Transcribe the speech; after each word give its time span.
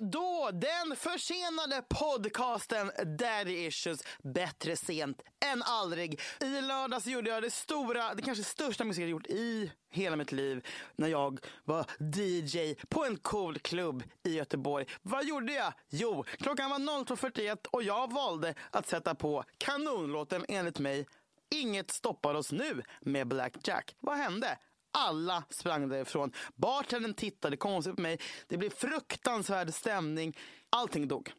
då 0.00 0.50
den 0.52 0.96
försenade 0.96 1.82
podcasten 1.88 2.90
Daddy 3.18 3.66
Issues 3.66 4.02
bättre 4.22 4.76
sent 4.76 5.22
än 5.52 5.62
aldrig. 5.62 6.20
I 6.40 6.60
lördags 6.60 7.06
gjorde 7.06 7.30
jag 7.30 7.42
det 7.42 7.50
stora, 7.50 8.14
det 8.14 8.22
kanske 8.22 8.44
största 8.44 8.84
musik 8.84 9.02
jag 9.02 9.10
gjort 9.10 9.26
i 9.26 9.72
hela 9.90 10.16
mitt 10.16 10.32
liv 10.32 10.66
när 10.96 11.08
jag 11.08 11.40
var 11.64 11.86
DJ 11.98 12.74
på 12.88 13.04
en 13.04 13.16
cool 13.16 13.58
klubb 13.58 14.02
i 14.22 14.34
Göteborg. 14.34 14.86
Vad 15.02 15.24
gjorde 15.24 15.52
jag? 15.52 15.72
Jo, 15.88 16.24
klockan 16.38 16.70
var 16.70 16.78
02.41 16.78 17.66
och 17.66 17.82
jag 17.82 18.12
valde 18.12 18.54
att 18.70 18.88
sätta 18.88 19.14
på 19.14 19.44
kanonlåten 19.58 20.44
enligt 20.48 20.78
mig 20.78 21.06
Inget 21.50 21.90
stoppar 21.90 22.34
oss 22.34 22.52
nu 22.52 22.82
med 23.00 23.28
Black 23.28 23.56
Jack. 23.62 23.94
Vad 24.00 24.16
hände? 24.16 24.58
Alla 24.98 25.44
sprang 25.50 25.88
därifrån. 25.88 26.32
Bartendern 26.54 27.14
tittade 27.14 27.56
konstigt 27.56 27.96
på 27.96 28.02
mig. 28.02 28.20
Det 28.46 28.56
blev 28.56 28.70
fruktansvärd 28.70 29.74
stämning. 29.74 30.38
Allting 30.70 31.08
dog. 31.08 31.32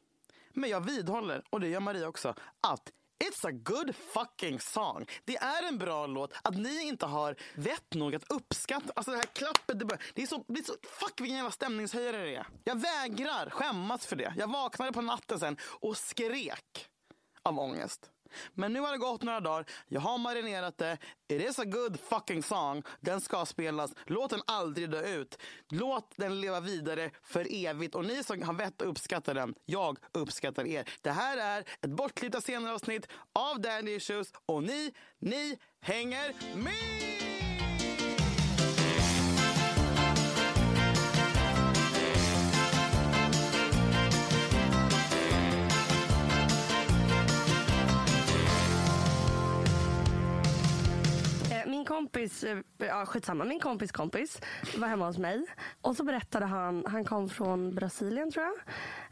Men 0.54 0.70
jag 0.70 0.81
vidhåller, 0.81 1.44
och 1.50 1.59
det 1.59 1.67
gör 1.67 1.80
Maria 1.80 2.08
också, 2.08 2.34
att 2.67 2.91
It's 3.23 3.48
a 3.48 3.52
good 3.52 3.95
fucking 3.95 4.59
song. 4.59 5.05
Det 5.26 5.38
är 5.38 5.67
en 5.67 5.78
bra 5.78 6.08
låt. 6.08 6.34
Att 6.44 6.58
ni 6.58 6.88
inte 6.88 7.05
har 7.05 7.36
vett 7.55 7.94
nog 7.94 8.16
att 8.16 8.31
uppskatta. 8.31 8.94
Alltså 8.95 9.12
det 9.12 9.17
här 9.17 9.26
klappet. 9.26 9.80
Det, 9.80 9.86
bara, 9.86 10.00
det, 10.14 10.22
är 10.22 10.28
så, 10.28 10.45
det 10.48 10.59
är 10.59 10.64
så... 10.64 10.73
Fuck 10.84 11.22
vilken 11.22 11.38
jävla 11.38 11.52
stämningshöjare 11.52 12.17
det 12.17 12.36
är. 12.36 12.48
Jag 12.64 12.81
vägrar 12.81 13.50
skämmas 13.50 14.05
för 14.05 14.16
det. 14.16 14.34
Jag 14.38 14.52
vaknade 14.52 14.92
på 14.92 15.02
natten 15.02 15.39
sen 15.39 15.58
och 15.62 15.98
skrek 15.98 16.88
av 17.44 17.59
ångest. 17.59 18.12
Men 18.54 18.73
nu 18.73 18.80
har 18.80 18.91
det 18.91 18.98
gått 18.98 19.23
några 19.23 19.40
dagar. 19.40 19.66
Jag 19.88 20.02
har 20.02 20.17
marinerat 20.17 20.77
det. 20.77 20.98
It 21.27 21.41
is 21.49 21.59
a 21.59 21.66
good 21.66 21.99
fucking 21.99 22.44
song. 22.44 22.84
Den 23.00 23.22
ska 23.22 23.45
spelas. 23.45 23.94
Låt 24.05 24.30
den 24.30 24.41
aldrig 24.48 24.90
dö 24.90 25.16
ut. 25.16 25.38
Låt 25.70 26.13
den 26.16 26.41
leva 26.41 26.59
vidare 26.59 27.11
för 27.23 27.48
evigt. 27.66 27.95
Och 27.95 28.05
ni 28.05 28.23
som 28.23 28.42
har 28.42 28.53
vett 28.53 28.81
att 28.81 28.88
uppskatta 28.88 29.33
den, 29.33 29.55
jag 29.66 29.98
uppskattar 30.11 30.67
er. 30.67 30.89
Det 31.02 31.11
här 31.11 31.38
är 31.38 31.64
ett 31.81 31.89
bortklippt 31.89 32.44
senare 32.44 32.73
avsnitt 32.73 33.08
av 33.33 33.61
Dandy 33.61 33.92
Issues 33.95 34.33
och 34.45 34.64
ni, 34.64 34.94
ni 35.20 35.58
hänger 35.81 36.33
med! 36.55 37.27
Min 51.78 51.86
kompis, 51.86 52.44
eh, 52.44 52.58
ja 52.78 53.06
skitsamma, 53.06 53.45
min 53.45 53.59
kompis 53.59 53.92
kompis 53.92 54.42
var 54.78 54.88
hemma 54.88 55.06
hos 55.06 55.17
mig. 55.17 55.45
Och 55.81 55.95
så 55.95 56.03
berättade 56.03 56.45
han, 56.45 56.83
han 56.88 57.06
kom 57.06 57.30
från 57.30 57.75
Brasilien 57.75 58.31
tror 58.31 58.45
jag. 58.45 58.56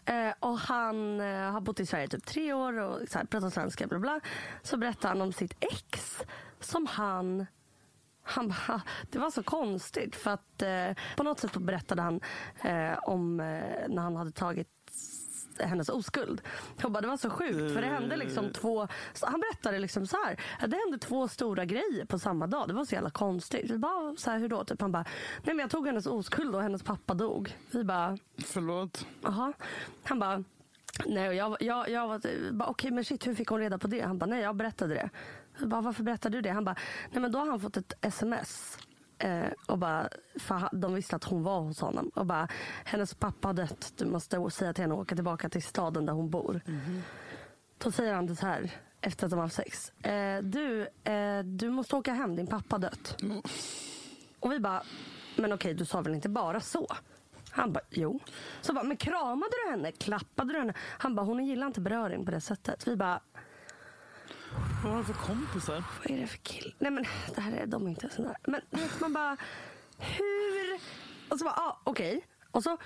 Eh, 0.05 0.33
och 0.39 0.59
han 0.59 1.19
eh, 1.19 1.51
har 1.51 1.61
bott 1.61 1.79
i 1.79 1.85
Sverige 1.85 2.07
typ 2.07 2.25
tre 2.25 2.53
år 2.53 2.79
och 2.79 2.99
så 3.09 3.17
här, 3.17 3.25
pratar 3.25 3.49
svenska 3.49 3.87
bla 3.87 3.99
bla. 3.99 4.19
Så 4.63 4.77
berättade 4.77 5.07
han 5.07 5.21
om 5.21 5.33
sitt 5.33 5.55
ex 5.59 6.21
som 6.59 6.87
han 6.87 7.45
han 8.23 8.47
bara, 8.47 8.81
det 9.11 9.19
var 9.19 9.29
så 9.29 9.43
konstigt 9.43 10.15
för 10.15 10.31
att 10.31 10.61
eh, 10.61 11.03
på 11.17 11.23
något 11.23 11.39
sätt 11.39 11.57
berättade 11.57 12.01
han 12.01 12.21
eh, 12.63 12.97
om 13.03 13.39
eh, 13.39 13.87
när 13.87 14.01
han 14.01 14.15
hade 14.15 14.31
tagit 14.31 14.74
hennes 15.59 15.89
oskuld. 15.89 16.41
Jag 16.81 16.91
bara, 16.91 17.01
det 17.01 17.07
var 17.07 17.17
så 17.17 17.29
sjukt 17.29 17.73
för 17.73 17.81
det 17.81 17.87
hände 17.87 18.15
liksom 18.15 18.49
två, 18.53 18.87
han 19.21 19.39
berättade 19.39 19.79
liksom 19.79 20.07
så 20.07 20.17
här, 20.25 20.39
det 20.67 20.77
hände 20.85 20.97
två 20.97 21.27
stora 21.27 21.65
grejer 21.65 22.05
på 22.05 22.19
samma 22.19 22.47
dag. 22.47 22.67
Det 22.67 22.73
var 22.73 22.85
så 22.85 22.95
jävla 22.95 23.09
konstigt. 23.09 23.71
Vi 23.71 23.77
bara, 23.77 24.15
så 24.17 24.31
här, 24.31 24.39
hur 24.39 24.49
då? 24.49 24.63
Typ, 24.63 24.81
han 24.81 24.91
bara, 24.91 25.05
nej 25.43 25.55
men 25.55 25.59
jag 25.59 25.69
tog 25.69 25.87
hennes 25.87 26.05
oskuld 26.05 26.55
och 26.55 26.61
hennes 26.61 26.83
pappa 26.83 27.13
dog. 27.13 27.57
Vi 27.71 27.83
bara, 27.83 28.17
Förlåt. 28.37 29.05
Jaha. 29.21 29.53
Han 30.03 30.19
bara, 30.19 30.43
nej 31.05 31.27
och 31.27 31.35
jag, 31.35 31.57
jag, 31.59 31.89
jag 31.89 32.07
var 32.51 32.65
okej 32.65 32.91
men 32.91 33.05
shit 33.05 33.27
hur 33.27 33.35
fick 33.35 33.47
hon 33.47 33.59
reda 33.59 33.77
på 33.77 33.87
det? 33.87 34.01
Han 34.01 34.17
bara, 34.17 34.25
nej 34.25 34.41
jag 34.41 34.55
berättade 34.55 34.93
det. 34.93 35.09
Jag 35.59 35.69
bara, 35.69 35.81
varför 35.81 36.03
berättade 36.03 36.37
du 36.37 36.41
det? 36.41 36.49
Han 36.49 36.65
bara, 36.65 36.75
nej 37.11 37.21
men 37.21 37.31
då 37.31 37.39
har 37.39 37.45
han 37.45 37.59
fått 37.59 37.77
ett 37.77 37.93
sms. 38.01 38.77
Eh, 39.17 39.47
och 39.67 39.77
bara, 39.77 40.09
för 40.39 40.69
de 40.71 40.93
visste 40.93 41.15
att 41.15 41.23
hon 41.23 41.43
var 41.43 41.59
hos 41.59 41.79
honom. 41.81 42.11
Och 42.15 42.25
bara, 42.25 42.47
hennes 42.85 43.13
pappa 43.13 43.47
har 43.47 43.53
dött. 43.53 43.93
Du 43.97 44.05
måste 44.05 44.49
säga 44.51 44.73
till 44.73 44.81
henne 44.83 44.93
att 44.93 44.99
åka 44.99 45.15
tillbaka 45.15 45.49
till 45.49 45.63
staden 45.63 46.05
där 46.05 46.13
hon 46.13 46.29
bor. 46.29 46.61
Då 47.77 47.91
säger 47.91 48.13
han 48.13 48.25
det 48.25 48.35
så 48.35 48.45
här 48.45 48.71
efter 49.01 49.25
att 49.25 49.29
de 49.31 49.35
har 49.35 49.43
haft 49.45 49.55
sex. 49.55 49.89
Eh, 50.03 50.41
du, 50.43 50.87
eh, 51.03 51.39
du 51.43 51.69
måste 51.69 51.95
åka 51.95 52.13
hem, 52.13 52.35
din 52.35 52.47
pappa 52.47 52.75
har 52.75 52.79
dött. 52.79 53.17
Och 54.39 54.51
vi 54.51 54.59
bara, 54.59 54.83
men 55.35 55.53
okej 55.53 55.73
du 55.73 55.85
sa 55.85 56.01
väl 56.01 56.15
inte 56.15 56.29
bara 56.29 56.59
så? 56.59 56.87
Han 57.49 57.71
bara, 57.73 57.83
jo. 57.89 58.19
Så 58.61 58.73
bara, 58.73 58.83
men 58.83 58.97
kramade 58.97 59.51
du 59.65 59.71
henne? 59.71 59.91
Klappade 59.91 60.53
du 60.53 60.59
henne? 60.59 60.73
Han 60.77 61.15
bara, 61.15 61.25
hon 61.25 61.45
gillar 61.45 61.67
inte 61.67 61.81
beröring 61.81 62.25
på 62.25 62.31
det 62.31 62.41
sättet. 62.41 62.87
Vi 62.87 62.95
bara, 62.95 63.21
Vad 64.83 64.91
har 64.93 64.99
du 64.99 65.05
för 65.05 65.13
kompisar? 65.13 65.83
vad 66.03 66.11
är 66.17 66.21
det 66.21 66.27
för 66.27 66.37
kill? 66.37 66.75
Nej 66.79 66.91
men 66.91 67.05
det 67.35 67.41
här 67.41 67.51
är, 67.51 67.65
de 67.65 67.85
är 67.85 67.89
inte 67.89 68.09
sådana. 68.09 68.35
Men 68.47 68.61
man 69.01 69.13
bara, 69.13 69.37
hur? 69.97 70.79
Och 71.29 71.39
så 71.39 71.45
bara, 71.45 71.53
ah, 71.55 71.79
okej. 71.83 72.25
Och 72.51 72.63
så 72.63 72.77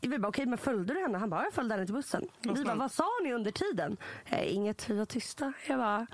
vi 0.00 0.18
bara, 0.18 0.28
okej 0.28 0.46
men 0.46 0.58
följde 0.58 0.94
du 0.94 1.00
henne? 1.00 1.18
Han 1.18 1.30
bara, 1.30 1.44
jag 1.44 1.52
följde 1.52 1.74
henne 1.74 1.86
till 1.86 1.94
bussen. 1.94 2.28
Vi 2.42 2.64
bara, 2.64 2.74
vad 2.74 2.92
sa 2.92 3.04
ni 3.24 3.32
under 3.32 3.50
tiden? 3.50 3.96
Eh, 4.24 4.54
inget, 4.54 4.90
vi 4.90 4.98
var 4.98 5.04
tysta. 5.04 5.52
Jag 5.68 5.78
bara, 5.78 6.06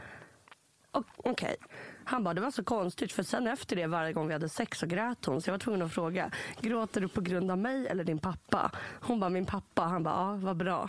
"O- 0.92 1.04
okej. 1.16 1.56
Han 2.04 2.24
bara, 2.24 2.34
det 2.34 2.40
var 2.40 2.50
så 2.50 2.64
konstigt 2.64 3.12
för 3.12 3.22
sen 3.22 3.46
efter 3.46 3.76
det 3.76 3.86
varje 3.86 4.12
gång 4.12 4.26
vi 4.26 4.32
hade 4.32 4.48
sex 4.48 4.78
så 4.78 4.86
grät 4.86 5.24
hon. 5.24 5.42
Så 5.42 5.48
jag 5.48 5.52
var 5.52 5.58
tvungen 5.58 5.82
att 5.82 5.92
fråga, 5.92 6.30
gråter 6.60 7.00
du 7.00 7.08
på 7.08 7.20
grund 7.20 7.50
av 7.50 7.58
mig 7.58 7.86
eller 7.86 8.04
din 8.04 8.18
pappa? 8.18 8.70
Hon 9.00 9.20
bara, 9.20 9.30
min 9.30 9.46
pappa. 9.46 9.82
Han 9.82 10.02
bara, 10.02 10.14
ja 10.14 10.36
vad 10.36 10.56
bra. 10.56 10.88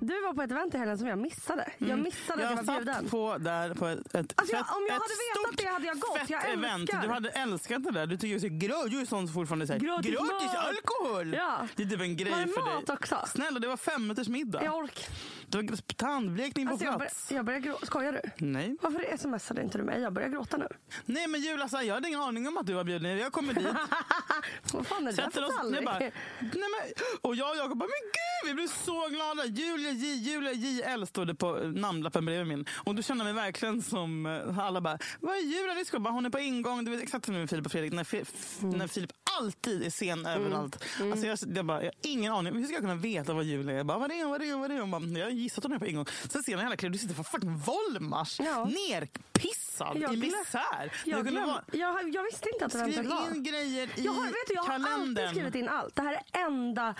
Du 0.00 0.22
var 0.22 0.32
på 0.34 0.42
ett 0.42 0.50
event 0.50 0.74
i 0.74 0.78
helgen 0.78 0.98
som 0.98 1.06
jag 1.08 1.18
missade. 1.18 1.72
Jag 1.78 1.98
missade 1.98 2.34
att 2.46 2.50
jag 2.50 2.58
Jag 2.58 2.64
var 2.64 2.74
bjuden. 2.76 2.94
satt 2.94 3.10
på 3.10 3.38
där 3.38 3.74
på 3.74 3.86
ett, 3.86 4.14
ett 4.14 4.32
Alltså, 4.36 4.56
jag- 4.56 4.66
fett- 4.66 4.76
om 4.76 4.86
jag 4.88 4.92
hade 4.94 5.04
vetat 5.04 5.44
stort, 5.44 5.56
det 5.56 5.66
hade 5.72 5.86
jag 5.86 5.98
gått. 6.00 6.30
Jag 6.30 6.50
event. 6.50 6.90
Du 7.02 7.08
hade 7.08 7.28
älskat 7.30 7.84
det 7.84 7.90
där. 7.90 8.06
Du 8.06 8.16
tycker 8.16 8.26
ju 8.26 8.58
gröt, 8.58 8.90
du 8.90 9.00
är 9.00 9.04
sån 9.06 9.26
som 9.26 9.34
fortfarande 9.34 9.66
säger 9.66 9.80
Gratis 9.80 10.10
gratis, 10.12 10.46
mat." 10.54 10.66
alkohol. 10.66 11.34
Ja. 11.34 11.68
Det 11.76 11.82
är 11.82 11.86
typ 11.86 12.00
en 12.00 12.16
grej 12.16 12.32
Var 12.32 12.38
det 12.40 12.48
för 12.48 12.60
mat 12.74 12.86
dig. 12.86 12.94
också? 12.94 13.24
Snälla, 13.26 13.58
det 13.60 13.68
var 13.68 13.76
fem 13.76 14.14
middag. 14.28 14.64
Jag 14.64 14.76
orkar. 14.76 15.04
Det 15.50 15.58
var 15.62 15.76
tandblekning 15.96 16.66
på 16.66 16.72
Alltså, 16.72 16.84
jag, 16.86 16.94
börjar, 16.98 17.10
plats. 17.10 17.32
jag 17.32 17.44
börjar 17.44 17.60
gråta. 17.60 17.86
Skojar 17.86 18.12
du? 18.12 18.46
Nej. 18.46 18.76
Varför 18.82 19.16
smsade 19.16 19.62
inte 19.62 19.78
du 19.78 19.84
mig? 19.84 20.00
Jag 20.00 20.12
börjar 20.12 20.28
gråta 20.28 20.56
nu. 20.56 20.68
Nej 21.04 21.28
men 21.28 21.40
Julia, 21.40 21.68
så 21.68 21.76
här, 21.76 21.84
jag 21.84 21.94
hade 21.94 22.08
ingen 22.08 22.20
aning 22.20 22.48
om 22.48 22.56
att 22.56 22.66
du 22.66 22.72
var 22.72 22.84
bjuden. 22.84 23.18
Jag 23.18 23.32
kommer 23.32 23.54
dit. 23.54 23.66
Vad 24.72 24.86
fan 24.86 25.06
är 25.08 25.12
det 25.12 25.16
där 25.22 25.30
för 25.30 25.44
oss, 25.44 25.56
bara, 25.84 25.98
nej 25.98 26.50
men, 26.52 26.92
och 27.20 27.34
jag 27.36 27.50
och 27.50 27.56
Jakob 27.56 27.78
bara, 27.78 27.86
men 27.88 28.10
gud, 28.12 28.50
vi 28.50 28.54
blev 28.54 28.66
så 28.68 29.08
glada. 29.08 29.44
Julia 29.46 29.90
J, 29.90 30.14
Julia 30.14 30.52
JL 30.52 31.04
stod 31.06 31.26
det 31.26 31.34
på 31.34 31.52
namnlappen 31.56 32.24
bredvid 32.26 32.46
min. 32.46 32.64
Och 32.84 32.94
då 32.94 33.02
kände 33.02 33.24
jag 33.24 33.34
mig 33.34 33.44
verkligen 33.44 33.82
som, 33.82 34.26
eh, 34.26 34.58
alla 34.58 34.80
bara, 34.80 34.98
vad 35.20 35.36
är 35.36 35.40
Julia 35.40 35.74
Lyskog? 35.74 36.06
Hon 36.06 36.26
är 36.26 36.30
på 36.30 36.38
ingång, 36.38 36.84
du 36.84 36.90
vet 36.90 37.02
exakt 37.02 37.24
som 37.24 37.34
med 37.34 37.50
Filip 37.50 37.66
och 37.66 37.72
Fredrik, 37.72 37.92
när, 37.92 38.04
Fi- 38.04 38.24
Mm. 38.62 38.78
när 38.78 38.86
Filip 38.86 39.10
alltid 39.40 39.82
är 39.82 39.90
sen 39.90 40.26
överallt. 40.26 40.84
Alltså 41.00 41.26
jag, 41.26 41.38
jag, 41.56 41.64
bara, 41.64 41.78
jag 41.78 41.86
har 41.86 41.92
ingen 42.02 42.32
aning, 42.32 42.54
hur 42.54 42.64
ska 42.64 42.72
jag 42.74 42.82
kunna 42.82 42.94
veta 42.94 43.32
vad 43.32 43.44
Julia 43.44 43.72
är? 43.72 43.76
Jag 43.76 43.86
bara, 43.86 43.98
vad 43.98 44.10
är 44.10 44.22
hon, 44.22 44.30
vad 44.30 44.42
är 44.42 44.52
hon, 44.52 44.60
vad 44.60 44.70
är 44.70 44.80
hon? 44.80 44.90
Bara, 44.90 45.02
Jag 45.18 45.26
har 45.26 45.30
gissat 45.38 45.64
är 45.64 45.78
på 45.78 45.86
ingång. 45.86 46.06
Sen 46.28 46.42
ser 46.42 46.52
jag 46.52 46.58
hela 46.62 46.76
klipp, 46.76 46.92
du 46.92 46.98
sitter 46.98 47.14
på 47.14 47.24
fucking 47.24 47.56
Volmars, 47.56 48.40
Ja. 48.40 48.64
nerpissad 48.64 49.96
Jag 50.00 50.14
i 50.14 50.16
misär. 50.16 50.92
Jag, 51.04 51.26
glöm, 51.26 51.50
jag, 51.72 52.14
jag 52.14 52.22
visste 52.24 52.48
inte 52.52 52.66
att 52.66 52.72
det 52.72 52.92
Skriv 52.92 53.08
var. 53.08 53.34
in 53.34 53.42
grejer 53.42 53.86
i 53.96 54.04
jag 54.04 54.12
har, 54.12 54.24
vet 54.26 54.34
du, 54.48 54.54
jag 54.54 54.62
har 54.62 54.68
kalendern. 54.68 55.00
alltid 55.24 55.28
skrivit 55.28 55.54
in 55.54 55.68
allt. 55.68 55.96
Det 55.96 56.02
här 56.02 56.12
är 56.32 56.46
enda... 56.46 56.94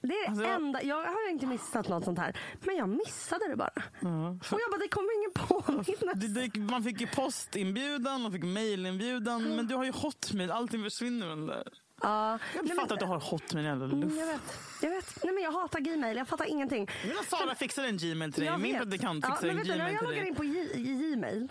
Det 0.00 0.14
är 0.14 0.22
det 0.22 0.28
Alltså, 0.28 0.44
jag- 0.44 0.54
enda. 0.54 0.82
Jag 0.82 0.96
har 0.96 1.30
inte 1.30 1.46
missat 1.46 1.88
något 1.88 2.04
sånt 2.04 2.18
här. 2.18 2.36
Men 2.64 2.76
jag 2.76 2.88
missade 2.88 3.48
det 3.48 3.56
bara. 3.56 3.68
Och 3.68 4.60
jag 4.60 4.70
bara, 4.70 4.78
det 4.80 4.88
kommer 4.88 5.18
ingen 5.18 5.32
påminnelse. 5.34 6.60
Man 6.60 6.82
fick 6.84 7.00
ju 7.00 7.06
postinbjudan, 7.06 8.22
man 8.22 8.32
fick 8.32 8.42
mailinbjudan, 8.44 9.56
men 9.56 9.66
du 9.66 9.74
har 9.74 9.84
ju 9.84 9.92
hotmail, 9.92 10.50
allting 10.50 10.84
försvinner 10.84 11.26
väl 11.28 11.46
där. 11.46 11.68
Ja, 12.02 12.38
Jag 12.54 12.68
fattar 12.68 12.74
men- 12.74 12.92
att 12.92 13.00
du 13.00 13.06
har 13.06 13.20
hotmail, 13.20 13.64
jävla 13.66 13.84
Mm, 13.84 14.00
luft. 14.00 14.16
Jag 14.18 14.26
vet. 14.26 14.40
Jag 14.82 14.90
vet. 14.90 15.24
Nej, 15.24 15.34
men 15.34 15.42
jag 15.44 15.52
hatar 15.52 15.80
Gmail. 15.80 16.16
Jag 16.16 16.28
fattar 16.28 16.44
ingenting. 16.44 16.88
Att 17.20 17.28
Sara 17.28 17.54
fixar 17.54 17.84
en 17.84 17.96
Gmail 17.96 18.32
till 18.32 18.44
dig. 18.44 18.58
Min 18.58 18.76
praktikant 18.76 19.24
ja, 19.28 19.34
fixar 19.34 19.46
men 19.46 19.58
en 19.58 19.62
du, 19.64 19.68
När 19.68 19.76
Gmail 19.78 19.94
jag 19.94 20.04
loggar 20.04 20.24
in 20.24 20.34
på 20.34 20.42
Gmail, 20.42 21.48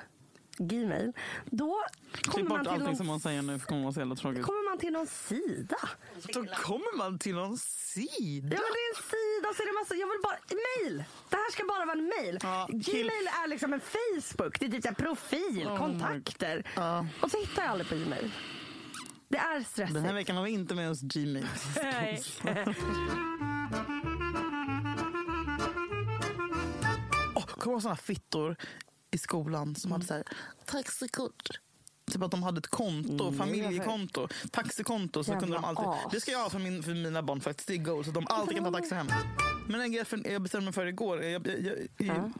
Gmail, 0.59 1.13
då 1.45 1.83
kommer 2.27 2.49
man, 2.49 2.59
till 2.59 2.69
allting 2.69 2.85
någon, 2.85 2.95
som 2.95 3.07
hon 3.07 3.19
säger 3.19 3.41
nu, 3.41 3.59
för 3.59 3.67
kommer 3.67 3.81
vara 3.83 3.93
så 3.93 3.99
jävla 3.99 4.15
tråkigt. 4.15 4.43
kommer 4.43 4.69
man 4.69 4.77
till 4.77 4.93
någon 4.93 5.07
sida. 5.07 5.77
Då 6.33 6.45
kommer 6.45 6.97
man 6.97 7.19
till 7.19 7.35
någon 7.35 7.57
sida. 7.57 8.55
Ja 8.55 8.61
men 8.65 8.71
det 8.75 8.81
är 8.85 8.89
en 8.95 9.03
sida 9.03 9.47
så 9.55 9.63
är 9.63 9.67
det 9.67 9.73
massa, 9.79 9.95
jag 9.95 10.07
vill 10.07 10.21
bara, 10.23 10.37
mail! 10.67 11.03
Det 11.29 11.35
här 11.35 11.51
ska 11.51 11.63
bara 11.65 11.85
vara 11.85 11.97
en 11.97 12.11
mail. 12.17 12.39
Ja, 12.43 12.67
Gmail 12.71 13.27
är 13.43 13.47
liksom 13.47 13.73
en 13.73 13.79
Facebook, 13.81 14.59
det 14.59 14.65
är 14.65 14.81
typ 14.81 14.97
profil, 14.97 15.67
Oh 15.67 15.77
kontakter. 15.77 16.63
Ja. 16.75 17.05
Och 17.21 17.31
så 17.31 17.37
hittar 17.37 17.61
jag 17.63 17.71
aldrig 17.71 17.89
på 17.89 17.95
Gmail. 17.95 18.31
Det 19.29 19.37
är 19.37 19.63
stressigt. 19.63 19.93
Den 19.93 20.03
här 20.05 20.13
veckan 20.13 20.35
har 20.37 20.43
vi 20.43 20.51
inte 20.51 20.75
med 20.75 20.89
oss 20.89 21.01
Gmail. 21.01 21.47
Nej. 21.83 22.21
Oh, 27.35 27.45
kommer 27.45 27.65
du 27.65 27.71
ihåg 27.71 27.81
såna 27.81 27.95
fittor 27.95 28.55
i 29.11 29.17
skolan 29.17 29.75
som 29.75 29.91
hade 29.91 30.05
så 30.05 30.13
här, 30.13 30.23
taxikort? 30.65 31.49
Typ 32.11 32.21
att 32.23 32.31
de 32.31 32.43
hade 32.43 32.57
ett 32.57 32.67
konto, 32.67 33.31
familjekonto, 33.31 34.27
taxikonto. 34.51 35.23
Så 35.23 35.31
kunde 35.39 35.55
de 35.55 35.65
alltid, 35.65 35.85
det 36.11 36.21
ska 36.21 36.31
jag 36.31 36.39
ha 36.43 36.49
för, 36.49 36.59
min, 36.59 36.83
för 36.83 36.93
mina 36.93 37.23
barn 37.23 37.41
faktiskt. 37.41 37.67
Det 37.67 37.73
är 37.73 37.77
goal, 37.77 38.03
så 38.03 38.09
att 38.09 38.13
de 38.13 38.27
alltid 38.29 38.55
kan 38.57 38.65
ta 38.73 38.79
taxi 38.79 38.95
hem. 38.95 39.07
Men 39.67 39.81
en 39.81 39.91
grej 39.91 40.05
för- 40.05 40.31
jag 40.31 40.41
bestämde 40.41 40.65
mig 40.65 40.73
för 40.73 40.85
igår, 40.85 41.23
jag, 41.23 41.47
jag, 41.47 41.59
jag, 41.59 41.77
jag, 41.97 42.07
Ja. 42.07 42.31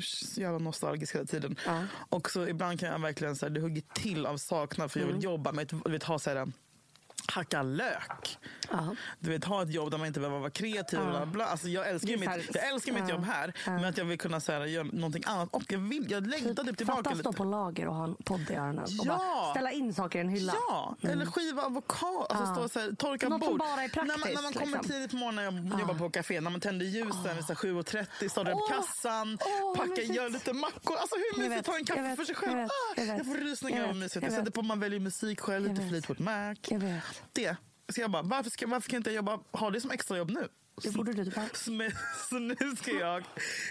Så 0.00 0.40
jävla 0.40 0.58
nostalgisk 0.58 1.14
hela 1.14 1.24
tiden. 1.24 1.56
Ja. 1.66 1.82
Och 2.08 2.30
så 2.30 2.48
ibland 2.48 2.80
kan 2.80 2.88
jag 2.88 2.98
verkligen 2.98 3.36
så 3.36 3.46
här, 3.46 3.50
det 3.50 3.60
hugger 3.60 3.82
till 3.94 4.26
av 4.26 4.36
saknad 4.36 4.92
för 4.92 5.00
jag 5.00 5.04
Mm. 5.06 5.16
vill 5.16 5.24
jobba 5.24 5.52
med 5.52 5.74
att 5.94 6.02
ha 6.02 6.18
så 6.18 6.30
här, 6.30 6.52
hacka 7.32 7.62
lök. 7.62 8.38
Ja. 8.70 8.96
Du 9.18 9.30
vet, 9.30 9.44
ha 9.44 9.62
ett 9.62 9.72
jobb 9.72 9.90
där 9.90 9.98
man 9.98 10.06
inte 10.06 10.20
behöver 10.20 10.38
vara 10.38 10.50
kreativ. 10.50 10.98
Ja. 10.98 11.06
Bla, 11.10 11.26
bla. 11.26 11.44
Alltså, 11.46 11.68
jag 11.68 11.88
älskar, 11.88 12.08
ju 12.08 12.16
mitt, 12.16 12.54
jag 12.54 12.68
älskar 12.68 12.92
mitt 12.92 13.08
jobb 13.08 13.24
här, 13.24 13.52
men 13.66 13.84
att 13.84 13.98
jag 13.98 14.04
vill 14.04 14.18
kunna 14.18 14.40
så 14.40 14.52
här, 14.52 14.64
göra 14.64 14.84
någonting 14.92 15.22
annat. 15.26 15.48
Och 15.52 15.62
jag, 15.68 15.78
vill, 15.78 16.10
jag 16.10 16.26
längtar 16.26 16.64
typ 16.64 16.76
tillbaka 16.78 16.96
Fatta 16.98 17.10
att 17.10 17.18
stå 17.18 17.28
lite. 17.30 17.36
på 17.38 17.44
lager 17.44 17.88
och 17.88 17.94
ha 17.94 18.04
en 18.04 18.14
podd 18.14 18.50
i 18.50 18.54
öronen. 18.54 18.78
Och 18.84 18.88
Ja. 18.90 19.18
bara 19.18 19.50
ställa 19.50 19.72
in 19.72 19.94
saker 19.94 20.18
i 20.18 20.20
en 20.20 20.28
hylla. 20.28 20.54
Ja, 20.68 20.96
eller 21.02 21.26
skiva 21.26 21.62
avokado. 21.62 22.26
Alltså 22.28 22.54
stå 22.54 22.62
och 22.64 22.70
så 22.70 22.80
här, 22.80 22.92
torka 22.92 23.28
Något 23.28 23.42
som 23.44 23.50
bord. 23.52 23.58
bara 23.58 23.82
är 23.82 23.90
när, 23.96 24.04
man, 24.04 24.06
när 24.06 24.16
man 24.16 24.18
praktiskt, 24.42 24.58
kommer 24.60 24.76
liksom. 24.78 24.92
tidigt 24.92 25.10
på 25.10 25.16
morgonen 25.16 25.46
och 25.72 25.72
jag 25.72 25.80
jobbar 25.80 25.94
på 25.94 26.10
café, 26.10 26.40
när 26.40 26.50
man 26.50 26.60
tänder 26.60 26.86
ljusen 26.86 27.36
vid 27.36 27.44
så 27.44 27.52
här 27.52 27.54
7.30, 27.54 28.28
startar 28.28 28.52
upp 28.52 28.68
kassan, 28.70 29.38
vad 29.62 29.76
packar, 29.76 30.02
gör 30.02 30.28
lite 30.30 30.52
mackor. 30.52 30.96
Alltså 30.96 31.16
hur 31.16 31.38
mysigt 31.42 31.58
att 31.60 31.66
ta 31.66 31.76
en 31.78 31.84
kaffe 31.84 32.02
vet, 32.02 32.16
för 32.16 32.24
sig 32.24 32.34
jag 32.40 32.48
själv? 32.50 32.58
vet, 32.58 32.70
jag 32.96 33.04
vet. 33.04 33.16
jag 33.16 33.26
får 33.26 33.34
rysningar 33.34 33.88
av 33.88 33.96
mysigt. 33.96 34.14
jag 34.14 34.22
Jag 34.24 34.30
sätter 34.30 34.44
vet. 34.44 34.54
på 34.54 34.62
man 34.62 34.80
väljer 34.80 35.00
musik 35.00 35.40
själv, 35.40 35.68
lite. 35.68 35.88
Fleetwood 35.88 36.20
Mac. 36.20 36.54
Det. 37.32 37.56
Så 37.88 38.00
jag 38.00 38.10
bara, 38.10 38.22
varför, 38.22 38.50
ska, 38.50 38.66
varför 38.66 38.90
kan 38.90 38.96
inte 38.96 39.10
jag 39.10 39.16
jobba, 39.16 39.40
ha 39.52 39.70
det 39.70 39.80
som 39.80 39.90
extrajobb 39.90 40.30
nu? 40.30 40.48
Det 40.82 40.90
borde 40.90 41.12
du 41.12 41.24
typ 41.24 41.34
ha. 41.36 41.44
Så, 41.54 41.90
så 42.28 42.38
nu 42.38 42.56
ska 42.76 42.90
jag 42.90 43.24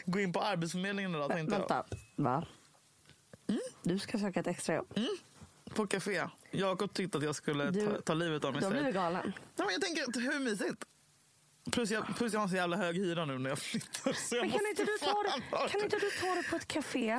gå 0.05 0.19
in 0.19 0.33
på 0.33 0.41
Arbetsförmedlingen 0.41 1.15
idag 1.15 1.29
tänkte 1.31 1.55
jag. 1.55 1.59
Vänta, 1.59 1.85
va? 2.15 2.45
Du 3.83 3.99
ska 3.99 4.17
söka 4.19 4.39
ett 4.39 4.47
extrajobb. 4.47 4.99
På 5.75 5.87
café. 5.87 6.27
Jakob 6.51 6.93
tyckte 6.93 7.17
att 7.17 7.23
jag 7.23 7.35
skulle 7.35 7.71
Du- 7.71 7.85
ta, 7.87 8.01
ta 8.01 8.13
livet 8.13 8.43
av 8.45 8.51
mig. 8.51 8.61
Du 8.61 8.63
så 8.67 8.69
här. 8.73 8.77
blivit 8.77 8.95
galen. 8.95 9.33
Nej, 9.55 9.65
men 9.65 9.69
jag 9.69 9.81
tänker, 9.81 10.21
hur 10.31 10.39
mysigt? 10.39 10.85
Plus 11.71 11.91
jag, 11.91 12.05
plus 12.17 12.33
jag 12.33 12.39
har 12.39 12.47
så 12.47 12.55
jävla 12.55 12.77
hög 12.77 12.95
hyra 12.95 13.25
nu 13.25 13.39
när 13.39 13.49
jag 13.49 13.59
flyttar. 13.59 14.13
Så 14.13 14.35
jag 14.35 14.41
Men 14.41 14.51
kan 14.51 14.67
inte, 14.69 14.83
du 14.83 14.97
ta 15.01 15.23
det, 15.23 15.69
kan 15.71 15.81
inte 15.83 15.97
du 15.97 16.09
ta 16.21 16.35
det 16.35 16.43
på 16.49 16.55
ett 16.55 16.67
café 16.67 17.17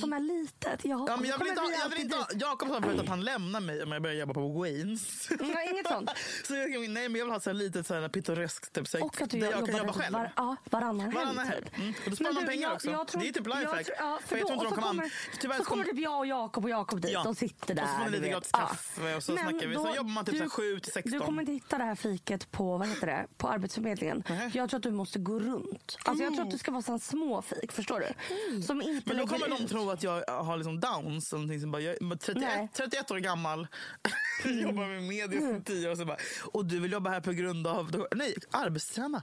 som 0.00 0.12
är 0.12 0.20
litet? 0.20 0.84
Jag, 0.84 1.08
Ja, 1.08 1.16
men 1.16 1.28
jag 1.30 1.38
vill 1.38 1.48
inte, 1.48 1.60
jag 1.82 1.88
vill 1.88 2.00
inte. 2.00 2.16
Jakob 2.34 2.68
sa 2.68 2.82
förut 2.82 3.00
att 3.00 3.08
han 3.08 3.24
lämnar 3.24 3.60
mig 3.60 3.82
om 3.82 3.92
jag 3.92 4.02
börjar 4.02 4.16
jobba 4.16 4.34
på 4.34 4.48
Waynes. 4.48 5.28
Nej, 5.40 5.68
inget 5.72 5.86
sånt. 5.88 6.10
så 6.44 6.54
jag, 6.54 6.70
nej, 6.70 6.88
men 6.88 7.14
jag 7.18 7.24
vill 7.26 7.32
ha 7.32 7.40
så 7.40 7.50
här 7.50 7.54
litet 7.54 7.86
så 7.86 7.94
här 7.94 8.08
pittoreskt 8.08 8.72
typ, 8.72 8.88
så 8.88 9.04
Och 9.04 9.22
att 9.22 9.30
du 9.30 9.40
där 9.40 9.50
jag 9.50 9.66
kan 9.66 9.76
jobba 9.76 9.92
själv. 9.92 10.12
Var, 10.14 10.32
ja, 10.36 10.56
varannan 10.70 11.10
Varannan 11.10 11.46
helg. 11.46 11.64
Typ. 11.64 11.78
Mm. 11.78 11.94
Och 12.04 12.10
då 12.10 12.16
sparar 12.16 12.32
man 12.32 12.42
du, 12.42 12.48
pengar 12.48 12.62
jag- 12.68 12.74
också. 12.74 12.90
jag 12.90 13.06
tror- 13.08 13.20
Det 13.22 13.28
är 13.28 13.32
typ 13.32 13.46
jag 13.46 13.58
lifehack. 13.58 13.86
tror- 13.86 13.96
Ja, 14.00 14.18
För 14.20 14.28
för 14.28 14.36
jag 14.36 14.46
tror 14.46 14.52
inte 14.54 14.64
de 14.64 14.70
så 14.70 14.74
kommer 14.74 14.88
kommer, 14.88 15.12
tyvärr 15.40 15.56
så 15.58 15.64
kommer 15.64 15.84
typ 15.84 15.98
jag 15.98 16.18
och 16.18 16.26
Jakob 16.26 16.64
och 16.64 16.70
Jakob 16.70 17.00
dit. 17.00 17.10
Ja. 17.12 17.22
De 17.22 17.34
sitter 17.34 17.74
där. 17.74 17.82
Och 17.82 17.88
så 17.88 17.94
får 17.94 18.02
man 18.02 18.12
lite 18.12 18.28
gratis 18.28 18.52
kaffe 18.52 19.14
och 19.16 19.22
så 19.22 19.32
snackar 19.36 19.66
vi. 19.66 19.74
Då- 19.74 19.92
jobbar 19.96 20.10
man 20.10 20.24
typ 20.24 20.36
så 20.36 20.42
här 20.42 20.48
7 20.50 20.80
till 20.80 20.92
16. 20.92 21.12
Du 21.12 21.20
kommer 21.20 21.42
inte 21.42 21.52
hitta 21.52 21.78
det 21.78 21.84
här 21.84 21.94
fiket 21.94 22.50
på, 22.50 22.78
vad 22.78 22.88
heter 22.88 23.06
det, 23.06 23.26
på 23.36 23.48
Arbetsförmedlingen. 23.48 23.85
Nej. 24.28 24.50
Jag 24.54 24.70
tror 24.70 24.78
att 24.78 24.82
du 24.82 24.90
måste 24.90 25.18
gå 25.18 25.38
runt. 25.38 25.98
Alltså, 26.04 26.24
jag 26.24 26.34
tror 26.34 26.44
att 26.44 26.50
det 26.50 26.58
ska 26.58 26.70
vara 26.70 26.82
sån 26.82 27.00
små 27.00 27.42
fik, 27.42 27.72
förstår 27.72 28.00
du? 28.00 28.62
Som 28.62 28.82
inte 28.82 29.02
Men 29.08 29.16
då 29.18 29.26
kommer 29.26 29.48
de 29.48 29.62
ut. 29.64 29.70
tro 29.70 29.90
att 29.90 30.02
jag 30.02 30.24
har 30.26 30.56
liksom 30.56 30.80
downs. 30.80 31.32
eller 31.32 31.40
någonting 31.40 31.60
som 31.60 31.70
bara, 31.72 31.82
jag 31.82 31.94
är 31.94 32.16
31, 32.16 32.36
Nej. 32.36 32.68
31 32.72 33.10
år 33.10 33.16
gammal, 33.18 33.66
jobbar 34.44 34.86
med 34.88 35.02
media 35.02 35.38
Mm. 35.38 35.52
sedan 35.52 35.62
10 35.64 35.90
år. 35.90 36.04
Bara, 36.04 36.16
och 36.52 36.64
du 36.64 36.80
vill 36.80 36.92
jobba 36.92 37.10
här 37.10 37.20
på 37.20 37.32
grund 37.32 37.66
av... 37.66 38.06
Nej, 38.14 38.34
arbetsträna. 38.50 39.22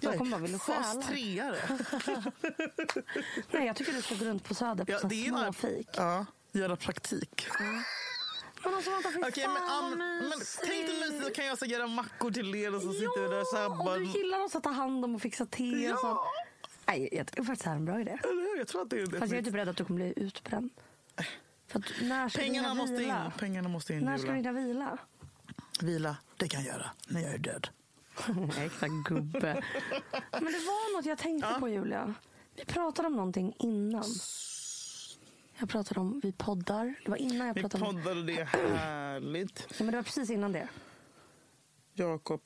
Jag 0.00 0.18
kommer 0.18 0.30
bara, 0.30 0.40
vill 0.40 0.52
du 0.52 0.58
fas? 0.58 1.06
3 1.08 1.42
Nej, 3.50 3.66
jag 3.66 3.76
tycker 3.76 3.92
du 3.92 4.02
ska 4.02 4.14
gå 4.14 4.24
runt 4.24 4.44
på 4.44 4.54
Söder 4.54 4.84
på 4.84 4.92
ja, 4.92 4.98
så 4.98 5.06
det 5.06 5.14
är 5.14 5.28
en 5.28 5.34
små 5.34 5.38
ar- 5.38 5.52
fik. 5.52 5.88
Ja, 5.96 6.26
göra 6.52 6.76
praktik. 6.76 7.46
Men 8.64 8.74
alltså 8.74 8.90
vänta, 8.90 9.08
fy 9.12 9.18
men, 9.20 9.30
fan 9.56 9.92
um, 9.92 9.98
vad 9.98 9.98
men 9.98 10.38
tänk 10.64 10.86
dig 10.86 11.00
mysigt, 11.00 11.24
så 11.26 11.30
kan 11.32 11.46
jag 11.46 11.58
så 11.58 11.66
göra 11.66 11.86
mackor 11.86 12.30
till 12.30 12.54
er 12.54 12.74
och 12.74 12.82
så 12.82 12.92
sitter 12.92 13.22
vi 13.22 13.28
där 13.28 13.44
Ja, 13.52 13.92
och 13.92 13.98
du 13.98 14.04
gillar 14.04 14.40
också 14.40 14.58
att 14.58 14.64
ta 14.64 14.70
hand 14.70 15.04
om 15.04 15.14
och 15.14 15.22
fixa 15.22 15.46
te 15.46 15.92
och 15.92 15.98
sånt. 15.98 16.02
Ja, 16.02 16.30
Nej, 16.86 17.08
jag 17.12 17.26
tycker 17.26 17.42
faktiskt 17.42 17.64
det 17.64 17.68
här 17.70 17.76
är 17.76 17.78
en 17.80 17.84
bra 17.84 18.00
idé. 18.00 18.18
eller? 18.22 18.58
Jag 18.58 18.68
tror 18.68 18.82
att 18.82 18.90
det 18.90 18.96
är 19.00 19.06
det. 19.06 19.18
Fast 19.18 19.32
jag 19.32 19.38
är 19.38 19.42
typ 19.44 19.54
rädd 19.54 19.68
att 19.68 19.76
du 19.76 19.84
kommer 19.84 20.00
bli 20.00 20.12
utbränd. 20.16 20.70
När 22.02 22.28
ska 22.28 22.38
Pengarna 22.42 22.74
måste 22.74 22.92
hinna 22.92 23.02
in. 23.02 23.08
vila? 23.08 23.32
Pengarna 23.38 23.68
måste 23.68 23.94
in. 23.94 24.04
När 24.04 24.18
ska 24.18 24.28
du 24.30 24.36
hinna 24.36 24.52
vila? 24.52 24.98
Vila, 25.80 26.16
det 26.36 26.48
kan 26.48 26.64
jag 26.64 26.74
göra 26.74 26.90
när 27.06 27.20
jag 27.20 27.34
är 27.34 27.38
död. 27.38 27.68
Exakt 28.58 28.92
gubbe. 29.04 29.62
Men 30.32 30.44
det 30.44 30.58
var 30.58 30.96
något 30.96 31.06
jag 31.06 31.18
tänkte 31.18 31.48
Ja. 31.52 31.60
på 31.60 31.68
Julia. 31.68 32.14
Vi 32.56 32.64
pratade 32.64 33.08
om 33.08 33.16
någonting 33.16 33.54
innan. 33.58 34.04
Jag 35.62 35.68
pratade 35.68 36.00
om 36.00 36.20
vi 36.22 36.32
poddar. 36.32 36.94
Det 37.04 37.10
var 37.10 37.16
innan 37.16 37.46
jag 37.46 37.54
Vi 37.54 37.60
pratade 37.60 37.84
om... 37.84 37.96
poddade, 38.02 38.22
det 38.22 38.40
är 38.40 38.44
härligt. 38.44 39.66
Ja, 39.68 39.74
men 39.78 39.86
det 39.86 39.96
var 39.96 40.02
precis 40.02 40.30
innan 40.30 40.52
det. 40.52 40.68
Jakob. 41.94 42.40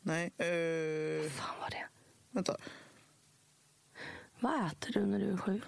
Nej, 0.00 0.24
eh, 0.24 1.30
Fan 1.30 1.60
var 1.60 1.70
det? 1.70 1.86
vänta. 2.30 2.56
Vad 4.40 4.66
äter 4.66 4.92
du 4.92 5.06
när 5.06 5.18
du 5.18 5.32
är 5.32 5.36
sjuk? 5.36 5.64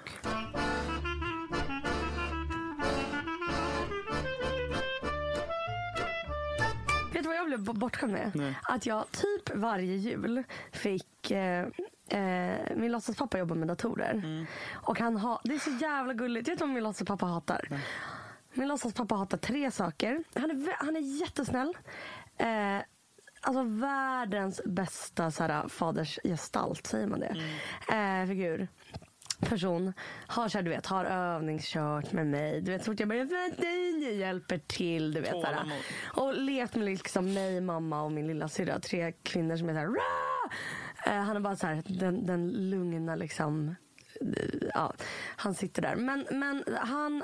Vet 7.12 7.22
du 7.22 7.28
vad 7.28 7.36
jag 7.36 7.46
blev 7.46 7.64
bortskämd 7.64 8.12
med? 8.12 8.30
Nej. 8.34 8.58
Att 8.62 8.86
jag 8.86 9.04
typ 9.12 9.54
varje 9.56 9.96
jul 9.96 10.42
fick... 10.72 11.30
Eh, 11.30 11.66
eh, 12.10 12.76
min 12.76 12.92
låtsaspappa 12.92 13.38
jobbar 13.38 13.56
med 13.56 13.68
datorer. 13.68 14.12
Mm. 14.12 14.46
Och 14.72 14.98
han 14.98 15.16
har, 15.16 15.40
det 15.44 15.54
är 15.54 15.58
så 15.58 15.70
jävla 15.70 16.14
gulligt. 16.14 16.48
Vet 16.48 16.58
du 16.58 16.64
vad 16.64 16.74
min 16.74 16.82
låtsaspappa 16.84 17.26
hatar? 17.26 17.68
Min 18.54 18.68
låtsaspappa 18.68 19.14
hatar 19.14 19.38
tre 19.38 19.70
saker. 19.70 20.24
Han 20.34 20.50
är, 20.50 20.84
han 20.84 20.96
är 20.96 21.20
jättesnäll. 21.20 21.76
Eh, 22.36 22.78
alltså 23.40 23.62
världens 23.62 24.60
bästa 24.66 25.30
så 25.30 25.42
här, 25.44 25.68
fadersgestalt, 25.68 26.86
säger 26.86 27.06
man 27.06 27.20
det? 27.20 27.36
Eh, 27.92 28.26
figur 28.28 28.68
person 29.40 29.92
har, 30.26 30.48
så 30.48 30.58
här, 30.58 30.62
du 30.62 30.70
vet, 30.70 30.86
har 30.86 31.04
övningskört 31.04 32.12
med 32.12 32.26
mig. 32.26 32.60
Du 32.60 32.72
vet, 32.72 32.84
så 32.84 32.92
fort 32.92 33.00
jag 33.00 33.08
bara, 33.08 33.18
"Vänta, 33.18 33.64
jag 34.02 34.12
hjälper 34.14 34.58
till. 34.58 35.12
Du 35.12 35.20
vet, 35.20 35.30
så 35.30 35.44
här, 35.46 35.72
och 36.14 36.34
lekt 36.34 36.74
med 36.74 36.84
liksom 36.84 37.34
mig, 37.34 37.60
mamma 37.60 38.02
och 38.02 38.12
min 38.12 38.26
lilla 38.26 38.48
syrra. 38.48 38.80
Tre 38.80 39.12
kvinnor 39.22 39.56
som 39.56 39.68
är 39.68 39.72
så 39.72 39.78
här, 39.78 39.86
"Rah!" 39.86 40.52
Eh, 41.10 41.22
Han 41.22 41.36
är 41.36 41.40
bara 41.40 41.56
så 41.56 41.66
här, 41.66 41.82
den, 41.86 42.26
den 42.26 42.70
lugna 42.70 43.14
liksom. 43.16 43.74
eh, 44.20 44.44
Ja, 44.74 44.94
han 45.36 45.54
sitter 45.54 45.82
där. 45.82 45.96
Men, 45.96 46.26
men 46.30 46.64
han 46.80 47.22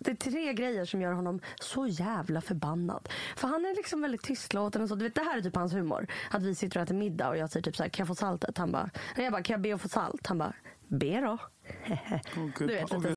det 0.00 0.10
är 0.10 0.14
tre 0.14 0.52
grejer 0.52 0.84
som 0.84 1.00
gör 1.02 1.12
honom 1.12 1.40
så 1.60 1.86
jävla 1.86 2.40
förbannad. 2.40 3.08
För 3.36 3.48
han 3.48 3.64
är 3.64 3.76
liksom 3.76 4.02
väldigt 4.02 4.22
tystlåten 4.22 4.82
och 4.82 4.88
så. 4.88 4.94
Du 4.94 5.04
vet, 5.04 5.14
det 5.14 5.20
här 5.20 5.38
är 5.38 5.42
typ 5.42 5.56
hans 5.56 5.72
humor. 5.74 6.06
Att 6.30 6.42
vi 6.42 6.54
sitter 6.54 6.76
och 6.78 6.82
äter 6.82 6.94
middag 6.94 7.28
och 7.28 7.36
jag 7.36 7.50
säger 7.50 7.64
typ 7.64 7.76
så 7.76 7.82
här, 7.82 7.90
kan 7.90 8.02
jag 8.02 8.08
få 8.08 8.14
saltet? 8.14 8.58
Han 8.58 8.72
bara, 8.72 8.90
nej, 9.16 9.24
jag 9.24 9.32
bara, 9.32 9.42
kan 9.42 9.54
jag 9.54 9.60
be 9.60 9.74
att 9.74 9.80
få 9.80 9.88
salt? 9.88 10.26
Han 10.26 10.38
bara, 10.38 10.52
be 10.88 11.20
då. 11.20 11.38
Gud. 12.36 12.52
Du 12.58 12.66
vet, 12.66 12.90
Gud. 12.90 13.14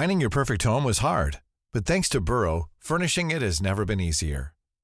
Finding 0.00 0.20
your 0.22 0.30
perfect 0.30 0.64
home 0.64 0.84
was 0.84 0.98
hard, 0.98 1.36
but 1.72 1.86
thanks 1.86 2.08
to 2.08 2.20
Burrow, 2.20 2.68
furnishing 2.80 3.30
it 3.32 3.42
has 3.42 3.60
never 3.60 3.84
been 3.84 4.00
easier. 4.00 4.52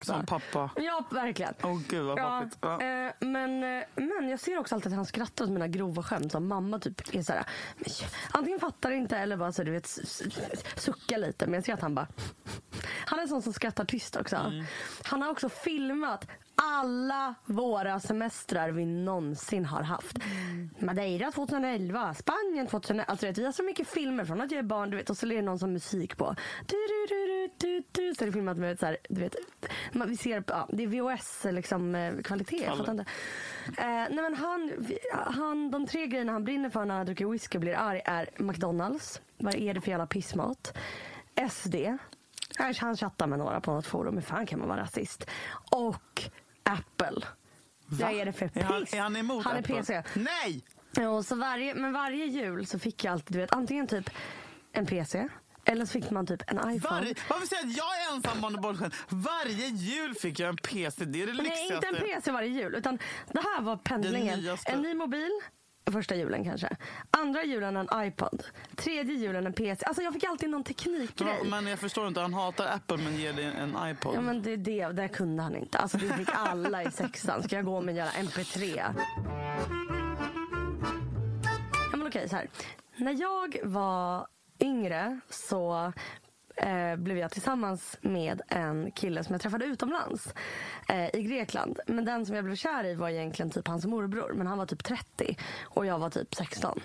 Som 0.00 0.26
pappa. 0.26 0.70
Ja, 0.76 1.04
verkligen. 1.10 1.54
Åh 1.62 1.80
gud 1.88 2.04
vad 2.04 2.18
Ja, 2.18 2.42
eh, 2.62 3.12
men, 3.20 3.78
eh, 3.78 3.84
men 3.94 4.28
jag 4.28 4.40
ser 4.40 4.58
också 4.58 4.74
alltid 4.74 4.92
att 4.92 4.96
han 4.96 5.06
skrattar 5.06 5.44
åt 5.44 5.50
mina 5.50 5.68
grova 5.68 6.02
skämt. 6.02 6.32
Som 6.32 6.48
mamma 6.48 6.78
typ 6.78 7.14
är 7.14 7.22
så 7.22 7.32
här, 7.32 7.44
antingen 8.30 8.60
fattar 8.60 8.90
inte 8.90 9.16
eller 9.16 9.36
bara 9.36 9.52
så, 9.52 9.62
du 9.62 9.70
vet, 9.70 9.86
suckar 10.76 11.18
lite. 11.18 11.46
Men 11.46 11.54
jag 11.54 11.64
ser 11.64 11.74
att 11.74 11.80
han 11.80 11.94
bara... 11.94 12.06
Han 13.06 13.18
är 13.18 13.22
en 13.22 13.28
sån 13.28 13.42
som 13.42 13.52
skrattar 13.52 13.84
tyst 13.84 14.16
också. 14.16 14.36
Mm. 14.36 14.64
Han 15.04 15.22
har 15.22 15.30
också 15.30 15.48
filmat 15.48 16.26
alla 16.56 17.34
våra 17.44 18.00
semestrar 18.00 18.70
vi 18.70 18.84
någonsin 18.84 19.64
har 19.64 19.82
haft. 19.82 20.16
Mm. 20.24 20.70
Madeira 20.78 21.32
2011, 21.32 22.14
Spanien 22.14 22.66
2011. 22.66 23.04
Alltså, 23.10 23.26
vet, 23.26 23.38
vi 23.38 23.44
har 23.44 23.52
så 23.52 23.62
mycket 23.62 23.88
filmer 23.88 24.24
från 24.24 24.40
att 24.40 24.50
jag 24.50 24.58
är 24.58 24.62
barn 24.62 24.90
du 24.90 24.96
vet, 24.96 25.10
och 25.10 25.16
så 25.16 25.26
är 25.26 25.30
det 25.30 25.42
någon 25.42 25.58
som 25.58 25.72
musik 25.72 26.16
på. 26.16 26.36
Du, 26.66 26.76
du, 26.76 27.06
du, 27.08 27.25
du, 27.58 27.66
du, 27.68 27.82
du. 27.92 28.14
Så 28.14 28.24
är 28.24 28.26
det 28.26 28.32
filmat 28.32 28.56
med 28.56 28.78
så 28.78 28.86
här, 28.86 28.96
du 29.08 29.20
vet, 29.20 29.34
man, 29.92 30.08
vi 30.08 30.16
ser, 30.16 30.44
ja, 30.46 30.68
det 30.72 30.82
är 30.82 30.86
VHS 30.86 31.46
liksom, 31.50 31.94
eh, 31.94 32.16
kvalitet. 32.22 32.64
Jag 32.64 32.78
fattar 32.78 32.92
inte. 32.92 33.04
Eh, 33.78 33.86
nej, 33.86 34.10
men 34.10 34.34
han, 34.34 34.72
han, 35.12 35.70
de 35.70 35.86
tre 35.86 36.06
grejerna 36.06 36.32
han 36.32 36.44
brinner 36.44 36.70
för 36.70 36.84
när 36.84 36.96
han 36.96 37.06
dricker 37.06 37.26
whisky 37.26 37.58
och 37.58 37.60
blir 37.60 37.74
arg 37.74 38.02
är 38.04 38.30
McDonalds. 38.36 39.20
Vad 39.38 39.54
är 39.54 39.74
det 39.74 39.80
för 39.80 39.90
jävla 39.90 40.06
pissmat? 40.06 40.76
SD. 41.50 41.74
Han- 42.58 42.96
chattar 42.96 43.26
med 43.26 43.38
några 43.38 43.60
på 43.60 43.72
något 43.72 43.86
forum. 43.86 44.14
Hur 44.14 44.22
fan 44.22 44.46
kan 44.46 44.58
man 44.58 44.68
vara 44.68 44.80
rasist? 44.80 45.26
Och 45.70 46.22
Apple. 46.62 47.26
Vad 47.86 48.12
är 48.12 48.24
det 48.24 48.32
för 48.32 48.48
piss? 48.48 48.62
Är 48.62 48.66
han, 48.66 48.82
är 48.92 49.00
han 49.00 49.16
emot 49.16 49.44
Han 49.44 49.56
är? 49.56 49.62
PC. 49.62 50.02
Nej! 50.14 50.64
Ja, 50.92 51.22
så 51.22 51.34
varje, 51.36 51.74
men 51.74 51.92
varje 51.92 52.26
jul 52.26 52.66
så 52.66 52.78
fick 52.78 53.04
jag 53.04 53.12
alltid 53.12 53.36
du 53.36 53.40
vet, 53.40 53.52
antingen 53.52 53.86
typ 53.86 54.10
en 54.72 54.86
PC 54.86 55.28
eller 55.66 55.86
så 55.86 55.92
fick 55.92 56.10
man 56.10 56.26
typ 56.26 56.42
en 56.46 56.56
iPhone. 56.56 56.78
Varje, 56.78 57.14
varför 57.28 57.46
säger 57.46 57.62
jag 57.62 57.70
att 57.70 58.24
jag 58.24 58.44
är 58.46 58.56
och 58.56 58.62
bortskämd? 58.62 58.94
Varje 59.08 59.66
jul 59.66 60.14
fick 60.14 60.40
jag 60.40 60.48
en 60.48 60.56
PC. 60.56 61.04
Det 61.04 61.22
är 61.22 61.26
det 61.26 61.32
Nej, 61.32 61.42
lyxigaste. 61.42 61.74
inte 61.74 61.88
en 61.88 62.14
PC 62.14 62.32
varje 62.32 62.48
jul. 62.48 62.74
Utan 62.74 62.98
det 63.32 63.40
här 63.40 63.62
var 63.62 63.76
pendlingen. 63.76 64.56
En 64.64 64.82
ny 64.82 64.94
mobil. 64.94 65.30
Första 65.92 66.14
julen 66.14 66.44
kanske. 66.44 66.76
Andra 67.10 67.44
julen 67.44 67.76
en 67.76 67.88
iPod. 68.06 68.42
Tredje 68.76 69.14
julen 69.14 69.46
en 69.46 69.52
PC. 69.52 69.84
Alltså 69.86 70.02
jag 70.02 70.12
fick 70.12 70.24
alltid 70.24 70.50
någon 70.50 70.64
teknikgrej. 70.64 71.38
Men, 71.42 71.50
men 71.50 71.66
jag 71.66 71.78
förstår 71.78 72.08
inte, 72.08 72.20
han 72.20 72.34
hatar 72.34 72.66
Apple 72.66 72.96
men 72.96 73.16
ger 73.16 73.32
dig 73.32 73.44
en 73.44 73.90
iPod. 73.90 74.14
Ja 74.14 74.20
men 74.20 74.42
det, 74.42 74.56
det, 74.56 74.86
det 74.88 75.08
kunde 75.08 75.42
han 75.42 75.56
inte. 75.56 75.78
Alltså 75.78 75.98
det 75.98 76.12
fick 76.16 76.28
alla 76.32 76.82
i 76.82 76.90
sexan. 76.90 77.42
Ska 77.42 77.56
jag 77.56 77.64
gå 77.64 77.80
med 77.80 77.92
en 77.92 77.96
jävla 77.96 78.12
MP3? 78.12 78.82
Ja 81.92 81.96
men 81.96 82.06
okej 82.06 82.28
så 82.28 82.36
här. 82.36 82.48
När 82.96 83.20
jag 83.20 83.56
var 83.64 84.26
yngre 84.60 85.20
så 85.30 85.92
eh, 86.56 86.96
blev 86.96 87.18
jag 87.18 87.30
tillsammans 87.30 87.98
med 88.00 88.42
en 88.48 88.90
kille 88.90 89.24
som 89.24 89.32
jag 89.32 89.42
träffade 89.42 89.64
utomlands 89.64 90.34
eh, 90.88 91.14
i 91.14 91.22
Grekland. 91.22 91.80
Men 91.86 92.04
den 92.04 92.26
som 92.26 92.36
jag 92.36 92.44
blev 92.44 92.56
kär 92.56 92.84
i 92.84 92.94
var 92.94 93.08
egentligen 93.08 93.50
typ 93.50 93.68
hans 93.68 93.86
morbror. 93.86 94.32
Men 94.34 94.46
han 94.46 94.58
var 94.58 94.66
typ 94.66 94.84
30 94.84 95.36
och 95.62 95.86
jag 95.86 95.98
var 95.98 96.10
typ 96.10 96.34
16. 96.34 96.80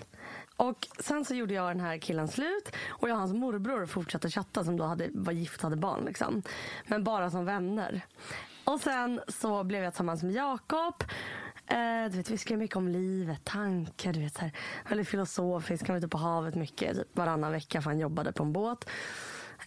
Och 0.58 0.88
sen 1.00 1.26
så 1.26 1.36
gjorde 1.36 1.54
jag 1.54 1.70
den 1.70 1.80
här 1.80 1.98
killen 1.98 2.28
slut 2.28 2.76
och 2.88 3.10
jag 3.10 3.16
och 3.16 3.20
hans 3.20 3.34
morbror 3.34 3.86
fortsatte 3.86 4.30
chatta 4.30 4.64
som 4.64 4.78
då 4.78 4.84
hade, 4.84 5.10
var 5.14 5.34
gift 5.34 5.58
och 5.58 5.64
hade 5.64 5.76
barn. 5.76 6.06
Liksom. 6.06 6.44
Men 6.88 7.04
bara 7.04 7.32
som 7.32 7.46
vänner. 7.46 8.06
Och 8.64 8.82
sen 8.82 9.22
så 9.28 9.64
blev 9.64 9.84
jag 9.84 9.94
tillsammans 9.94 10.24
med 10.24 10.34
Jakob. 10.34 11.04
Eh, 11.72 12.12
du 12.12 12.18
vet, 12.18 12.30
vi 12.30 12.38
skrev 12.38 12.60
mycket 12.60 12.78
om 12.78 12.88
livet, 12.88 13.46
tankar, 13.46 14.14
du 14.14 14.20
vet, 14.20 14.34
så 14.34 14.42
här, 14.42 14.52
väldigt 14.90 15.08
filosofiskt. 15.08 15.88
Han 15.88 15.94
var 15.94 15.98
ute 15.98 16.08
på 16.08 16.18
havet 16.18 16.56
mycket, 16.56 16.98
typ 16.98 17.18
varannan 17.18 17.52
vecka 17.52 17.82
för 17.82 17.90
han 17.90 18.00
jobbade 18.00 18.32
på 18.32 18.44
en 18.44 18.54
båt. 18.54 18.90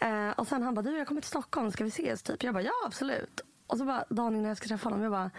Eh, 0.01 0.31
och 0.31 0.47
sen 0.47 0.63
han 0.63 0.75
bara, 0.75 0.83
du 0.83 0.99
jag 0.99 1.07
kommer 1.07 1.21
till 1.21 1.29
Stockholm, 1.29 1.71
ska 1.71 1.85
vi 1.85 1.89
ses? 1.91 2.23
Typ. 2.23 2.43
Jag 2.43 2.55
bara, 2.55 2.63
ja 2.63 2.73
absolut. 2.87 3.41
Och 3.67 3.79
så 3.79 3.85
bara 3.85 4.05
dagen 4.11 4.37
innan 4.37 4.49
jag 4.49 4.57
ska 4.57 4.69
träffa 4.69 4.87
honom, 4.89 5.03
jag 5.03 5.13
bara, 5.13 5.31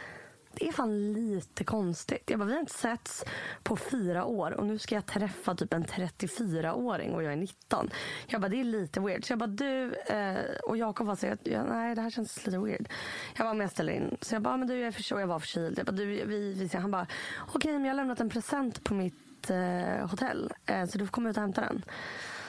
det 0.59 0.67
är 0.67 0.71
fan 0.71 1.13
lite 1.13 1.63
konstigt. 1.63 2.29
Jag 2.29 2.39
bara, 2.39 2.45
vi 2.45 2.53
har 2.53 2.59
inte 2.59 2.73
setts 2.73 3.25
på 3.63 3.75
fyra 3.75 4.25
år 4.25 4.51
och 4.51 4.65
nu 4.65 4.79
ska 4.79 4.95
jag 4.95 5.05
träffa 5.05 5.55
typ 5.55 5.73
en 5.73 5.85
34-åring 5.85 7.13
och 7.13 7.23
jag 7.23 7.33
är 7.33 7.37
19. 7.37 7.89
Jag 8.27 8.41
bara, 8.41 8.49
det 8.49 8.59
är 8.59 8.63
lite 8.63 8.99
weird. 8.99 9.25
Så 9.25 9.31
jag 9.31 9.39
bara, 9.39 9.47
du 9.47 9.93
eh, 9.93 10.55
och 10.63 10.77
Jakob 10.77 11.07
var 11.07 11.15
så 11.15 11.27
nej 11.67 11.95
det 11.95 12.01
här 12.01 12.09
känns 12.09 12.45
lite 12.45 12.59
weird. 12.59 12.89
Jag 13.37 13.45
bara, 13.45 13.53
men 13.53 13.61
jag 13.61 13.71
ställer 13.71 13.93
in. 13.93 14.17
Så 14.21 14.35
jag 14.35 14.41
bara, 14.41 14.57
men 14.57 14.67
du 14.67 14.77
jag 14.77 14.95
förstår, 14.95 15.19
jag 15.19 15.27
var 15.27 15.39
förkyld. 15.39 15.79
Jag 15.79 15.85
bara, 15.85 15.91
du, 15.91 16.05
vi, 16.05 16.53
vi. 16.53 16.77
Han 16.77 16.91
bara, 16.91 17.07
okej 17.53 17.73
men 17.73 17.85
jag 17.85 17.89
har 17.89 17.95
lämnat 17.95 18.19
en 18.19 18.29
present 18.29 18.83
på 18.83 18.93
mitt 18.93 19.49
eh, 19.49 20.09
hotell. 20.09 20.53
Eh, 20.65 20.85
så 20.85 20.97
du 20.97 21.05
får 21.05 21.11
komma 21.11 21.29
ut 21.29 21.37
och 21.37 21.41
hämta 21.41 21.61
den. 21.61 21.85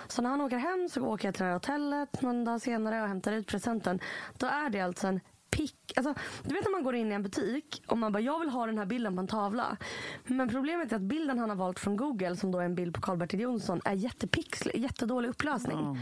Så 0.09 0.23
när 0.23 0.31
han 0.31 0.41
åker 0.41 0.57
hem 0.57 0.89
så 0.89 1.07
åker 1.07 1.29
jag 1.29 1.35
till 1.35 1.43
det 1.43 1.47
här 1.47 1.55
hotellet 1.55 2.23
någon 2.23 2.45
dag 2.45 2.61
senare 2.61 3.03
och 3.03 3.09
hämtar 3.09 3.33
ut 3.33 3.47
presenten. 3.47 4.01
Då 4.39 4.47
är 4.47 4.71
det 4.71 4.81
alltså 4.81 5.07
en 5.07 5.21
pick. 5.51 5.93
Alltså, 5.97 6.15
du 6.43 6.55
vet 6.55 6.65
när 6.65 6.73
man 6.73 6.83
går 6.83 6.95
in 6.95 7.13
i 7.13 7.15
en 7.15 7.23
butik 7.23 7.83
och 7.87 7.99
man 7.99 8.13
bara 8.13 8.21
jag 8.21 8.41
vill 8.41 8.49
ha 8.49 8.67
den 8.67 8.79
här 8.79 8.87
bilden 8.87 9.15
på 9.15 9.21
en 9.21 9.27
tavla. 9.27 9.77
Men 10.25 10.49
problemet 10.49 10.93
är 10.93 10.97
att 10.97 11.03
bilden 11.03 11.39
han 11.39 11.51
har 11.51 11.57
valt 11.57 11.79
från 11.79 11.97
Google 11.97 12.37
som 12.37 12.53
då 12.53 12.59
är 12.59 12.65
en 12.65 12.75
bild 12.75 12.95
på 12.95 13.01
Karl-Bertil 13.01 13.41
Jonsson 13.41 13.81
är 13.85 13.93
jättepixlig, 13.93 14.77
jättedålig 14.77 15.29
upplösning. 15.29 15.99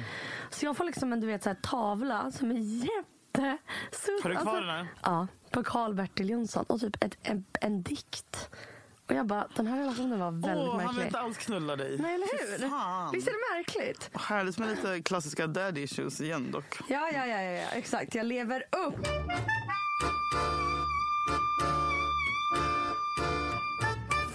Så 0.50 0.66
jag 0.66 0.76
får 0.76 0.84
liksom 0.84 1.12
en 1.12 1.20
du 1.20 1.26
vet, 1.26 1.42
så 1.42 1.48
här, 1.48 1.56
tavla 1.62 2.30
som 2.30 2.50
är 2.50 2.54
jätte... 2.54 3.58
Har 4.22 4.30
du 4.30 4.36
kvar 4.36 4.60
den 4.60 4.70
här? 4.70 4.86
Ja, 5.02 5.26
på 5.50 5.62
Karl-Bertil 5.62 6.30
Jonsson 6.30 6.64
och 6.68 6.80
typ 6.80 7.04
ett, 7.04 7.16
en, 7.22 7.44
en 7.60 7.82
dikt. 7.82 8.50
Och 9.14 9.18
jag 9.18 9.26
bara, 9.26 9.48
den 9.56 9.66
här 9.66 9.78
relationen 9.80 10.18
var 10.20 10.30
väldigt 10.30 10.66
han 10.66 10.76
märklig. 10.76 10.96
vill 10.96 11.06
inte 11.06 11.18
alls 11.18 11.36
knulla 11.36 11.76
dig. 11.76 11.98
Nej, 11.98 12.14
eller 12.14 12.58
hur? 12.58 12.68
Fan. 12.68 13.12
Visst 13.12 13.28
är 13.28 13.32
det 13.32 13.56
märkligt? 13.56 14.10
Härligt 14.12 14.58
med 14.58 14.68
lite 14.68 15.02
klassiska 15.02 15.46
daddy 15.46 15.80
issues 15.82 16.20
igen 16.20 16.50
dock. 16.50 16.78
Ja, 16.88 17.10
ja, 17.14 17.26
ja, 17.26 17.42
ja, 17.42 17.50
ja, 17.52 17.68
exakt. 17.72 18.14
Jag 18.14 18.26
lever 18.26 18.62
upp. 18.86 19.06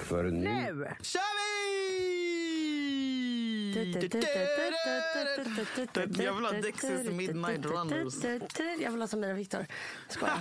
För 0.07 0.23
nu 0.23 0.31
Nu! 0.31 0.87
Kör 1.01 1.19
vi! 1.35 1.38
Jag 6.23 6.33
vill 6.33 6.45
ha 6.45 6.51
Dexys 6.51 7.11
Midnight 7.11 7.65
Runners. 7.65 8.13
Jag 8.79 8.91
vill 8.91 9.01
ha 9.01 9.07
Samira 9.07 9.33
Viktor. 9.33 9.65
Skojar. 10.09 10.37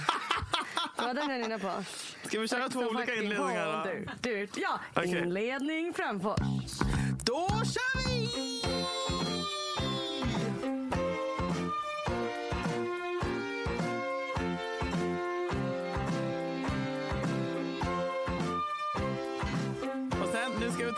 Det 0.96 1.02
var 1.02 1.14
den 1.14 1.30
jag 1.30 1.40
inne 1.40 1.58
på. 1.58 1.84
Ska 2.28 2.40
vi 2.40 2.48
köra 2.48 2.68
två 2.68 2.80
olika 2.80 3.14
inledningar 3.14 4.08
Ja, 4.94 5.04
inledning 5.04 5.92
framför. 5.94 6.36
Då 7.24 7.48
kör 7.48 8.08
vi! 8.08 8.57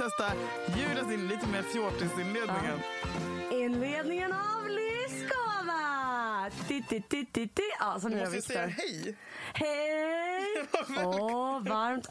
Testa 0.00 0.32
Judas 0.76 1.12
in, 1.12 1.28
lite 1.28 1.46
mer 1.46 1.62
fjortisinledningen. 1.62 2.78
Inledningen 3.52 4.32
av 4.32 4.68
Lyskova! 4.68 6.50
Ti, 6.68 6.82
ti, 6.88 7.00
ti, 7.00 7.26
ti, 7.26 7.48
ti. 7.48 7.62
Ja, 7.80 7.94
Du 7.94 8.00
Samira 8.00 8.24
måste 8.24 8.42
säga 8.42 8.66
hej. 8.66 9.16
Hej! 9.54 10.68
Åh, 11.04 11.62
varmt. 11.62 12.08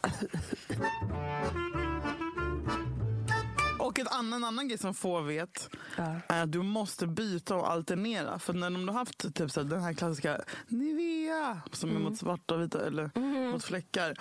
Och 3.89 4.00
ett 4.00 4.08
annan, 4.08 4.34
en 4.34 4.43
annan 4.43 4.67
grej 4.67 4.77
som 4.77 4.93
få 4.93 5.22
vet 5.22 5.69
Ja. 5.98 6.15
är 6.27 6.43
att 6.43 6.51
du 6.51 6.62
måste 6.62 7.08
byta 7.08 7.55
och 7.55 7.72
alternera. 7.72 8.39
För 8.39 8.53
när 8.53 8.69
de 8.69 8.88
har 8.88 8.96
haft 8.96 9.36
typ 9.36 9.51
så 9.51 9.62
här, 9.62 9.67
den 9.69 9.81
här 9.81 9.93
klassiska 9.93 10.41
Nivea 10.67 11.62
som 11.72 11.96
är 11.96 12.00
mot 12.00 12.17
svarta 12.17 12.55
och 12.55 12.62
vita 12.62 12.88
eller 12.88 13.12
mot 13.51 13.63
fläckar. 13.63 14.05
Mm. 14.05 14.15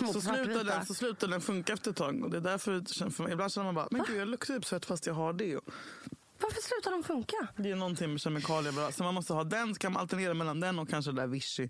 Mot 0.00 0.12
så, 0.12 0.20
slutar 0.20 0.64
den, 0.64 0.86
så 0.86 0.94
slutar 0.94 1.28
den 1.28 1.40
funka 1.40 1.72
efter 1.72 1.90
ett 1.90 1.96
tag. 1.96 2.24
Och 2.24 2.30
det 2.30 2.36
är 2.36 2.40
därför 2.40 2.72
det 2.72 2.88
känns 2.88 3.16
för 3.16 3.24
mig, 3.24 3.32
ibland 3.32 3.52
känner 3.52 3.64
man 3.64 3.74
bara, 3.74 3.88
men 3.90 4.04
gud 4.06 4.16
jag 4.16 4.28
luktar 4.28 4.54
typ 4.54 4.64
svett 4.64 4.86
fast 4.86 5.06
jag 5.06 5.14
har 5.14 5.32
det. 5.32 5.60
Varför 6.40 6.60
slutar 6.60 6.90
de 6.90 7.02
funka? 7.04 7.48
det 7.56 7.70
är 7.70 7.76
någonting 7.76 8.10
med 8.10 8.20
kemikalier. 8.20 8.90
Så 8.92 9.04
man 9.04 9.14
måste 9.14 9.32
ha 9.32 9.44
den, 9.44 9.74
så 9.74 9.78
kan 9.78 9.92
man 9.92 10.00
alternera 10.00 10.34
mellan 10.34 10.60
den 10.60 10.78
och 10.78 10.88
kanske 10.88 11.10
det 11.12 11.20
där 11.20 11.26
Vichy. 11.26 11.68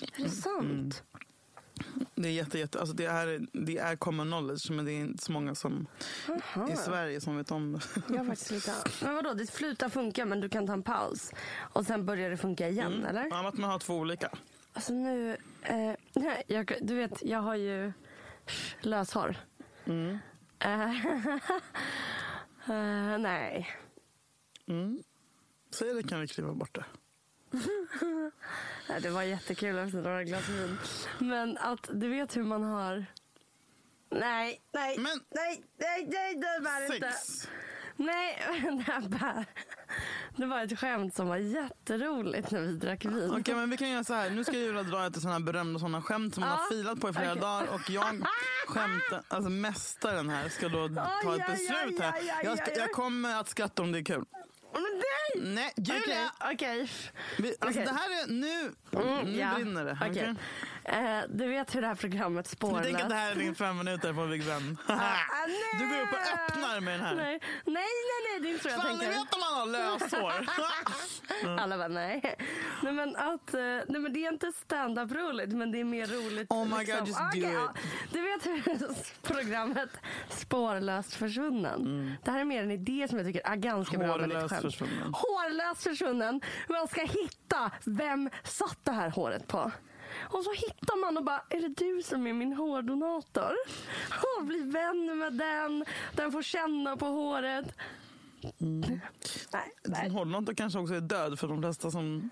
Är 0.00 0.22
det 0.24 0.30
sant? 0.30 1.02
Det 2.14 2.28
är 2.28 2.32
jätte, 2.32 2.58
jätte, 2.58 2.80
alltså 2.80 2.94
det 2.94 3.04
är, 3.04 3.46
det 3.52 3.78
är 3.78 3.96
common 3.96 4.26
knowledge 4.26 4.70
men 4.70 4.84
det 4.84 4.92
är 4.92 5.00
inte 5.00 5.24
så 5.24 5.32
många 5.32 5.54
som 5.54 5.86
i 6.72 6.76
Sverige 6.76 7.20
som 7.20 7.36
vet 7.36 7.50
om 7.50 7.72
det. 7.72 8.14
Jag 8.14 8.26
faktiskt 8.26 8.50
lite... 8.50 8.74
Men 9.02 9.14
vadå, 9.14 9.34
det 9.34 9.46
slutar 9.46 9.88
funka 9.88 10.24
men 10.24 10.40
du 10.40 10.48
kan 10.48 10.66
ta 10.66 10.72
en 10.72 10.82
paus. 10.82 11.32
Och 11.72 11.86
sen 11.86 12.06
börjar 12.06 12.30
det 12.30 12.36
funka 12.36 12.68
igen, 12.68 13.04
eller? 13.04 13.26
Ja, 13.30 13.48
att 13.48 13.58
man 13.58 13.70
har 13.70 13.78
två 13.78 13.94
olika. 13.94 14.30
Alltså 14.72 14.92
nu... 14.92 15.36
Eh, 15.62 15.92
nej, 16.12 16.42
jag, 16.46 16.72
du 16.82 16.94
vet, 16.94 17.22
jag 17.22 17.38
har 17.38 17.54
ju 17.54 17.92
löshår. 18.80 19.36
Mm. 19.84 20.18
Eh, 20.58 20.94
nej. 23.18 23.68
Mm. 24.66 25.02
Säg 25.70 25.94
det 25.94 26.02
kan 26.02 26.20
vi 26.20 26.28
kliva 26.28 26.52
bort 26.52 26.74
det. 26.74 26.84
Det 29.02 29.10
var 29.10 29.22
jättekul 29.22 29.78
efter 29.78 29.98
några 30.02 30.24
glas 30.24 30.48
vin. 30.48 30.78
Men 31.18 31.58
att 31.58 31.88
du 31.92 32.08
vet 32.08 32.36
hur 32.36 32.42
man 32.44 32.62
har... 32.62 33.06
Nej, 34.10 34.60
nej, 34.72 34.98
Men- 34.98 35.20
nej, 35.34 35.62
nej, 35.78 36.08
nej, 36.12 36.34
det 36.34 36.60
var 36.64 36.94
inte. 36.94 37.12
Sex. 37.12 37.48
Nej, 37.96 38.42
det 39.08 39.16
här. 39.16 39.44
Det 40.36 40.46
var 40.46 40.62
ett 40.62 40.78
skämt 40.78 41.14
som 41.14 41.28
var 41.28 41.36
jätteroligt 41.36 42.50
när 42.50 42.60
vi 42.60 42.72
drack 42.76 43.04
vin. 43.04 43.36
Okej 43.40 43.54
men 43.54 43.70
vi 43.70 43.76
kan 43.76 43.88
göra 43.90 44.04
så 44.04 44.14
här. 44.14 44.30
Nu 44.30 44.44
ska 44.44 44.52
Julia 44.52 44.82
dra 44.82 45.06
ett 45.06 45.14
sådana 45.14 45.32
här 45.38 45.40
berömda 45.44 45.78
sådana 45.80 46.02
skämt 46.02 46.34
som 46.34 46.42
hon 46.42 46.52
Ja, 46.52 46.56
har 46.58 46.70
filat 46.70 47.00
på 47.00 47.08
i 47.08 47.12
flera 47.12 47.30
okej. 47.32 47.40
dagar 47.42 47.66
och 47.74 47.90
jag 47.90 48.04
skämtar, 48.66 49.22
alltså 49.28 49.50
mästaren 49.50 50.30
här 50.30 50.48
ska 50.48 50.68
då 50.68 50.88
ta 51.22 51.36
ett 51.36 51.46
beslut 51.46 52.00
här. 52.00 52.44
Jag, 52.44 52.58
ska, 52.58 52.74
jag 52.80 52.92
kommer 52.92 53.36
att 53.40 53.48
skratta 53.48 53.82
om 53.82 53.92
det 53.92 53.98
är 53.98 54.04
kul. 54.04 54.24
Men 54.72 55.02
nej! 55.36 55.72
Nej, 55.76 56.00
Julia! 56.02 56.30
Okej, 56.40 56.54
okej. 56.54 56.90
Vi, 57.38 57.54
alltså 57.60 57.80
Okej. 57.80 57.92
det 57.92 58.00
här 58.00 58.22
är 58.22 58.26
nu, 58.32 58.72
Mm, 58.92 59.32
nu 59.32 59.38
ja. 59.38 59.54
brinner 59.54 59.84
det. 59.84 59.98
Okej. 60.10 60.34
Eh, 60.92 61.20
du 61.28 61.48
vet 61.48 61.74
hur 61.74 61.80
det 61.80 61.86
här 61.86 61.94
programmet 61.94 62.46
Spårlöst... 62.46 62.84
tänker 62.84 63.02
att 63.02 63.08
det 63.10 63.14
här 63.14 63.30
är 63.30 63.34
din 63.36 63.54
fem 63.54 63.76
minuter 63.78 64.12
på 64.12 64.26
Big 64.26 64.44
Ben. 64.44 64.78
Ah, 64.86 64.94
nej! 64.96 65.58
Du 65.78 65.88
går 65.88 66.02
upp 66.02 66.12
och 66.12 66.18
öppnar 66.18 66.80
med 66.80 66.94
den 66.94 67.06
här. 67.06 67.14
Nej, 67.14 67.40
nej, 67.64 67.74
nej, 67.74 67.84
nej 68.30 68.40
det 68.40 68.48
är 68.48 68.52
inte 68.52 68.62
så 68.62 68.68
jag 68.68 68.82
Fan, 68.82 68.98
tänker. 68.98 69.08
vet 69.08 69.34
om 69.34 69.40
man 69.40 69.54
har 69.60 69.66
löshår. 69.66 70.46
Alla 71.62 71.78
bara 71.78 71.88
nej. 71.88 72.36
Nej 72.82 72.92
men, 72.92 73.16
att, 73.16 73.54
eh, 73.54 73.60
nej 73.60 74.00
men 74.00 74.12
det 74.12 74.24
är 74.26 74.32
inte 74.32 74.52
stand-up 74.52 75.12
roligt 75.12 75.48
men 75.48 75.72
det 75.72 75.80
är 75.80 75.84
mer 75.84 76.06
roligt. 76.06 76.50
Oh 76.50 76.64
my 76.64 76.84
God, 76.84 77.06
just 77.08 77.18
do 77.18 77.24
Okej, 77.28 77.40
it. 77.40 77.50
ja. 77.54 77.74
Du 78.12 78.20
vet 78.22 78.46
hur 78.46 78.62
programmet 79.22 79.90
Spårlöst 80.28 81.14
försvunnen. 81.14 82.12
Det 82.24 82.30
här 82.30 82.40
är 82.40 82.44
mer 82.44 82.62
en 82.62 82.70
idé 82.70 83.06
som 83.08 83.18
jag 83.18 83.26
tycker 83.26 83.42
är 83.44 83.56
ganska 83.56 83.98
bra. 83.98 84.16
med 84.16 84.28
lite 84.28 84.38
Mm. 84.38 84.48
Hårlöst 84.48 84.62
försvunnen. 84.62 85.14
Hårlöst 85.14 85.82
försvunnen. 85.82 86.40
Man 86.68 86.88
ska 86.88 87.00
hitta 87.00 87.70
vem 87.84 88.30
satt 88.44 88.78
det 88.84 88.92
här 88.92 89.10
håret 89.10 89.46
på. 89.48 89.70
Och 90.20 90.44
så 90.44 90.52
hittar 90.52 91.00
man 91.00 91.16
och 91.16 91.24
bara, 91.24 91.42
är 91.50 91.60
det 91.60 91.68
du 91.68 92.02
som 92.02 92.26
är 92.26 92.32
min 92.32 92.52
hårdonator? 92.52 93.52
Och 94.38 94.44
blir 94.44 94.64
vän 94.72 95.18
med 95.18 95.32
den. 95.32 95.84
Den 96.12 96.32
får 96.32 96.42
känna 96.42 96.96
på 96.96 97.06
håret. 97.06 97.74
Nej, 98.58 99.00
nej. 99.84 100.08
Hårdnot 100.10 100.56
kanske 100.56 100.78
också 100.78 100.94
är 100.94 101.00
död 101.00 101.38
för 101.38 101.48
de 101.48 101.60
flesta 101.62 101.90
som 101.90 102.30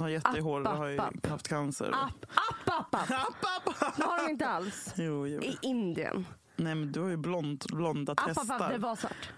har 0.00 0.08
jättehår 0.08 0.66
App, 0.66 0.76
har 0.76 0.86
ju 0.86 0.98
app, 1.00 1.16
app. 1.16 1.26
haft 1.26 1.48
cancer. 1.48 1.90
App, 1.92 2.24
app, 2.68 2.68
app, 2.94 2.94
app. 2.94 3.10
App, 3.10 3.68
app. 3.82 3.96
Det 3.96 4.02
har 4.04 4.24
de 4.26 4.30
inte 4.30 4.46
alls. 4.46 4.94
Jo, 4.96 5.26
jo. 5.26 5.42
I 5.42 5.58
Indien. 5.62 6.26
Nej 6.56 6.74
men 6.74 6.92
du 6.92 7.00
har 7.00 7.08
ju 7.08 7.16
blont, 7.16 7.66
blonda 7.66 8.12
App, 8.12 8.20
app, 8.20 8.26
testar. 8.36 8.60
app, 8.60 8.72
det 8.72 8.78
var 8.78 8.96
svart. 8.96 9.30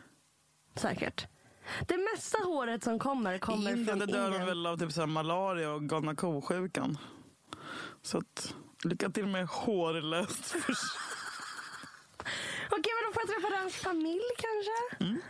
Säkert. 0.77 1.27
Det 1.89 1.97
mesta 2.15 2.39
håret 2.45 2.85
som 2.85 2.99
kommer 2.99 3.39
kommer 3.39 3.71
Indien 3.71 3.87
från 3.87 3.99
det 3.99 4.07
dör 4.07 4.21
de 4.21 4.27
Indien. 4.27 4.47
väl 4.47 4.67
av 4.67 4.77
typ 4.79 4.93
så 4.93 5.07
malaria 5.07 5.71
och 5.73 5.83
galna 5.89 6.15
ko-sjukan. 6.15 6.99
Så 8.03 8.19
att, 8.19 8.55
lycka 8.85 9.11
till 9.11 9.27
med 9.27 9.47
hårlöst 9.47 10.55
Okej, 12.71 12.93
men 12.95 13.05
då 13.09 13.13
får 13.13 13.23
jag 13.23 13.29
träffa 13.43 13.57
hans 13.61 13.75
familj 13.75 14.23
kanske? 14.39 15.21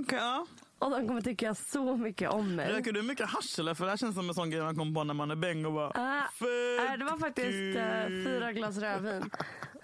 Okej, 0.00 0.18
ja. 0.18 0.46
Och 0.78 0.90
de 0.90 1.08
kommer 1.08 1.20
tycka 1.20 1.54
så 1.54 1.96
mycket 1.96 2.30
om 2.30 2.54
mig. 2.56 2.72
Röker 2.72 2.92
du 2.92 3.02
mycket 3.02 3.26
hasch 3.28 3.58
eller? 3.58 3.74
För 3.74 3.84
det 3.84 3.90
här 3.90 3.96
känns 3.96 4.14
som 4.14 4.28
en 4.28 4.34
sån 4.34 4.50
grej 4.50 4.62
man 4.62 4.76
kommer 4.76 4.94
på 4.94 5.04
när 5.04 5.14
man 5.14 5.30
är 5.30 5.36
bäng 5.36 5.66
och 5.66 5.72
bara... 5.72 5.88
Ah, 5.88 6.22
"Fett 6.38 6.48
nej, 6.88 6.98
det 6.98 7.04
var 7.04 7.18
faktiskt 7.18 7.48
kul." 7.48 8.24
fyra 8.24 8.52
glas 8.52 8.76
rödvin. 8.78 9.30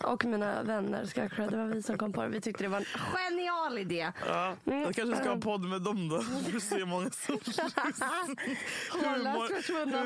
Och 0.04 0.24
mina 0.24 0.62
vänner 0.62 1.04
ska 1.06 1.20
jag. 1.20 1.50
Det 1.50 1.56
var 1.56 1.66
vi 1.66 1.82
som 1.82 1.98
kom 1.98 2.12
på 2.12 2.22
det. 2.22 2.28
Vi 2.28 2.40
tyckte 2.40 2.64
det 2.64 2.68
var 2.68 2.78
en 2.78 2.84
genial 3.14 3.78
idé. 3.78 4.12
Ja, 4.26 4.56
Mm. 4.66 4.80
jag 4.82 4.94
kanske 4.94 5.16
ska 5.16 5.24
ha 5.28 5.34
en 5.34 5.40
podd 5.40 5.60
med 5.64 5.82
dem 5.82 6.08
då. 6.08 6.22
För 6.50 6.56
att 6.56 6.62
se 6.62 6.84
många 6.84 7.10
som 7.10 7.34
Hårlöst 8.90 9.54
försvunna 9.56 10.04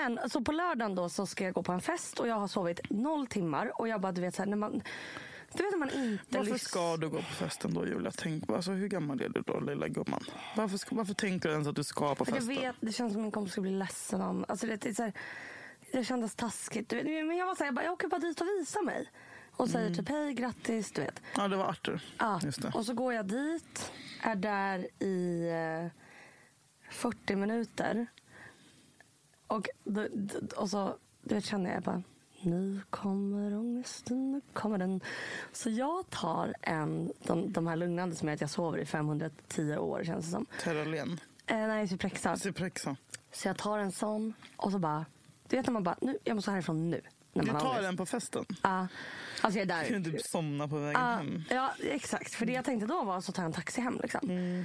Men 0.00 0.30
så 0.30 0.40
på 0.40 0.52
lördagen 0.52 0.94
då 0.94 1.08
så 1.08 1.26
ska 1.26 1.44
jag 1.44 1.54
gå 1.54 1.62
på 1.62 1.72
en 1.72 1.80
fest 1.80 2.20
och 2.20 2.28
jag 2.28 2.34
har 2.34 2.48
sovit 2.48 2.80
noll 2.90 3.26
timmar. 3.26 3.80
Och 3.80 3.88
jag 3.88 4.00
bara, 4.00 4.12
du 4.12 4.20
vet 4.20 4.34
så 4.34 4.42
här, 4.42 4.50
när 4.50 4.56
man... 4.56 4.82
Du 5.52 5.62
vet 5.62 5.72
när 5.72 5.78
man 5.78 5.90
inte 5.90 6.38
Varför 6.38 6.58
ska 6.58 6.96
du 6.96 7.08
gå 7.08 7.16
på 7.16 7.22
festen 7.22 7.74
då 7.74 7.86
Julia? 7.86 8.12
Tänk, 8.16 8.50
alltså, 8.50 8.70
hur 8.70 8.88
gammal 8.88 9.20
är 9.20 9.28
du 9.28 9.42
då 9.46 9.60
lilla 9.60 9.88
gumman? 9.88 10.24
Varför, 10.56 10.76
ska, 10.76 10.96
varför 10.96 11.14
tänker 11.14 11.48
du 11.48 11.52
ens 11.52 11.68
att 11.68 11.76
du 11.76 11.84
ska 11.84 12.14
på 12.14 12.24
För 12.24 12.32
jag 12.32 12.46
festen? 12.46 12.64
vet, 12.64 12.76
det 12.80 12.92
känns 12.92 13.12
som 13.12 13.22
min 13.22 13.30
kompis 13.30 13.52
skulle 13.52 13.62
bli 13.62 13.78
ledsen 13.78 14.20
om... 14.22 14.44
Alltså 14.48 14.66
det, 14.66 14.76
det, 14.76 14.94
så 14.94 15.02
här, 15.02 15.12
det 15.92 16.04
kändes 16.04 16.34
taskigt. 16.34 16.88
Du 16.88 16.96
vet, 16.96 17.26
men 17.26 17.36
jag 17.36 17.46
var 17.46 17.54
så 17.54 17.58
här, 17.58 17.66
jag, 17.66 17.74
bara, 17.74 17.84
jag 17.84 17.92
åker 17.92 18.08
bara 18.08 18.20
dit 18.20 18.40
och 18.40 18.46
visar 18.46 18.84
mig. 18.84 19.10
Och 19.52 19.68
säger 19.68 19.94
typ 19.94 20.08
hej, 20.08 20.34
grattis, 20.34 20.92
du 20.92 21.00
vet. 21.00 21.22
Ja, 21.36 21.48
det 21.48 21.56
var 21.56 21.64
Arthur. 21.68 22.02
Ja, 22.18 22.40
och 22.74 22.86
så 22.86 22.94
går 22.94 23.14
jag 23.14 23.26
dit, 23.26 23.92
är 24.22 24.34
där 24.34 25.02
i 25.04 25.48
eh, 25.48 25.90
40 26.90 27.36
minuter. 27.36 28.06
Och, 29.48 29.68
och 30.56 30.70
så 30.70 30.96
du 31.22 31.34
vet, 31.34 31.44
känner 31.44 31.74
jag 31.74 31.82
bara, 31.82 32.02
nu 32.42 32.80
kommer 32.90 33.54
ångesten, 33.54 34.32
nu 34.32 34.40
kommer 34.52 34.78
den. 34.78 35.00
Så 35.52 35.70
jag 35.70 36.10
tar 36.10 36.54
en, 36.62 37.12
de, 37.22 37.52
de 37.52 37.66
här 37.66 37.76
lugnande 37.76 38.16
som 38.16 38.28
är 38.28 38.32
att 38.32 38.40
jag 38.40 38.50
sover 38.50 38.78
i 38.78 38.84
510 38.86 39.76
år 39.76 40.04
känns 40.04 40.24
det 40.24 40.30
som. 40.30 40.46
Terralen. 40.62 41.20
Eh, 41.46 41.56
nej, 41.56 41.88
Cyprexa. 41.88 42.36
Ciprexa. 42.36 42.96
Så 43.32 43.48
jag 43.48 43.56
tar 43.58 43.78
en 43.78 43.92
sån 43.92 44.34
och 44.56 44.72
så 44.72 44.78
bara, 44.78 45.06
du 45.48 45.56
vet 45.56 45.66
när 45.66 45.72
man 45.72 45.82
bara, 45.84 45.96
nu, 46.00 46.18
jag 46.24 46.34
måste 46.34 46.50
härifrån 46.50 46.90
nu. 46.90 47.00
När 47.32 47.44
Du 47.44 47.52
man 47.52 47.60
har 47.62 47.74
tar 47.74 47.82
den 47.82 47.96
på 47.96 48.06
festen? 48.06 48.44
Ja. 48.62 48.86
alltså 49.40 49.58
jag 49.60 49.70
är 49.70 49.84
Du 49.84 49.90
kan 49.92 50.02
där. 50.02 50.10
typ 50.10 50.22
somna 50.26 50.68
på 50.68 50.76
vägen 50.78 51.00
Ja, 51.00 51.06
hem. 51.16 51.42
ja, 51.50 51.72
exakt. 51.82 52.34
För 52.34 52.46
det 52.46 52.52
jag 52.52 52.64
tänkte 52.64 52.86
då 52.86 53.02
var 53.04 53.20
så 53.20 53.32
tar 53.32 53.42
jag 53.42 53.46
en 53.48 53.52
taxi 53.52 53.80
hem. 53.80 53.98
Liksom. 54.02 54.30
Mm. 54.30 54.64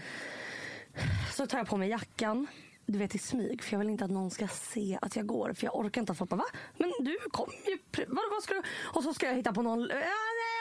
Så 1.34 1.48
tar 1.48 1.58
jag 1.58 1.68
på 1.68 1.78
mig 1.78 1.90
jackan. 1.90 2.48
Du 2.86 3.00
vet 3.00 3.16
i 3.16 3.18
smyg, 3.18 3.64
för 3.64 3.74
jag 3.74 3.80
vill 3.80 3.90
inte 3.90 4.06
att 4.06 4.12
någon 4.12 4.32
ska 4.32 4.48
se 4.48 5.00
att 5.02 5.16
jag 5.16 5.26
går. 5.26 5.54
För 5.54 5.66
jag 5.66 5.76
orkar 5.76 6.02
inte 6.02 6.12
att 6.12 6.18
folk 6.18 6.30
bara, 6.30 6.36
va? 6.36 6.46
Men 6.78 6.92
du 7.00 7.18
kom 7.32 7.50
ju. 7.68 7.78
Vad, 8.08 8.24
vad 8.32 8.44
ska 8.44 8.54
du? 8.54 8.62
Och 8.94 9.04
så 9.04 9.14
ska 9.14 9.26
jag 9.28 9.36
hitta 9.36 9.54
på 9.54 9.62
någon. 9.62 9.80
Ja, 9.80 9.88
nej, 9.96 10.04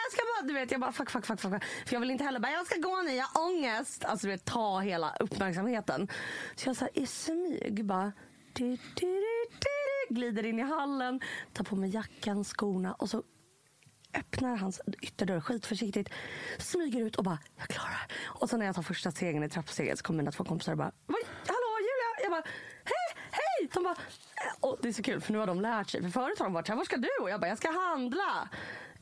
jag 0.04 0.12
ska 0.12 0.20
bara, 0.22 0.48
du 0.48 0.54
vet, 0.54 0.70
jag 0.70 0.80
bara 0.80 0.92
fuck, 0.92 1.10
fuck, 1.10 1.26
fuck, 1.26 1.40
fuck. 1.40 1.64
För 1.86 1.92
jag 1.94 2.00
vill 2.00 2.10
inte 2.10 2.24
heller 2.24 2.40
bara, 2.40 2.52
jag 2.52 2.66
ska 2.66 2.80
gå 2.80 3.02
nu, 3.02 3.10
jag 3.14 3.24
har 3.26 3.42
ångest. 3.46 4.04
Alltså 4.04 4.26
du 4.26 4.30
vet, 4.32 4.44
ta 4.44 4.80
hela 4.80 5.16
uppmärksamheten. 5.20 6.08
Så 6.56 6.68
jag 6.68 6.76
så 6.76 6.84
här, 6.84 6.98
i 6.98 7.06
smyg 7.06 7.84
bara, 7.84 8.12
du, 8.52 8.64
du, 8.70 8.76
du, 8.94 9.06
du, 9.50 9.68
du, 10.08 10.14
glider 10.14 10.46
in 10.46 10.58
i 10.58 10.62
hallen, 10.62 11.20
tar 11.52 11.64
på 11.64 11.76
mig 11.76 11.90
jackan, 11.90 12.44
skorna 12.44 12.92
och 12.94 13.10
så 13.10 13.22
öppnar 14.14 14.56
hans 14.56 14.80
ytterdörr 15.02 15.40
skitförsiktigt, 15.40 16.10
smyger 16.58 17.00
ut 17.00 17.16
och 17.16 17.24
bara, 17.24 17.38
jag 17.58 17.68
klarar. 17.68 18.06
Och 18.24 18.50
så 18.50 18.56
när 18.56 18.66
jag 18.66 18.74
tar 18.74 18.82
första 18.82 19.10
stegen 19.10 19.42
i 19.42 19.48
trappsteget 19.48 19.98
så 19.98 20.04
kommer 20.04 20.16
mina 20.16 20.30
två 20.32 20.44
kompisar 20.44 20.72
och 20.72 20.78
bara, 20.78 20.92
"Vad? 21.06 21.16
Jag 22.32 22.44
bara, 22.44 22.50
hej, 22.84 23.24
hej! 23.30 23.68
De 23.74 23.84
bara, 23.84 23.96
och 24.60 24.78
det 24.82 24.88
är 24.88 24.92
så 24.92 25.02
kul 25.02 25.20
för 25.20 25.32
nu 25.32 25.38
har 25.38 25.46
de 25.46 25.60
lärt 25.60 25.90
sig. 25.90 26.02
För 26.02 26.08
förut 26.08 26.38
har 26.38 26.46
de 26.46 26.52
varit 26.52 26.66
så 26.66 26.72
här, 26.72 26.76
var 26.76 26.84
ska 26.84 26.96
du? 26.96 27.08
Och 27.22 27.30
jag 27.30 27.40
bara, 27.40 27.48
jag 27.48 27.58
ska 27.58 27.70
handla. 27.70 28.48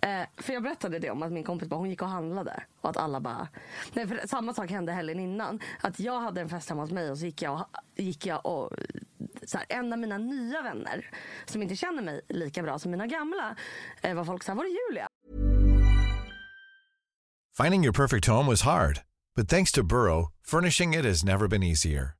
Eh, 0.00 0.22
för 0.36 0.52
jag 0.52 0.62
berättade 0.62 0.98
det 0.98 1.10
om 1.10 1.22
att 1.22 1.32
min 1.32 1.44
kompis 1.44 1.68
bara, 1.68 1.76
hon 1.76 1.90
gick 1.90 2.02
och 2.02 2.08
handlade. 2.08 2.62
Och 2.80 2.90
att 2.90 2.96
alla 2.96 3.20
bara, 3.20 3.48
nej 3.92 4.06
för 4.06 4.26
samma 4.26 4.54
sak 4.54 4.70
hände 4.70 4.92
helgen 4.92 5.20
innan. 5.20 5.60
Att 5.80 6.00
jag 6.00 6.20
hade 6.20 6.40
en 6.40 6.48
fest 6.48 6.68
hemma 6.68 6.82
hos 6.82 6.90
mig 6.90 7.10
och 7.10 7.18
så 7.18 7.24
gick 7.24 7.42
jag 7.42 7.54
och, 7.54 7.66
gick 7.96 8.26
jag 8.26 8.46
och 8.46 8.72
så 9.42 9.58
här, 9.58 9.66
en 9.68 9.92
av 9.92 9.98
mina 9.98 10.18
nya 10.18 10.62
vänner 10.62 11.10
som 11.44 11.62
inte 11.62 11.76
känner 11.76 12.02
mig 12.02 12.20
lika 12.28 12.62
bra 12.62 12.78
som 12.78 12.90
mina 12.90 13.06
gamla 13.06 13.56
eh, 14.02 14.14
var 14.14 14.24
folk 14.24 14.42
så 14.42 14.50
här, 14.52 14.56
var 14.56 14.64
är 14.64 14.68
Julia? 14.68 15.06
Finding 17.62 17.84
your 17.84 17.92
perfect 17.92 18.26
home 18.26 18.50
was 18.50 18.62
hard, 18.62 19.00
but 19.36 19.48
thanks 19.48 19.72
to 19.72 19.82
Burrow, 19.82 20.32
furnishing 20.42 20.94
it 20.94 21.04
has 21.04 21.24
never 21.24 21.48
been 21.48 21.62
easier. 21.62 22.19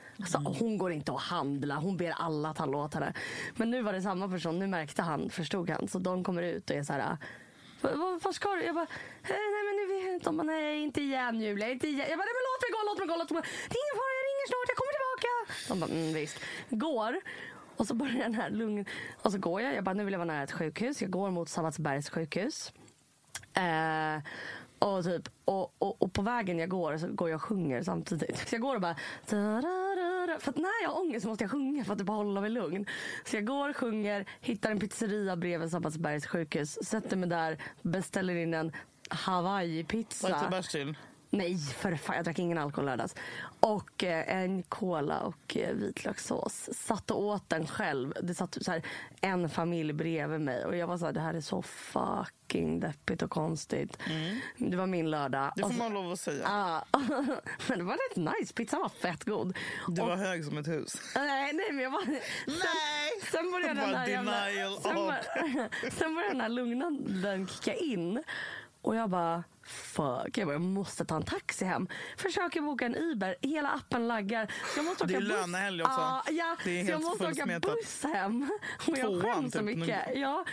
Alltså, 0.21 0.37
hon 0.37 0.77
går 0.77 0.91
inte 0.91 1.11
att 1.11 1.21
handla, 1.21 1.75
hon 1.75 1.97
ber 1.97 2.11
alla 2.11 2.49
att 2.49 2.57
han 2.57 2.71
låter 2.71 2.99
henne. 2.99 3.13
Men 3.55 3.71
nu 3.71 3.81
var 3.81 3.93
det 3.93 4.01
samma 4.01 4.29
person, 4.29 4.59
nu 4.59 4.67
märkte 4.67 5.01
han, 5.01 5.29
förstod 5.29 5.69
han. 5.69 5.87
Så 5.87 5.99
de 5.99 6.23
kommer 6.23 6.43
ut 6.43 6.69
och 6.69 6.75
är 6.75 6.83
så 6.83 6.93
här, 6.93 7.17
"Vad- 8.23 8.35
ska 8.35 8.49
du? 8.49 8.63
Jag 8.63 8.75
bara, 8.75 8.87
"Eh, 9.23 9.29
nej 9.29 9.63
men 9.67 9.75
nu 9.75 9.95
vet 9.95 10.05
jag 10.05 10.13
inte. 10.13 10.25
De 10.25 10.37
bara, 10.37 10.43
nej 10.43 10.83
inte 10.83 11.01
igen 11.01 11.41
Julia, 11.41 11.69
inte 11.69 11.87
igen. 11.87 12.05
Jag 12.09 12.17
bara, 12.19 12.25
nej 12.25 12.35
men 12.37 12.45
låt 12.49 12.61
mig 12.63 12.71
gå, 12.71 12.79
låt 12.89 12.99
mig 12.99 13.07
gå, 13.07 13.15
låt 13.23 13.31
mig 13.31 13.41
gå. 13.41 13.47
Det 13.69 13.75
är 13.75 13.81
ingen 13.83 13.97
fara, 14.01 14.13
jag 14.19 14.25
ringer 14.29 14.47
snart, 14.51 14.67
jag 14.71 14.77
kommer 14.81 14.93
tillbaka. 14.97 15.31
De 15.67 15.79
bara, 15.79 15.91
mm, 15.99 16.13
visst. 16.13 16.39
Går. 16.69 17.15
Och 17.77 17.87
så 17.87 17.93
börjar 17.93 18.23
den 18.23 18.33
här 18.35 18.49
lugn... 18.49 18.85
Och 19.21 19.31
så 19.31 19.37
går 19.37 19.61
jag, 19.61 19.75
jag 19.75 19.83
bara, 19.83 19.93
nu 19.93 20.03
vill 20.03 20.11
jag 20.13 20.19
vara 20.19 20.27
nära 20.33 20.43
ett 20.43 20.51
sjukhus. 20.51 21.01
Jag 21.01 21.11
går 21.11 21.31
mot 21.31 21.49
Sabbatsbergs 21.49 22.09
sjukhus. 22.09 22.73
Eh, 23.53 24.21
Och, 24.79 25.03
typ, 25.03 25.29
och, 25.45 25.75
och, 25.77 26.01
och 26.01 26.13
på 26.13 26.21
vägen 26.21 26.59
jag 26.59 26.69
går 26.69 26.97
så 26.97 27.07
går 27.07 27.29
jag 27.29 27.35
och 27.35 27.41
sjunger 27.41 27.83
samtidigt. 27.83 28.37
Så 28.49 28.55
jag 28.55 28.61
går 28.61 28.75
och 28.75 28.81
bara 28.81 28.95
går, 30.33 30.39
För 30.39 30.49
att 30.49 30.57
när 30.57 30.83
jag 30.83 30.89
har 30.89 30.99
ångest 31.01 31.25
måste 31.25 31.43
jag 31.43 31.51
sjunga 31.51 31.85
för 31.85 31.93
att 31.93 32.01
bara 32.01 32.17
hålla 32.17 32.41
mig 32.41 32.49
lugn. 32.49 32.85
Så 33.25 33.35
jag 33.35 33.45
går, 33.45 33.73
sjunger, 33.73 34.25
hittar 34.41 34.71
en 34.71 34.79
pizzeria 34.79 35.35
bredvid 35.35 35.71
Sabbatsbergs 35.71 36.25
sjukhus. 36.25 36.77
Sätter 36.83 37.17
mig 37.17 37.29
där, 37.29 37.57
beställer 37.81 38.35
in 38.35 38.53
en 38.53 38.71
Hawaii-pizza. 39.09 40.29
Vad 40.29 40.37
heter 40.37 40.51
bärs 40.51 40.67
till? 40.67 40.95
Nej, 41.33 41.57
för 41.57 41.95
fan. 41.95 42.15
Jag 42.15 42.25
drack 42.25 42.39
ingen 42.39 42.57
alkohol 42.57 42.85
lördags. 42.85 43.15
Och 43.59 44.03
eh, 44.03 44.35
en 44.35 44.63
cola 44.63 45.19
och 45.19 45.57
eh, 45.57 45.73
vitlökssås. 45.75 46.69
Satt 46.73 47.11
och 47.11 47.21
åt 47.23 47.49
den 47.49 47.67
själv. 47.67 48.13
Det 48.23 48.33
satt 48.35 48.57
så 48.61 48.71
här, 48.71 48.81
en 49.21 49.49
familj 49.49 49.93
bredvid 49.93 50.41
mig. 50.41 50.65
Och 50.65 50.75
jag 50.77 50.87
var 50.87 50.97
så 50.97 51.05
här, 51.05 51.13
det 51.13 51.19
här 51.21 51.33
är 51.33 51.41
så 51.41 51.61
fucking 51.61 52.79
deppigt 52.79 53.21
och 53.21 53.29
konstigt. 53.29 53.97
Det 54.57 54.77
var 54.77 54.87
min 54.87 55.09
lördag. 55.11 55.41
Mm. 55.41 55.51
Det 55.55 55.61
får 55.61 55.69
Och 55.69 55.75
man 55.75 55.93
lov 55.93 56.11
att 56.11 56.19
säga. 56.19 56.43
Ja, 56.43 56.85
men 57.67 57.77
det 57.77 57.83
var 57.83 57.93
rätt 58.09 58.39
nice. 58.39 58.53
Pizzan 58.53 58.79
var 58.81 58.89
fett 58.89 59.23
god. 59.23 59.57
Du 59.87 60.01
Och- 60.01 60.07
var 60.07 60.15
hög 60.15 60.45
som 60.45 60.57
ett 60.57 60.67
hus. 60.67 60.95
Nej, 61.15 61.53
nej, 61.53 61.71
men 61.71 61.83
jag 61.83 61.91
var... 61.91 62.05
Nej! 62.05 62.21
Sen, 63.21 63.31
sen 63.31 63.51
började 63.51 63.81
den 63.81 63.91
där 63.91 64.07
jävla... 64.07 64.81
Sen, 64.81 64.95
bör, 64.95 65.89
sen 65.99 66.15
började 66.15 66.33
den 66.33 66.41
här 66.41 66.49
lugnanden 66.49 67.47
kicka 67.47 67.73
in. 67.73 68.23
Och 68.81 68.95
jag 68.95 69.09
bara, 69.09 69.43
fuck, 69.63 70.37
jag, 70.37 70.47
bara, 70.47 70.53
jag 70.53 70.61
måste 70.61 71.05
ta 71.05 71.15
en 71.15 71.23
taxi 71.23 71.65
hem. 71.65 71.87
Försöker 72.17 72.61
boka 72.61 72.85
en 72.85 72.95
Uber, 72.95 73.35
hela 73.41 73.69
appen 73.71 74.07
laggar. 74.07 74.51
Så 74.73 74.79
Jag 74.79 74.85
måste 74.85 75.05
Det 75.05 75.13
åka 75.17 75.17
är 75.25 75.29
buss. 75.29 75.29
lönehelg 75.41 75.81
också. 75.83 75.99
Ja, 75.99 76.23
ja, 76.31 76.55
Det 76.63 76.79
är 76.81 76.85
så 76.85 76.91
jag 76.91 77.01
måste 77.01 77.27
åka 77.27 77.59
buss 77.59 78.03
hem. 78.03 78.49
Och 78.87 78.97
jag 78.97 79.21
skäms 79.21 79.53
så 79.53 79.59
typ. 79.59 79.77
mycket. 79.77 79.99
Ja. 80.15 80.45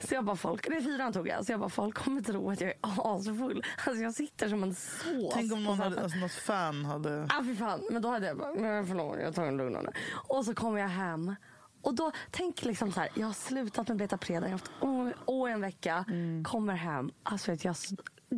Så 0.00 0.14
jag 0.14 0.24
bara, 0.24 0.36
folk, 0.36 0.68
nej 0.68 0.82
fyran 0.84 1.12
tog 1.12 1.28
jag. 1.28 1.46
Så 1.46 1.52
jag 1.52 1.60
bara, 1.60 1.68
folk 1.70 1.94
kommer 1.94 2.20
tro 2.22 2.50
att 2.50 2.60
jag 2.60 2.70
är 2.70 2.76
asfull. 3.16 3.64
Alltså 3.86 4.02
jag 4.02 4.14
sitter 4.14 4.48
som 4.48 4.62
en 4.62 4.74
sås. 4.74 5.34
Tänk 5.34 5.52
om 5.52 5.64
någon 5.64 5.78
hade, 5.78 6.02
alltså, 6.02 6.18
något 6.18 6.32
fan 6.32 6.84
hade... 6.84 7.26
Ah, 7.30 7.42
fy 7.44 7.56
fan. 7.56 7.88
Men 7.90 8.02
då 8.02 8.08
hade 8.08 8.26
jag 8.26 8.38
bara, 8.38 8.54
men 8.54 8.86
förlåt, 8.86 9.16
jag 9.20 9.34
tar 9.34 9.44
en 9.46 9.56
lugnande. 9.56 9.92
Och 10.28 10.44
så 10.44 10.54
kommer 10.54 10.80
jag 10.80 10.88
hem. 10.88 11.34
Och 11.82 11.94
då, 11.94 12.12
tänk 12.30 12.64
liksom 12.64 12.92
så 12.92 13.00
här, 13.00 13.08
jag 13.14 13.26
har 13.26 13.34
slutat 13.34 13.88
med 13.88 13.96
Beta 13.96 14.18
Preda, 14.18 14.40
jag 14.40 14.44
har 14.44 14.50
haft 14.50 14.70
å, 14.80 15.10
å 15.24 15.46
en 15.46 15.60
vecka, 15.60 16.04
Mm. 16.08 16.44
kommer 16.44 16.74
hem, 16.74 17.10
alltså 17.22 17.50
vet, 17.50 17.64
jag 17.64 17.76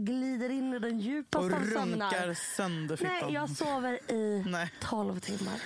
glider 0.05 0.51
in 0.51 0.73
i 0.75 0.79
den 0.79 1.01
djupaste 1.01 1.55
Och 1.55 1.61
av 1.63 1.67
sömnar. 1.67 2.11
runkar 2.11 2.35
sönder 2.57 2.97
fittan. 2.97 3.13
Nej, 3.23 3.35
jag 3.35 3.51
sover 3.51 4.13
i 4.13 4.45
Nej. 4.47 4.73
12 4.81 5.21
timmar. 5.21 5.61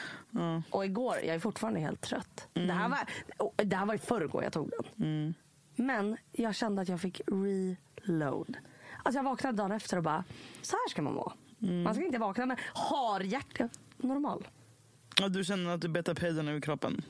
Och 0.71 0.85
igår, 0.85 1.17
jag 1.17 1.35
är 1.35 1.39
fortfarande 1.39 1.81
helt 1.81 2.01
trött. 2.01 2.49
Det, 2.53 2.61
Mm. 2.61 2.77
här 2.77 2.89
var, 2.89 2.99
och 3.37 3.55
det 3.67 3.77
här 3.77 3.87
var 3.87 3.95
i 3.95 3.99
förrgår 3.99 4.43
jag 4.45 4.53
tog 4.53 4.71
den. 4.97 5.35
Men 5.77 6.17
jag 6.33 6.55
kände 6.55 6.83
att 6.83 6.89
jag 6.89 7.01
fick 7.01 7.21
reload. 7.27 8.57
Alltså 9.03 9.19
jag 9.19 9.25
vaknade 9.25 9.57
dagen 9.57 9.73
efter 9.73 9.97
och 9.97 10.03
bara, 10.03 10.25
så 10.63 10.77
här 10.77 10.91
ska 10.91 11.03
man 11.03 11.15
må. 11.15 11.33
Mm. 11.63 11.83
Man 11.83 11.95
ska 11.95 12.05
inte 12.05 12.19
vakna 12.19 12.47
med 12.47 12.59
har 12.75 13.21
hjärta 13.21 13.69
normal. 13.97 14.49
Ja, 15.21 15.29
du 15.29 15.45
känner 15.45 15.71
att 15.75 15.81
du 15.81 15.89
betar 15.89 16.15
pejden 16.15 16.49
ur 16.49 16.61
kroppen? 16.61 17.03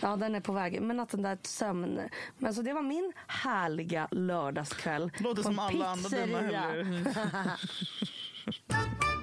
Ja, 0.00 0.16
den 0.16 0.34
är 0.34 0.40
på 0.40 0.52
väg. 0.52 0.82
Men 0.82 1.00
att 1.00 1.08
den 1.08 1.22
där 1.22 1.38
sömn... 1.42 2.00
Men 2.38 2.54
så 2.54 2.62
det 2.62 2.72
var 2.72 2.82
min 2.82 3.12
härliga 3.26 4.08
lördagskväll. 4.10 5.10
Låter 5.18 5.42
som 5.42 5.58
alla 5.58 5.86
andra 5.86 6.08
dina 6.08 6.40
helger. 6.40 7.14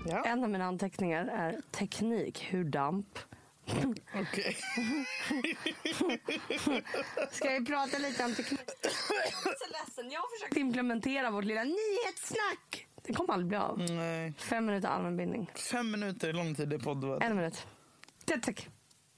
ja, 0.06 0.24
En 0.26 0.44
av 0.44 0.50
mina 0.50 0.66
anteckningar 0.66 1.26
är 1.26 1.62
teknik, 1.72 2.48
hur 2.50 2.64
damp. 2.64 3.20
okej. 4.16 4.58
Ska 7.32 7.50
vi 7.50 7.66
prata 7.66 7.98
lite 7.98 8.26
om 8.26 8.36
teknik? 8.36 8.60
Jag 8.82 9.54
är 9.54 9.58
så 9.58 9.72
ledsen. 9.86 10.12
Jag 10.12 10.20
har 10.20 10.38
försökt 10.40 10.58
implementera 10.58 11.32
vårt 11.32 11.46
lilla 11.46 11.64
nyhetssnack. 11.64 12.88
Det 13.04 13.14
kommer 13.14 13.34
aldrig 13.34 13.48
bli 13.48 13.58
av. 13.58 13.80
Nej. 13.80 14.34
Fem 14.38 14.66
minuter 14.66 14.88
allmänbildning. 14.88 15.52
Fem 15.72 15.92
minuter 15.92 16.30
är 16.30 16.34
lång 16.34 16.56
tid 16.56 16.74
i 16.74 16.78
podd. 16.80 17.24
En 17.24 17.36
minut. 17.36 17.68
Det, 18.26 18.38
tack. 18.38 18.70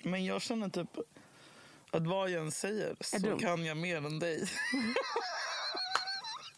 Men 0.04 0.26
jag 0.26 0.42
känner 0.42 0.70
typ 0.70 0.90
att 1.92 2.08
vad 2.08 2.30
jag 2.30 2.42
än 2.42 2.52
säger 2.52 2.96
så 3.02 3.18
dum. 3.18 3.40
kan 3.40 3.66
jag 3.66 3.78
mer 3.78 3.98
än 3.98 4.20
dig. 4.20 4.42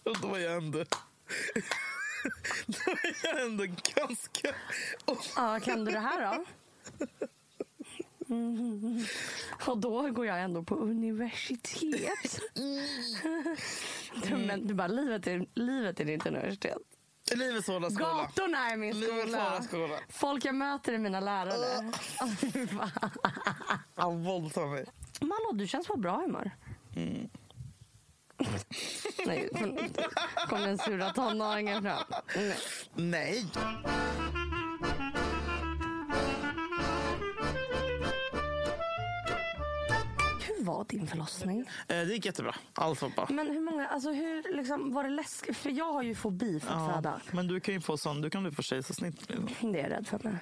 Och 0.03 0.17
då 0.21 0.35
är 0.35 0.39
jag 0.39 0.57
ändå... 0.57 0.77
då 2.65 2.91
är 2.91 3.15
jag 3.23 3.41
ändå 3.41 3.65
ganska... 3.95 4.55
Ja, 5.35 5.59
kan 5.59 5.85
du 5.85 5.91
det 5.91 5.99
här 5.99 6.21
då? 6.21 6.45
Mm. 8.29 9.05
Och 9.65 9.77
då 9.77 10.11
går 10.11 10.25
jag 10.25 10.41
ändå 10.41 10.63
på 10.63 10.75
universitet. 10.75 12.39
Du, 14.23 14.37
men 14.37 14.67
du 14.67 14.73
bara, 14.73 14.87
livet 14.87 15.27
är, 15.27 15.45
livet 15.53 15.99
är 15.99 16.05
ditt 16.05 16.25
universitet. 16.25 16.77
Livets 17.35 17.67
hårda 17.67 17.89
skola. 17.89 18.09
Gatorna 18.09 18.71
är 18.71 18.77
min 18.77 19.03
skola. 19.03 19.61
skola. 19.61 19.99
Folk 20.09 20.45
jag 20.45 20.55
möter 20.55 20.93
är 20.93 20.97
mina 20.97 21.19
lärare. 21.19 21.91
Han 23.95 24.23
våldtar 24.23 24.65
mig. 24.65 24.85
Hallå, 25.19 25.51
du 25.53 25.67
känns 25.67 25.87
på 25.87 25.97
bra 25.97 26.15
humör. 26.21 26.51
Mm. 26.95 27.29
Nej, 29.25 29.49
kom 30.49 30.61
den 30.61 30.77
sura 30.77 31.09
tonåringen 31.13 31.83
fram. 31.83 32.03
Nej. 32.35 32.55
Nej. 32.95 33.45
Var 40.67 40.85
din 40.89 41.07
förlossning? 41.07 41.59
Eh, 41.59 41.85
Det 41.87 42.03
gick 42.03 42.25
jättebra. 42.25 42.55
Allt 42.73 43.01
var 43.01 43.09
bra. 43.09 43.27
Men 43.29 43.47
hur 43.47 43.61
många, 43.61 43.87
alltså 43.87 44.11
hur 44.11 44.57
liksom, 44.57 44.93
var 44.93 45.03
det 45.03 45.09
läskigt? 45.09 45.57
För 45.57 45.69
jag 45.69 45.93
har 45.93 46.03
ju 46.03 46.15
fobi 46.15 46.59
för 46.59 46.73
att 46.73 46.95
föda. 46.95 47.21
Men 47.31 47.47
du 47.47 47.59
kan 47.59 47.73
ju 47.73 47.81
få 47.81 47.97
sån, 47.97 48.21
du 48.21 48.29
kan 48.29 48.45
ju 48.45 48.51
få 48.51 48.61
kejsarsnitt. 48.61 49.27
Det 49.61 49.79
är 49.79 49.83
jag 49.83 49.91
rädd 49.91 50.07
för. 50.07 50.19
Nu. 50.23 50.37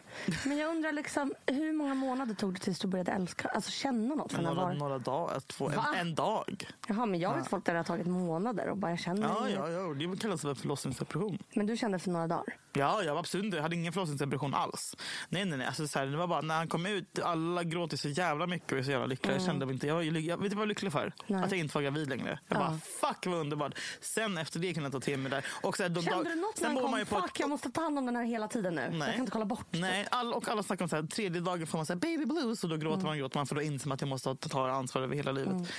Men 0.46 0.58
jag 0.58 0.70
undrar 0.70 0.92
liksom, 0.92 1.34
hur 1.46 1.74
många 1.74 1.94
månader 1.94 2.34
tog 2.36 2.54
det 2.54 2.60
tills 2.60 2.80
du 2.80 2.88
började 2.88 3.12
älska, 3.12 3.48
alltså 3.48 3.72
känna 3.72 4.16
något? 4.16 4.32
För 4.34 4.42
Några, 4.42 4.56
var... 4.56 4.74
några 4.74 4.98
dagar, 5.00 5.40
två, 5.40 5.70
en, 5.70 5.80
en 6.00 6.16
dag. 6.16 6.68
Jaha, 6.88 7.06
men 7.06 7.20
jag 7.20 7.38
vet 7.38 7.48
folk 7.48 7.66
där 7.66 7.74
det 7.74 7.80
har 7.80 7.84
tagit 7.84 8.08
månader 8.08 8.70
och 8.70 8.78
bara 8.78 8.92
jag 8.92 9.00
känner 9.00 9.28
Ja, 9.28 9.50
ja, 9.50 9.70
ja, 9.70 9.94
det 9.94 10.18
kallas 10.20 10.42
för 10.42 10.56
förlossningsdepression. 10.56 11.38
Men 11.56 11.66
du 11.66 11.78
kände 11.78 12.00
för 12.00 12.12
några 12.12 12.28
dagar? 12.28 12.58
Ja, 12.74 13.04
jag 13.04 13.14
var 13.14 13.20
absolut 13.20 13.46
inte. 13.46 13.58
Jag 13.58 13.62
hade 13.64 13.76
ingen 13.76 13.94
förlossningsdepression 13.94 14.54
alls. 14.54 14.96
Nej, 15.30 15.46
nej, 15.46 15.58
nej. 15.58 15.68
Alltså, 15.68 15.88
så 15.88 16.00
här, 16.00 16.06
det 16.06 16.18
var 16.18 16.28
bara 16.28 16.42
när 16.42 16.56
han 16.56 16.68
kom 16.68 16.86
ut, 16.86 17.20
alla 17.20 17.64
gråter 17.64 17.98
så 17.98 18.10
jävla 18.10 18.48
mycket 18.48 18.72
och 18.72 18.78
är 18.78 18.84
så 18.84 18.92
jävla 18.92 19.06
lyckliga. 19.08 19.36
Jag 19.36 19.46
kände 19.46 19.66
mig 19.66 19.74
inte, 19.74 19.88
jag, 19.88 20.04
var 20.16 20.22
ju 20.22 20.26
ly- 20.26 20.30
jag 20.30 20.38
vet 20.38 20.50
du 20.50 20.56
vad 20.56 20.62
jag 20.62 20.66
var 20.66 20.66
lycklig 20.66 20.92
för? 20.92 21.14
Nej. 21.28 21.44
Att 21.44 21.52
jag 21.52 21.60
inte 21.60 21.78
var 21.78 21.82
gravid 21.82 22.10
längre. 22.10 22.40
Jag 22.48 22.58
bara, 22.58 22.80
fuck 23.02 23.26
vad 23.26 23.36
underbart. 23.40 23.74
Sen 24.02 24.38
efter 24.38 24.60
det 24.60 24.74
kunde 24.74 24.86
jag 24.88 24.92
ta 24.94 25.00
till 25.00 25.20
mig 25.20 25.32
där. 25.32 25.46
Och 25.62 25.78
så 25.78 25.84
här, 25.84 25.90
de 25.90 26.02
Kände 26.04 26.30
du 26.30 26.36
något 26.36 26.58
sen 26.58 26.74
när 26.76 26.82
han 26.88 27.06
kom? 27.06 27.22
Fuck, 27.22 27.40
jag 27.40 27.50
måste 27.50 27.70
ta 27.72 27.82
hand 27.82 27.98
om 28.00 28.06
den 28.06 28.16
här 28.16 28.24
hela 28.24 28.48
tiden 28.48 28.76
nu. 28.76 28.82
Jag 29.00 29.06
kan 29.12 29.20
inte 29.20 29.32
kolla 29.32 29.46
bort. 29.46 29.66
Nej, 29.72 30.08
all, 30.12 30.34
och 30.34 30.48
alla 30.48 30.64
snackar 30.64 30.86
om 30.86 30.90
så 30.90 30.96
här, 30.96 31.04
tredje 31.04 31.42
dagen 31.42 31.68
får 31.68 31.78
man 31.78 31.86
så 31.86 31.94
här, 31.94 32.00
baby 32.00 32.26
blues 32.26 32.64
och 32.64 32.70
då 32.70 32.76
gråter 32.78 32.96
Mm. 32.96 33.06
man 33.06 33.18
gråter 33.18 33.38
man 33.40 33.48
för 33.48 33.56
då 33.56 33.62
inser 33.62 33.88
man 33.88 33.96
att 33.96 34.02
jag 34.02 34.08
måste 34.08 34.36
ta, 34.36 34.70
ansvar 34.72 35.02
över 35.02 35.16
hela 35.16 35.32
livet. 35.32 35.70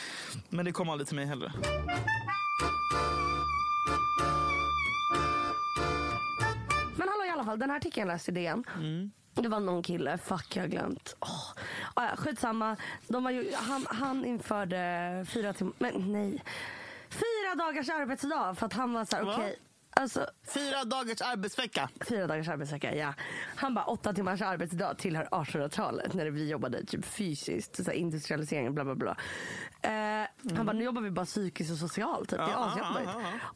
Men 0.48 0.64
det 0.64 0.72
kom 0.72 0.88
aldrig 0.90 1.06
till 1.08 1.16
mig 1.16 1.26
heller. 1.26 1.52
Men 6.96 7.08
hallå 7.08 7.24
i 7.26 7.30
alla 7.30 7.44
fall, 7.44 7.58
den 7.58 7.70
här 7.70 7.76
artikeln 7.76 8.08
jag 8.08 8.14
läste 8.14 8.30
i 8.30 8.34
DN. 8.34 8.64
Mm. 8.76 9.10
Det 9.42 9.48
var 9.48 9.60
någon 9.60 9.82
kille, 9.82 10.18
fuck 10.18 10.56
jag 10.56 10.62
har 10.62 10.68
glömt. 10.68 11.16
Oh. 11.20 11.52
Ah, 11.94 12.04
ja, 12.04 12.16
skitsamma, 12.16 12.76
De 13.08 13.24
var 13.24 13.30
ju, 13.30 13.52
han, 13.54 13.86
han 13.90 14.24
införde 14.24 15.26
fyra 15.28 15.52
timmar, 15.52 15.74
men 15.78 16.12
nej. 16.12 16.44
Fyra 17.08 17.54
dagars 17.58 17.88
arbetsdag 17.88 18.54
för 18.54 18.66
att 18.66 18.72
han 18.72 18.92
var 18.92 19.04
så 19.04 19.16
här, 19.16 19.28
okej. 19.34 19.58
Alltså, 20.00 20.26
Fyra 20.54 20.84
dagars 20.84 21.20
arbetsvecka. 21.20 21.88
fyra 22.08 22.26
dagars 22.26 22.48
arbetsvecka, 22.48 22.94
ja. 22.94 23.14
Han 23.56 23.74
bara, 23.74 23.84
åtta 23.84 24.12
timmars 24.12 24.42
arbetsdag 24.42 24.94
tillhör 24.94 25.24
1800-talet 25.24 26.14
när 26.14 26.26
vi 26.26 26.48
jobbade 26.48 26.84
typ 26.84 27.04
fysiskt, 27.04 27.76
så 27.76 27.82
här, 27.84 27.92
industrialiseringen, 27.92 28.74
bla 28.74 28.84
bla 28.84 28.94
bla. 28.94 29.16
Eh, 29.82 29.90
Han 30.56 30.66
bara, 30.66 30.72
nu 30.72 30.84
jobbar 30.84 31.02
vi 31.02 31.10
bara 31.10 31.26
psykiskt 31.26 31.70
och 31.72 31.78
socialt. 31.78 32.28
Typ. 32.30 32.38
Det 32.38 32.44
är 32.44 32.66
asjobbigt. 32.66 33.10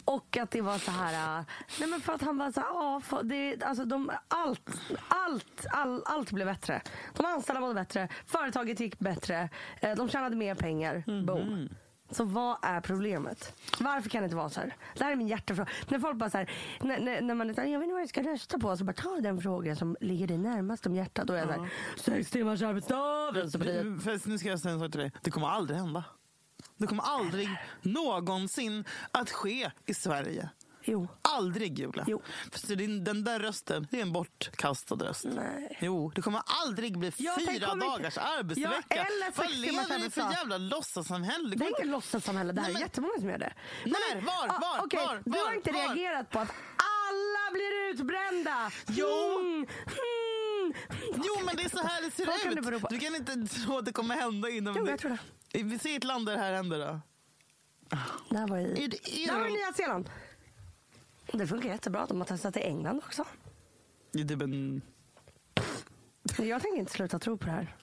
Och 0.05 0.37
att 0.37 0.51
det 0.51 0.61
var 0.61 0.79
så 0.79 0.91
här, 0.91 1.39
äh, 1.39 1.45
nej 1.81 1.89
men 1.89 2.01
för 2.01 2.13
att 2.13 2.23
han 2.23 2.39
var 2.39 2.53
så 2.53 2.61
här, 2.61 3.01
för 3.01 3.23
det, 3.23 3.63
alltså 3.65 3.85
de, 3.85 4.11
allt, 4.29 4.71
allt, 5.09 5.67
all, 5.71 6.03
allt 6.07 6.31
blev 6.33 6.47
bättre. 6.47 6.83
De 7.17 7.27
anställda 7.27 7.61
mådde 7.61 7.75
bättre, 7.75 8.09
företaget 8.27 8.81
gick 8.81 8.99
bättre, 8.99 9.49
eh, 9.81 9.95
de 9.97 10.09
tjänade 10.09 10.37
mer 10.37 10.55
pengar. 10.55 11.05
Mhm. 11.07 11.27
Boom. 11.27 11.69
Så 12.11 12.25
vad 12.25 12.57
är 12.63 12.81
problemet? 12.81 13.55
Varför 13.81 14.11
kan 14.11 14.23
det 14.23 14.25
inte 14.25 14.37
vara 14.37 14.51
så 14.51 14.61
här? 14.61 14.77
Det 14.95 15.05
här 15.05 15.13
är 15.13 15.17
min 15.17 15.29
hjärtefråga. 15.29 15.71
När 15.89 15.99
folk 15.99 16.17
bara 16.17 16.31
så 16.31 16.39
här, 16.39 16.51
när, 16.81 17.01
när, 17.01 17.21
när 17.21 17.35
man 17.35 17.51
är 17.51 17.55
så 17.55 17.61
här, 17.61 17.69
jag 17.69 17.79
vet 17.79 17.85
inte 17.85 17.93
vad 17.93 18.03
jag 18.03 18.09
ska 18.09 18.23
rösta 18.23 18.59
på, 18.59 18.77
så 18.77 18.85
bara 18.85 18.93
ta 18.93 19.21
den 19.21 19.41
frågan 19.41 19.77
som 19.77 19.97
ligger 20.01 20.27
dig 20.27 20.39
närmast 20.39 20.87
om 20.87 20.95
hjärtat. 20.95 21.27
Då 21.27 21.35
är 21.35 21.39
jag 21.39 21.49
så 21.49 21.53
här, 21.53 21.71
sex 21.97 22.31
timmars 22.31 22.63
arbetsdag, 22.63 23.31
Vänsterpartiet. 23.35 24.27
Nu 24.27 24.39
ska 24.39 24.49
jag 24.49 24.61
säga 24.61 24.75
en 24.75 24.81
sak 24.81 24.91
till 24.91 25.01
dig. 25.01 25.13
Det 25.23 25.31
kommer 25.31 25.49
aldrig 25.49 25.79
hända. 25.79 26.05
Det 26.77 26.87
kommer 26.87 27.03
aldrig 27.03 27.49
någonsin 27.83 28.85
att 29.13 29.31
ske 29.31 29.71
i 29.87 29.95
Sverige. 29.95 30.51
Jo. 30.85 31.09
Aldrig 31.23 31.79
Julia. 31.79 32.05
Jo. 32.07 32.23
För 32.53 32.77
din, 32.77 33.05
den 33.05 33.25
där 33.25 33.39
rösten, 33.41 33.87
det 33.91 33.99
är 33.99 34.03
en 34.03 34.13
bortkastad 34.13 34.95
röst. 34.95 35.25
Nej. 35.25 35.79
Jo, 35.81 36.13
det 36.15 36.23
kommer 36.23 36.43
aldrig 36.65 36.99
bli 36.99 37.13
Ja, 37.17 37.37
fyra 37.49 37.75
dagars 37.75 38.19
arbetsvecka. 38.19 38.85
Ja, 38.89 39.05
eller 39.05 39.37
Vad 39.37 39.51
lever 39.51 39.99
vi 40.03 40.11
för 40.11 40.21
jävla 40.33 40.59
låtsassamhälle? 40.59 41.57
Det 41.57 41.65
är 41.65 41.69
inget 41.69 41.87
låtsassamhälle, 41.87 42.53
det 42.53 42.61
här 42.61 42.69
Nej, 42.69 42.71
är 42.71 42.75
men- 42.75 42.83
jättemånga 42.83 43.13
som 43.19 43.29
gör 43.29 43.39
det. 43.39 43.53
När? 43.85 44.21
Var? 44.21 44.49
Ah, 44.49 44.59
Var? 44.61 44.85
okej, 44.85 45.01
Var? 45.07 45.23
Du 45.25 45.31
har 45.39 45.47
Var? 45.47 45.53
inte 45.55 45.73
Var? 45.73 45.81
reagerat 45.81 46.31
på 46.31 46.39
att 46.39 46.49
alla 46.77 47.53
blir 47.53 47.91
utbrända! 47.91 48.71
Jo. 48.89 49.39
Mm, 49.41 49.55
mm. 49.57 49.67
Jo 51.25 51.45
men 51.47 51.57
det 51.57 51.63
är 51.63 51.69
så 51.69 51.83
här 51.87 52.03
det 52.03 52.11
ser 52.11 52.27
Vad 52.27 52.41
kan 52.41 52.59
ut. 52.59 52.65
bero 52.65 52.81
på? 52.81 52.89
Du 52.89 52.99
kan 52.99 53.15
inte 53.15 53.37
tro 53.47 53.79
att 53.79 53.85
det 53.85 53.93
kommer 53.93 54.15
hända 54.15 54.51
inom... 54.51 54.75
Jo, 54.79 54.89
jag 54.89 54.99
tror 54.99 55.19
det. 55.53 55.63
Vi 55.63 55.79
ser 55.79 55.97
ett 55.97 56.05
land 56.05 56.27
där 56.27 56.33
det 56.37 56.43
här 56.43 56.53
händer 56.53 56.79
då. 56.79 57.01
Det 58.31 58.39
här 58.39 58.49
var 58.49 58.59
i, 58.59 58.85
Är 58.85 58.89
det- 58.89 59.09
är 59.23 59.27
det 59.33 59.39
var 59.39 59.47
i 59.47 59.53
Nya 59.53 59.73
Zeeland. 59.73 60.11
Det 61.33 61.47
funkar 61.47 61.69
jättebra. 61.69 62.07
De 62.07 62.19
har 62.19 62.27
testat 62.27 62.57
i 62.57 62.61
England 62.61 63.03
också. 63.07 63.25
Det 64.13 64.21
är 64.21 64.25
typ 64.25 64.43
en... 64.43 64.83
Men 66.39 66.49
Jag 66.49 66.63
tänker 66.63 66.79
inte 66.79 66.93
sluta 66.93 67.19
tro 67.19 67.37
på 67.39 67.45
det 67.47 67.53
här. 67.53 67.77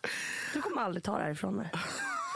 Du 0.54 0.62
kommer 0.62 0.82
aldrig 0.82 1.04
ta 1.04 1.18
det 1.18 1.24
här 1.24 1.32
ifrån 1.32 1.56
mig. 1.56 1.72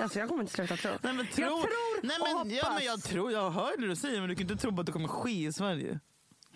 Alltså 0.02 0.20
jag 0.20 0.30
kommer 0.30 0.42
inte 0.42 0.54
sluta 0.54 0.76
tro. 0.78 0.92
Nej 1.02 1.14
men 1.14 1.28
tro... 1.28 1.44
Jag 1.44 1.50
tror 1.62 2.04
Nej, 2.08 2.18
och 2.20 2.28
men, 2.28 2.38
hoppas. 2.38 2.52
ja, 2.52 2.74
men 2.78 2.86
jag 2.86 3.04
tror, 3.04 3.32
jag 3.32 3.52
hör 3.52 3.78
det 3.78 3.88
du 3.88 3.96
säger 3.96 4.20
men 4.20 4.30
du 4.30 4.36
kan 4.36 4.42
inte 4.42 4.56
tro 4.56 4.76
på 4.76 4.80
att 4.80 4.86
det 4.86 4.92
kommer 4.92 5.08
ske 5.08 5.46
i 5.48 5.54
Sverige. 5.54 6.00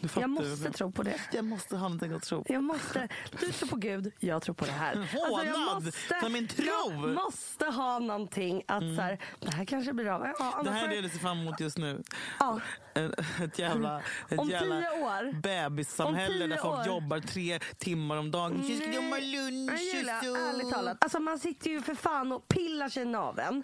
Du 0.01 0.07
fattar 0.07 0.21
Jag 0.21 0.29
måste 0.29 0.71
tro 0.71 0.91
på 0.91 1.03
det. 1.03 1.19
Jag 1.31 1.45
måste 1.45 1.75
ha 1.77 1.83
någonting 1.83 2.13
att 2.13 2.23
tro 2.23 2.43
på. 2.43 2.53
Jag 2.53 2.63
måste. 2.63 3.07
Du 3.39 3.51
tror 3.51 3.69
på 3.69 3.75
Gud, 3.75 4.11
jag 4.19 4.41
tror 4.41 4.55
på 4.55 4.65
det 4.65 4.71
här. 4.71 4.95
Alltså, 4.95 5.17
jag 5.17 5.53
Hånad 5.53 5.93
för 5.93 6.29
min 6.29 6.47
tro. 6.47 6.65
Jag 6.65 7.13
måste 7.13 7.65
ha 7.65 7.99
någonting 7.99 8.63
att 8.67 8.79
så 8.95 9.01
här, 9.01 9.19
det 9.39 9.51
här 9.51 9.65
kanske 9.65 9.93
blir 9.93 10.07
av. 10.07 10.27
Ja, 10.39 10.61
Det 10.63 10.71
här 10.71 10.83
är 10.83 10.87
det 10.87 10.95
jag- 10.95 11.03
jag 11.03 11.11
ser 11.11 11.19
fram 11.19 11.39
emot 11.39 11.59
just 11.59 11.77
nu. 11.77 12.03
Ja. 12.39 12.59
En- 12.93 13.13
Ett 13.43 13.59
jävla, 13.59 14.01
ett 14.29 14.39
Om 14.39 14.49
jävla 14.49 14.75
tio 14.81 14.89
år. 15.03 15.33
bebissamhälle 15.41 16.43
Om 16.43 16.49
där 16.49 16.55
tio 16.57 16.61
folk 16.63 16.79
år. 16.79 16.85
jobbar 16.87 17.19
tre 17.19 17.59
timmar 17.77 18.17
om 18.17 18.31
dagen. 18.31 18.53
Nej, 18.57 20.19
och 20.19 20.25
så. 20.25 20.35
ärligt 20.35 20.73
talat. 20.73 20.97
Alltså 21.03 21.19
man 21.19 21.39
sitter 21.39 21.69
ju 21.69 21.81
för 21.81 21.95
fan 21.95 22.31
och 22.31 22.47
pillar 22.47 22.89
sig 22.89 23.03
i 23.03 23.05
naveln. 23.05 23.63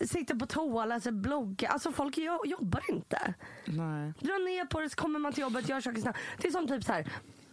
Sitter 0.00 0.34
på 0.34 0.46
toa, 0.46 0.84
läser 0.84 1.12
bloggar. 1.12 1.68
Alltså 1.70 1.92
folk 1.92 2.18
jo- 2.18 2.42
jobbar 2.46 2.82
inte. 2.88 3.34
Nej. 3.64 4.12
Dra 4.20 4.32
ner 4.38 4.64
på 4.66 4.80
det 4.80 4.90
så 4.90 4.96
kommer 4.96 5.18
man 5.18 5.32
till 5.32 5.42
jobbet, 5.42 5.68
gör 5.68 5.80
saker 5.80 6.00
snabbt. 6.00 6.18
Det 6.38 6.48
är 6.48 6.52
som 6.52 6.68
typ 6.68 6.84
så 6.84 6.92
här. 6.92 7.08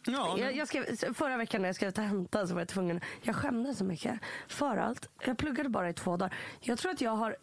Ja, 0.06 0.36
Jag, 0.40 0.56
jag 0.56 0.68
skrev, 0.68 1.14
förra 1.14 1.38
veckan 1.38 1.62
när 1.62 1.70
jag 1.70 1.76
skrev 1.76 1.92
tenta 1.92 2.48
så 2.48 2.54
var 2.54 2.62
jag 2.62 2.68
tvungen. 2.68 3.02
Jag 3.22 3.36
skämdes 3.36 3.78
så 3.78 3.84
mycket. 3.86 4.20
För 4.48 4.78
allt. 4.78 5.10
Jag 5.26 5.38
pluggade 5.38 5.70
bara 5.70 5.90
i 5.90 5.94
två 5.94 6.18
dagar. 6.18 6.36
Jag 6.60 6.78
tror 6.78 6.92
att 6.92 7.02
jag 7.02 7.12
har 7.16 7.36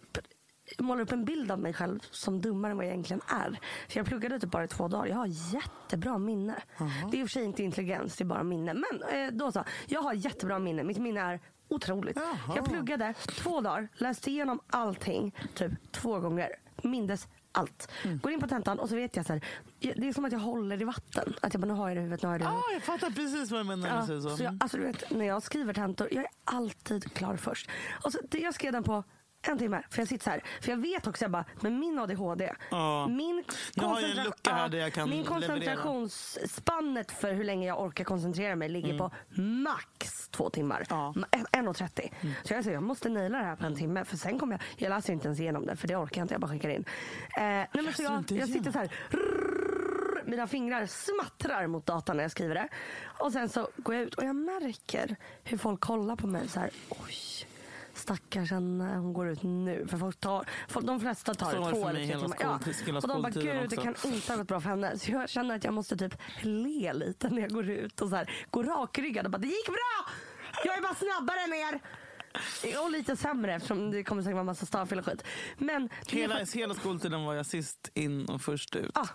målar 0.78 1.02
upp 1.02 1.12
en 1.12 1.24
bild 1.24 1.50
av 1.52 1.58
mig 1.58 1.72
själv 1.72 1.98
som 2.10 2.40
dummare 2.40 2.70
än 2.70 2.76
vad 2.76 2.86
jag 2.86 2.92
egentligen 2.92 3.22
är. 3.28 3.58
För 3.88 3.98
jag 4.00 4.06
pluggade 4.06 4.40
typ 4.40 4.50
bara 4.50 4.64
i 4.64 4.68
två 4.68 4.88
dagar. 4.88 5.06
Jag 5.06 5.16
har 5.16 5.54
jättebra 5.54 6.18
minne. 6.18 6.54
Det 7.10 7.16
är 7.16 7.20
i 7.20 7.24
och 7.24 7.28
för 7.28 7.32
sig 7.32 7.44
inte 7.44 7.62
intelligens, 7.62 8.16
det 8.16 8.24
är 8.24 8.26
bara 8.26 8.42
minne. 8.42 8.74
Men 8.74 9.02
eh, 9.02 9.30
då 9.32 9.52
så. 9.52 9.64
Jag 9.86 10.02
har 10.02 10.12
jättebra 10.12 10.58
minne. 10.58 10.82
Mitt 10.82 10.98
minne 10.98 11.20
är 11.20 11.40
otroligt. 11.68 12.16
Jaha. 12.16 12.56
Jag 12.56 12.64
pluggade 12.64 13.14
två 13.14 13.60
dagar, 13.60 13.88
läste 13.94 14.30
igenom 14.30 14.60
allting 14.70 15.34
typ 15.54 15.92
två 15.92 16.20
gånger. 16.20 16.48
Mindes 16.82 17.28
allt. 17.52 17.90
Går 18.22 18.32
in 18.32 18.40
på 18.40 18.46
tentan 18.48 18.78
och 18.78 18.88
så 18.88 18.96
vet 18.96 19.16
jag 19.16 19.26
så 19.26 19.32
här. 19.32 19.44
Det 19.80 20.08
är 20.08 20.12
som 20.12 20.24
att 20.24 20.32
jag 20.32 20.38
håller 20.38 20.82
i 20.82 20.84
vatten. 20.84 21.34
Att 21.42 21.54
jag 21.54 21.60
bara, 21.60 21.66
nu 21.66 21.74
har 21.74 21.88
jag 21.88 21.96
det 21.96 22.00
i 22.00 22.04
huvudet, 22.04 22.22
nu 22.22 22.28
har 22.28 22.34
jag 22.34 22.40
det 22.40 22.44
i 22.44 22.48
huvudet. 22.48 22.64
Ah, 22.68 22.72
jag 22.72 22.82
fattar 22.82 23.10
precis 23.10 23.50
vad 23.50 23.60
du 23.60 23.64
menar 23.64 23.88
när 23.88 23.94
Ja, 23.94 24.00
du 24.00 24.06
säger 24.06 24.20
så. 24.20 24.36
så 24.36 24.42
jag, 24.42 24.56
alltså, 24.60 24.76
du 24.76 24.82
vet, 24.84 25.10
när 25.10 25.24
jag 25.26 25.42
skriver 25.42 25.74
tentor, 25.74 26.08
jag 26.12 26.24
är 26.24 26.30
alltid 26.44 27.12
klar 27.14 27.36
först. 27.36 27.70
Och 28.04 28.12
så, 28.12 28.18
det, 28.28 28.38
jag 28.38 28.54
skrev 28.54 28.72
den 28.72 28.82
på 28.84 29.04
en 29.42 29.58
timme. 29.58 29.82
För 29.90 29.98
jag 30.00 30.08
sitter 30.08 30.24
så 30.24 30.30
här. 30.30 30.42
För 30.60 30.70
jag 30.70 30.76
vet 30.78 31.06
också, 31.06 31.24
jag 31.24 31.30
bara, 31.30 31.44
men 31.60 31.78
min 31.78 31.98
ADHD. 31.98 32.52
Ja. 32.70 33.06
Min 33.08 33.44
koncentra- 33.74 34.24
ja, 34.96 35.06
Min 35.06 35.24
koncentrationsspannet 35.24 37.12
för 37.12 37.32
hur 37.32 37.44
länge 37.44 37.66
jag 37.66 37.80
orkar 37.82 38.04
koncentrera 38.04 38.56
mig 38.56 38.68
ligger 38.68 38.98
på 38.98 39.10
max 39.42 40.28
två 40.28 40.50
timmar. 40.50 40.76
Mm. 40.76 40.86
Ja. 40.90 41.12
Mm. 41.16 41.24
Ma- 41.30 41.46
en- 41.52 41.66
1.30. 41.68 42.10
Så 42.44 42.54
jag 42.54 42.64
säger, 42.64 42.76
jag 42.76 42.82
måste 42.82 43.08
naila 43.08 43.38
det 43.38 43.44
här 43.44 43.56
på 43.56 43.66
en 43.66 43.76
timme. 43.76 44.04
För 44.04 44.16
sen 44.16 44.38
kommer 44.38 44.54
jag, 44.54 44.60
jag 44.76 44.90
läser 44.96 45.12
inte 45.12 45.26
ens 45.26 45.40
igenom 45.40 45.66
det 45.66 45.76
för 45.76 45.88
det 45.88 45.96
orkar 45.96 46.20
jag 46.20 46.24
inte, 46.24 46.34
jag 46.34 46.40
bara 46.40 46.50
skickar 46.52 46.68
in. 46.68 46.84
Eh, 47.36 47.42
nej, 47.42 47.68
men 47.72 47.92
så 47.94 48.02
jag, 48.02 48.24
jag 48.32 48.48
sitter 48.48 48.72
så 48.72 48.78
här. 48.78 48.92
rrrr, 49.10 50.22
Mina 50.26 50.46
fingrar 50.46 50.86
smattrar 50.86 51.66
mot 51.66 51.86
datorn 51.86 52.16
när 52.16 52.24
jag 52.24 52.30
skriver 52.30 52.54
det. 52.54 52.68
Och 53.18 53.32
sen 53.32 53.48
så 53.48 53.68
går 53.76 53.94
jag 53.94 54.04
ut 54.04 54.14
och 54.14 54.24
jag 54.24 54.36
märker 54.36 55.16
hur 55.44 55.58
folk 55.58 55.80
kollar 55.80 56.16
på 56.16 56.26
mig 56.26 56.48
så 56.48 56.60
här. 56.60 56.70
Oj. 56.88 57.14
Stackars 57.98 58.50
henne, 58.50 58.96
hon 58.96 59.12
går 59.12 59.28
ut 59.28 59.42
nu. 59.42 59.86
För 59.88 59.98
folk 59.98 60.20
tar, 60.20 60.44
folk, 60.68 60.86
de 60.86 61.00
flesta 61.00 61.34
tar 61.34 61.50
Så 61.50 61.56
det 61.64 61.70
två 61.72 61.88
eller 61.88 61.98
tre 61.98 62.06
timmar. 62.06 62.76
hela 62.86 62.98
Och 62.98 63.08
de 63.08 63.22
bara, 63.22 63.30
gud 63.30 63.44
det 63.44 63.64
också." 63.64 63.82
kan 64.04 64.12
inte 64.14 64.32
ha 64.32 64.36
gått 64.38 64.48
bra 64.48 64.60
för 64.60 64.70
henne. 64.70 64.98
Så 64.98 65.10
jag 65.12 65.28
känner 65.30 65.56
att 65.56 65.64
jag 65.64 65.74
måste 65.74 65.96
typ 65.96 66.14
le 66.42 66.92
lite 66.92 67.28
när 67.28 67.42
jag 67.42 67.50
går 67.50 67.70
ut 67.70 68.00
och 68.00 68.08
så 68.08 68.16
här, 68.16 68.30
gå 68.50 68.62
rakryggad 68.62 69.24
och 69.24 69.30
bara, 69.32 69.38
det 69.38 69.46
gick 69.46 69.66
bra! 69.66 70.12
Jag 70.64 70.78
är 70.78 70.82
bara 70.82 70.94
snabbare 70.94 71.40
än 71.40 71.52
er! 71.54 71.80
Och 72.84 72.90
lite 72.90 73.16
sämre 73.16 73.54
eftersom 73.54 73.90
det 73.90 74.04
kommer 74.04 74.22
säkert 74.22 74.34
vara 74.34 74.44
massa 74.44 74.66
stavfel 74.66 74.98
och 74.98 75.04
skit. 75.04 75.24
Men, 75.58 75.88
det 76.06 76.16
Hela, 76.16 76.46
för- 76.46 76.58
hela 76.58 76.74
skoltiden 76.74 77.24
var 77.24 77.34
jag 77.34 77.46
sist 77.46 77.90
in 77.94 78.24
och 78.26 78.42
först 78.42 78.76
ut. 78.76 78.90
ah, 78.98 79.08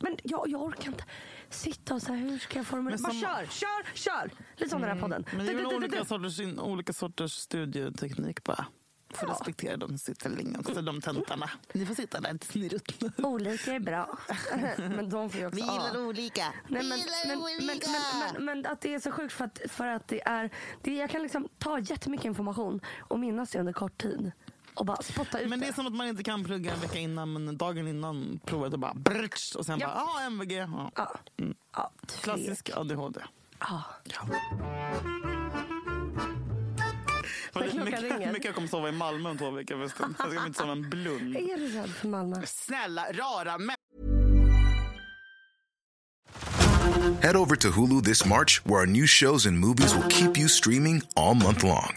men 0.00 0.16
jag, 0.22 0.48
jag 0.48 0.62
orkar 0.62 0.86
inte 0.88 1.04
sitta 1.50 1.94
och 1.94 2.02
så 2.02 2.12
här, 2.12 2.20
hur 2.20 2.38
ska 2.38 2.58
jag 2.58 2.66
formulera? 2.66 2.98
Bara 3.02 3.12
som- 3.12 3.20
kör, 3.20 3.46
kör, 3.46 3.94
kör! 3.94 4.30
Lite 4.56 4.70
som 4.70 4.80
den 4.80 4.90
här 4.90 5.00
podden. 5.00 5.24
Men 5.36 5.46
det 5.46 5.52
är 5.52 5.56
väl 5.56 5.66
olika 5.66 6.04
sorters, 6.04 6.40
olika 6.60 6.92
sorters 6.92 7.32
studieteknik 7.32 8.44
bara. 8.44 8.66
Får 9.14 9.28
Ja. 9.28 9.34
respektera 9.34 9.76
de 9.76 9.98
länge 10.36 10.58
också, 10.58 10.82
de 10.82 11.00
tentarna. 11.00 11.50
Ni 11.74 11.86
får 11.86 11.94
sitta 11.94 12.20
där 12.20 12.38
tills 12.38 12.54
ni 12.54 12.68
ruttnar. 12.68 13.26
Olika 13.26 13.72
är 13.72 13.80
bra. 13.80 14.18
men 14.78 15.08
de 15.10 15.30
får 15.30 15.40
ju 15.40 15.46
också 15.46 15.64
A. 15.64 15.98
olika. 15.98 16.44
Nej, 16.68 16.82
men, 16.82 16.88
men, 16.88 17.38
men, 17.38 17.66
men, 17.66 17.78
men, 18.34 18.44
men 18.44 18.66
att 18.72 18.80
det 18.80 18.94
är 18.94 19.00
så 19.00 19.10
sjukt 19.12 19.32
för 19.34 19.44
att, 19.44 19.60
för 19.68 19.86
att 19.86 20.08
det 20.08 20.22
är, 20.28 20.50
det, 20.82 20.94
jag 20.94 21.10
kan 21.10 21.22
liksom 21.22 21.48
ta 21.58 21.78
jättemycket 21.78 22.24
information 22.24 22.80
och 23.00 23.18
minnas 23.18 23.50
det 23.50 23.58
under 23.58 23.72
kort 23.72 24.02
tid. 24.02 24.32
Och 24.74 24.86
bara 24.86 25.02
spotta 25.02 25.40
ut 25.40 25.48
Men 25.48 25.60
det 25.60 25.66
är 25.66 25.72
som 25.72 25.86
att 25.86 25.92
man 25.94 26.06
inte 26.06 26.22
kan 26.22 26.44
plugga 26.44 26.72
en 26.74 26.80
vecka 26.80 26.98
innan 26.98 27.32
men 27.32 27.56
dagen 27.58 27.88
innan 27.88 28.40
provet 28.46 28.72
och 28.72 28.78
bara 28.78 28.94
brrtsch, 28.94 29.56
och 29.56 29.66
sen 29.66 29.78
Ja. 29.80 29.86
bara 29.86 29.96
ja 30.22 30.26
MVG. 30.26 30.52
Ja. 30.52 30.90
Ja. 30.96 31.14
Ja, 31.76 31.92
tvek. 32.06 32.22
Klassisk 32.22 32.70
ADHD. 32.76 33.20
Ja. 33.60 33.82
Vad 37.52 37.64
klockan 37.70 37.84
mycket, 37.84 38.32
mycket 38.32 38.44
jag 38.44 38.54
kommer 38.54 38.68
sova 38.68 38.88
i 38.88 38.92
Malmö 38.92 39.30
om 39.30 39.38
två 39.38 39.50
veckor 39.50 39.76
förresten. 39.76 40.14
Jag 40.18 40.32
ska 40.32 40.46
inte 40.46 40.58
sova 40.60 40.72
en 40.72 40.90
blund. 40.90 41.36
Är 41.36 41.56
du 41.58 41.68
rädd 41.68 41.90
för 41.90 42.08
Malmö? 42.08 42.42
Snälla 42.46 43.02
rara 43.12 43.58
män. 43.58 43.76
Head 47.22 47.36
over 47.36 47.56
to 47.56 47.68
Hulu 47.68 48.02
this 48.02 48.24
March, 48.26 48.60
where 48.64 48.80
our 48.80 48.86
new 48.86 49.06
shows 49.06 49.46
and 49.46 49.58
movies 49.58 49.94
will 49.94 50.10
keep 50.10 50.38
you 50.38 50.48
streaming 50.48 51.02
all 51.16 51.34
month 51.34 51.64
long. 51.64 51.96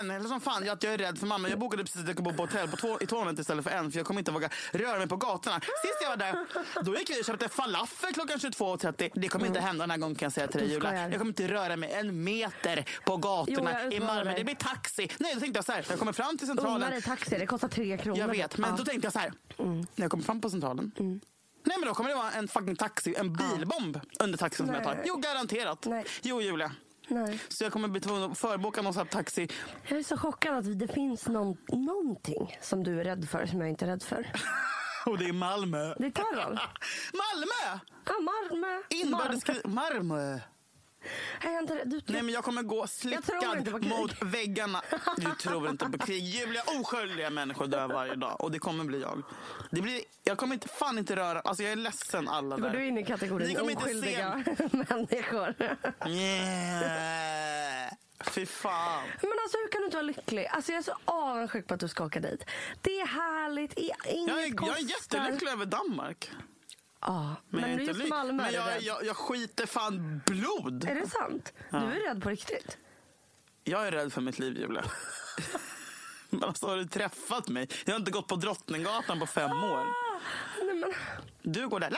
Eller 0.00 0.20
som 0.28 0.40
fan, 0.40 0.66
jag, 0.66 0.84
jag 0.84 0.94
är 0.94 0.98
rädd 0.98 1.18
för 1.18 1.26
mamma. 1.26 1.48
Jag 1.48 1.58
bokade 1.58 1.82
precis 1.84 2.00
att 2.00 2.06
jag 2.06 2.14
ska 2.16 2.22
bo 2.22 2.32
på 2.32 2.42
hotell 2.42 2.68
på 2.68 2.76
två, 2.76 2.98
i 3.00 3.06
två 3.06 3.24
nätter 3.24 3.40
istället 3.40 3.64
för 3.64 3.70
en. 3.70 3.92
För 3.92 3.98
jag 3.98 4.06
kommer 4.06 4.20
inte 4.20 4.30
våga 4.30 4.48
röra 4.72 4.98
mig 4.98 5.08
på 5.08 5.16
gatorna. 5.16 5.60
Sist 5.60 5.98
jag 6.02 6.08
var 6.10 6.16
där, 6.16 6.46
då 6.82 6.96
gick 6.98 7.10
vi 7.10 7.20
och 7.20 7.24
köpte 7.24 7.48
falafel 7.48 8.14
klockan 8.14 8.38
22.30. 8.38 9.10
Det 9.14 9.28
kommer 9.28 9.46
inte 9.46 9.60
hända 9.60 9.82
den 9.82 9.90
här 9.90 9.98
gången 9.98 10.14
kan 10.16 10.26
jag 10.26 10.32
säga 10.32 10.46
till 10.48 10.60
dig 10.60 10.70
Julia. 10.70 10.94
Jag 11.08 11.12
kommer 11.12 11.26
inte 11.30 11.48
röra 11.48 11.76
mig 11.76 11.92
en 11.92 12.24
meter 12.24 12.76
på 13.04 13.12
Jo, 13.12 13.16
gatorna 13.16 13.82
jag 13.82 13.92
i 13.94 14.00
Malmö. 14.00 14.24
dig. 14.24 14.34
Det 14.38 14.44
blir 14.44 14.54
taxi. 14.54 15.08
Nej, 15.18 15.34
då 15.34 15.40
tänkte 15.40 15.58
jag 15.58 15.64
så 15.64 15.72
här. 15.72 15.86
Jag 15.90 15.98
kommer 15.98 16.12
fram 16.12 16.38
till 16.38 16.46
centralen. 16.46 16.90
dig 16.90 17.02
taxi, 17.02 17.38
det 17.38 17.46
kostar 17.46 17.68
tre 17.68 17.98
kronor. 17.98 18.18
Jag 18.18 18.28
vet, 18.28 18.58
men 18.58 18.70
Ja. 18.70 18.76
då 18.76 18.84
tänkte 18.84 19.06
jag 19.06 19.12
så 19.12 19.18
här. 19.18 19.32
När 19.56 19.86
jag 19.94 20.10
kommer 20.10 20.24
fram 20.24 20.40
på 20.40 20.50
centralen. 20.50 20.92
Mm. 20.98 21.20
Nej 21.66 21.76
men 21.78 21.88
då 21.88 21.94
kommer 21.94 22.10
det 22.10 22.16
vara 22.16 22.30
en 22.32 22.48
fucking 22.48 22.76
taxi, 22.76 23.14
en 23.18 23.32
bilbomb 23.32 24.00
under 24.20 24.38
taxin 24.38 24.66
som 24.66 24.74
jag 24.74 24.84
tar. 24.84 24.94
Nej. 24.94 25.04
Jo 25.06 25.16
garanterat. 25.16 25.86
Nej. 25.86 26.04
Jo 26.22 26.40
Julia. 26.42 26.72
Nej. 27.08 27.40
Så 27.48 27.64
jag 27.64 27.72
kommer 27.72 27.88
bli 27.88 28.00
tvungen 28.00 28.30
att 28.30 28.38
förboka 28.38 28.82
någon 28.82 28.94
sån 28.94 29.06
taxi. 29.06 29.48
Jag 29.88 29.98
är 29.98 30.02
så 30.02 30.16
chockad 30.16 30.54
att 30.58 30.78
det 30.78 30.88
finns 30.88 31.28
någon, 31.28 31.56
någonting 31.68 32.58
som 32.60 32.84
du 32.84 33.00
är 33.00 33.04
rädd 33.04 33.28
för 33.28 33.46
som 33.46 33.60
jag 33.60 33.68
inte 33.68 33.84
är 33.84 33.88
rädd 33.88 34.02
för. 34.02 34.32
Och 35.06 35.18
det 35.18 35.24
är 35.24 35.32
Malmö. 35.32 35.94
Det 35.98 36.06
är 36.06 36.10
terror. 36.10 36.52
Malmö! 37.12 37.80
Ja, 38.04 38.12
Malmö. 38.20 38.82
Inbördeskrig. 38.88 39.66
Malmö. 39.66 40.38
Inte 41.60 41.74
rädd. 41.74 41.88
Du, 41.88 42.00
Nej 42.06 42.22
men 42.22 42.34
jag 42.34 42.44
kommer 42.44 42.62
gå 42.62 42.86
slickad 42.86 43.84
mot 43.84 44.22
väggarna. 44.22 44.82
Du 45.16 45.34
tror 45.34 45.68
inte 45.68 45.86
på 45.86 45.98
krig. 45.98 46.24
Julia, 46.24 46.62
oskyldiga 46.80 47.30
människor 47.30 47.66
dör 47.66 47.88
varje 47.88 48.14
dag. 48.14 48.40
Och 48.40 48.50
det 48.50 48.58
kommer 48.58 48.84
bli 48.84 49.00
jag. 49.00 49.22
Det 49.70 49.80
blir, 49.80 50.00
jag 50.24 50.38
kommer 50.38 50.54
inte, 50.54 50.68
fan 50.68 50.98
inte 50.98 51.16
röra... 51.16 51.40
Alltså 51.40 51.62
jag 51.62 51.72
är 51.72 51.76
ledsen 51.76 52.28
alla 52.28 52.56
Går 52.56 52.68
där. 52.68 52.78
du 52.78 52.86
in 52.86 52.98
i 52.98 53.04
kategorin 53.04 53.56
oskyldiga 53.60 54.44
människor? 54.72 55.54
Yeah. 56.08 57.92
Fy 58.20 58.46
fan. 58.46 59.02
Men 59.22 59.30
alltså 59.42 59.58
hur 59.58 59.68
kan 59.72 59.80
du 59.80 59.84
inte 59.84 59.96
vara 59.96 60.06
lycklig? 60.06 60.46
Alltså 60.46 60.72
jag 60.72 60.78
är 60.78 60.82
så 60.82 60.96
avundsjuk 61.04 61.66
på 61.66 61.74
att 61.74 61.80
du 61.80 61.88
ska 61.88 62.04
åka 62.04 62.20
dit. 62.20 62.44
Det 62.80 63.00
är 63.00 63.06
härligt, 63.06 63.72
inget 63.78 63.96
Jag 64.28 64.42
är, 64.42 64.66
jag 64.66 64.78
är 64.78 64.90
jättelycklig 64.90 65.50
över 65.50 65.66
Danmark. 65.66 66.30
Ja, 67.04 67.36
men, 67.48 67.60
jag 67.60 67.70
är 67.70 67.72
inte 67.72 67.84
just 67.84 68.00
ly- 68.00 68.08
Malmö 68.08 68.32
Men 68.42 68.46
är 68.46 68.50
du 68.50 68.56
jag, 68.56 68.82
jag, 68.82 69.04
jag 69.04 69.16
skiter 69.16 69.66
fan 69.66 70.20
blod. 70.26 70.84
Är 70.88 70.94
det 70.94 71.08
sant? 71.08 71.52
Du 71.70 71.76
är 71.76 72.08
rädd 72.08 72.22
på 72.22 72.28
riktigt? 72.28 72.78
Jag 73.64 73.86
är 73.86 73.92
rädd 73.92 74.12
för 74.12 74.20
mitt 74.20 74.38
liv, 74.38 74.58
Julia. 74.58 74.84
Men 76.30 76.44
alltså, 76.44 76.66
har 76.66 76.76
du 76.76 76.84
träffat 76.86 77.48
mig? 77.48 77.68
Jag 77.84 77.92
har 77.94 77.98
inte 77.98 78.10
gått 78.10 78.28
på 78.28 78.36
Drottninggatan 78.36 79.20
på 79.20 79.26
fem 79.26 79.50
år. 79.64 79.86
Nej, 80.64 80.74
men, 80.74 80.92
Du 81.42 81.68
går 81.68 81.80
där. 81.80 81.96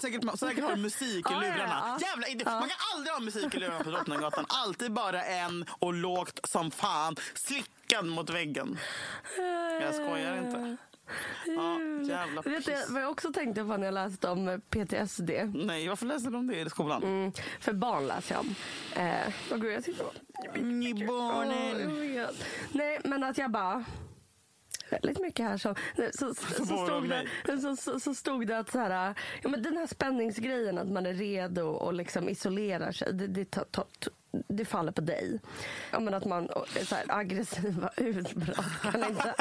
Säkert, 0.00 0.38
säkert 0.38 0.64
har 0.64 0.70
du 0.76 0.82
musik 0.82 1.30
i 1.30 1.32
Ja, 1.32 1.32
ja, 1.32 1.40
lurarna. 1.40 1.98
ja. 2.00 2.06
Jävla 2.08 2.26
idiot. 2.28 2.46
Man 2.46 2.68
kan 2.68 2.78
aldrig 2.94 3.12
ha 3.12 3.20
musik 3.20 3.54
i 3.54 3.58
lurarna 3.58 3.84
på 3.84 3.90
Drottninggatan. 3.90 4.44
Alltid 4.48 4.92
bara 4.92 5.24
en 5.24 5.64
och 5.78 5.94
lågt 5.94 6.40
som 6.44 6.70
fan. 6.70 7.16
Slickad 7.34 8.06
mot 8.06 8.30
väggen. 8.30 8.78
Jag 9.80 9.94
skojar 9.94 10.36
inte. 10.36 10.76
Ja, 11.46 11.80
jävla 12.08 12.42
vet 12.42 12.64
du 12.64 12.72
piss. 12.72 12.86
vad 12.90 13.02
jag 13.02 13.10
också 13.10 13.32
tänkte 13.32 13.64
på 13.64 13.76
när 13.76 13.84
jag 13.84 13.94
läste 13.94 14.28
om 14.28 14.60
PTSD? 14.70 15.30
Nej, 15.54 15.88
varför 15.88 16.06
läser 16.06 16.30
de 16.30 16.46
det 16.46 16.60
i 16.60 16.70
skolan? 16.70 17.02
Mm, 17.02 17.32
för 17.60 17.72
barn 17.72 18.06
läser 18.06 18.34
jag 18.34 18.40
om. 18.40 18.54
Eh, 18.96 19.32
vad 19.50 19.60
gud, 19.60 19.72
jag 19.72 20.06
och... 20.06 20.62
Ni 20.62 21.06
barnen. 21.06 22.26
Oh. 22.26 22.30
Nej, 22.72 23.00
men 23.04 23.24
att 23.24 23.38
jag 23.38 23.50
bara... 23.50 23.84
Väldigt 25.02 25.22
mycket 25.22 25.46
här 25.46 25.56
så, 25.56 25.74
så, 25.96 26.34
så, 26.34 26.34
så, 26.34 26.64
stod, 26.64 27.08
det, 27.44 27.58
så, 27.58 27.76
så, 27.76 28.00
så 28.00 28.14
stod 28.14 28.46
det 28.46 28.58
att 28.58 28.70
så 28.70 28.78
här, 28.78 29.14
ja, 29.42 29.48
men 29.48 29.62
den 29.62 29.76
här 29.76 29.86
spänningsgrejen 29.86 30.78
att 30.78 30.90
man 30.90 31.06
är 31.06 31.14
redo 31.14 31.62
och 31.62 31.94
liksom 31.94 32.28
isolerar 32.28 32.92
sig. 32.92 33.12
Det, 33.12 33.26
det, 33.26 33.50
ta, 33.50 33.64
ta, 33.70 33.84
det 34.48 34.64
faller 34.64 34.92
på 34.92 35.00
dig. 35.00 35.40
Ja, 35.90 36.00
men 36.00 36.14
att 36.14 36.24
man 36.24 36.48
är 36.80 36.84
så 36.84 36.94
här, 36.94 37.04
aggressiva 37.08 37.90
utbrott 37.96 38.82
kan 38.82 39.04
inte, 39.04 39.34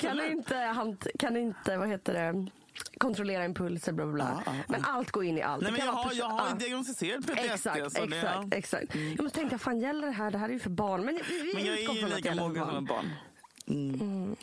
kan 0.00 0.20
inte, 0.20 1.10
kan 1.18 1.36
inte 1.36 1.76
vad 1.76 1.88
heter 1.88 2.12
det, 2.14 2.50
kontrollera 2.98 3.44
impulser. 3.44 3.92
Bla, 3.92 4.04
bla, 4.04 4.14
bla. 4.14 4.42
Ja, 4.46 4.52
ja. 4.56 4.64
Men 4.68 4.84
allt 4.84 5.10
går 5.10 5.24
in 5.24 5.38
i 5.38 5.42
allt. 5.42 5.62
Nej, 5.62 5.72
men 5.72 5.80
jag 5.86 5.92
har, 5.92 6.12
jag 6.12 6.28
har 6.28 6.48
ja. 6.48 6.54
diagnostiserat 6.54 7.26
PTSD. 7.26 7.38
Exakt, 7.38 7.92
så 7.92 8.04
exakt, 8.04 8.24
ja. 8.24 8.48
exakt. 8.50 8.94
Jag 8.94 9.22
måste 9.22 9.38
tänka, 9.38 9.58
fan 9.58 9.80
gäller 9.80 10.06
det 10.06 10.12
här? 10.12 10.30
Det 10.30 10.38
här 10.38 10.48
är 10.48 10.52
ju 10.52 10.58
för 10.58 10.70
barn. 10.70 11.04
Men 11.04 11.14
vi, 11.28 11.42
vi 11.42 11.54
Men 11.54 11.64
jag 11.64 11.78
är 11.78 11.92
ju 11.92 12.16
lika 12.16 12.34
mogen 12.34 12.66
som 12.66 12.84
barn. 12.84 13.10
Ett 13.72 13.98
barn. 13.98 14.36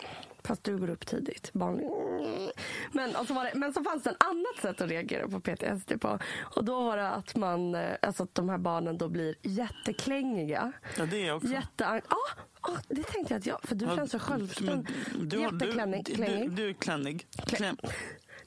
Fast 0.43 0.63
du 0.63 0.77
går 0.77 0.89
upp 0.89 1.05
tidigt. 1.05 1.53
Barn. 1.53 1.75
Men, 2.91 3.15
och 3.15 3.27
så 3.27 3.33
var 3.33 3.43
det, 3.45 3.51
men 3.55 3.73
så 3.73 3.83
fanns 3.83 4.03
det 4.03 4.09
en 4.09 4.15
annat 4.19 4.61
sätt 4.61 4.81
att 4.81 4.89
reagera 4.89 5.27
på 5.27 5.39
PTSD 5.39 6.01
på. 6.01 6.19
Och 6.55 6.63
då 6.65 6.83
var 6.83 6.97
det 6.97 7.09
att, 7.09 7.35
man, 7.35 7.75
eh, 7.75 7.95
alltså 8.01 8.23
att 8.23 8.35
de 8.35 8.49
här 8.49 8.57
barnen 8.57 8.97
då 8.97 9.07
blir 9.09 9.35
jätteklängiga. 9.41 10.71
Ja, 10.97 11.05
det 11.05 11.21
är 11.21 11.27
jag 11.27 11.37
också. 11.37 11.47
Jätte... 11.49 11.67
Ja, 11.77 12.01
ah, 12.61 12.77
det 12.87 13.03
tänkte 13.03 13.33
jag 13.33 13.39
att 13.39 13.45
jag... 13.45 13.59
För 13.63 13.75
du 13.75 13.85
Ja, 13.85 13.95
känns 13.95 14.11
så 14.11 14.19
självständig. 14.19 14.93
du, 15.19 15.25
du, 15.25 15.57
du, 15.57 15.71
klänning. 15.71 16.03
du 16.55 16.69
är 16.69 16.73
klännig. 16.73 17.27
Kläm, 17.45 17.77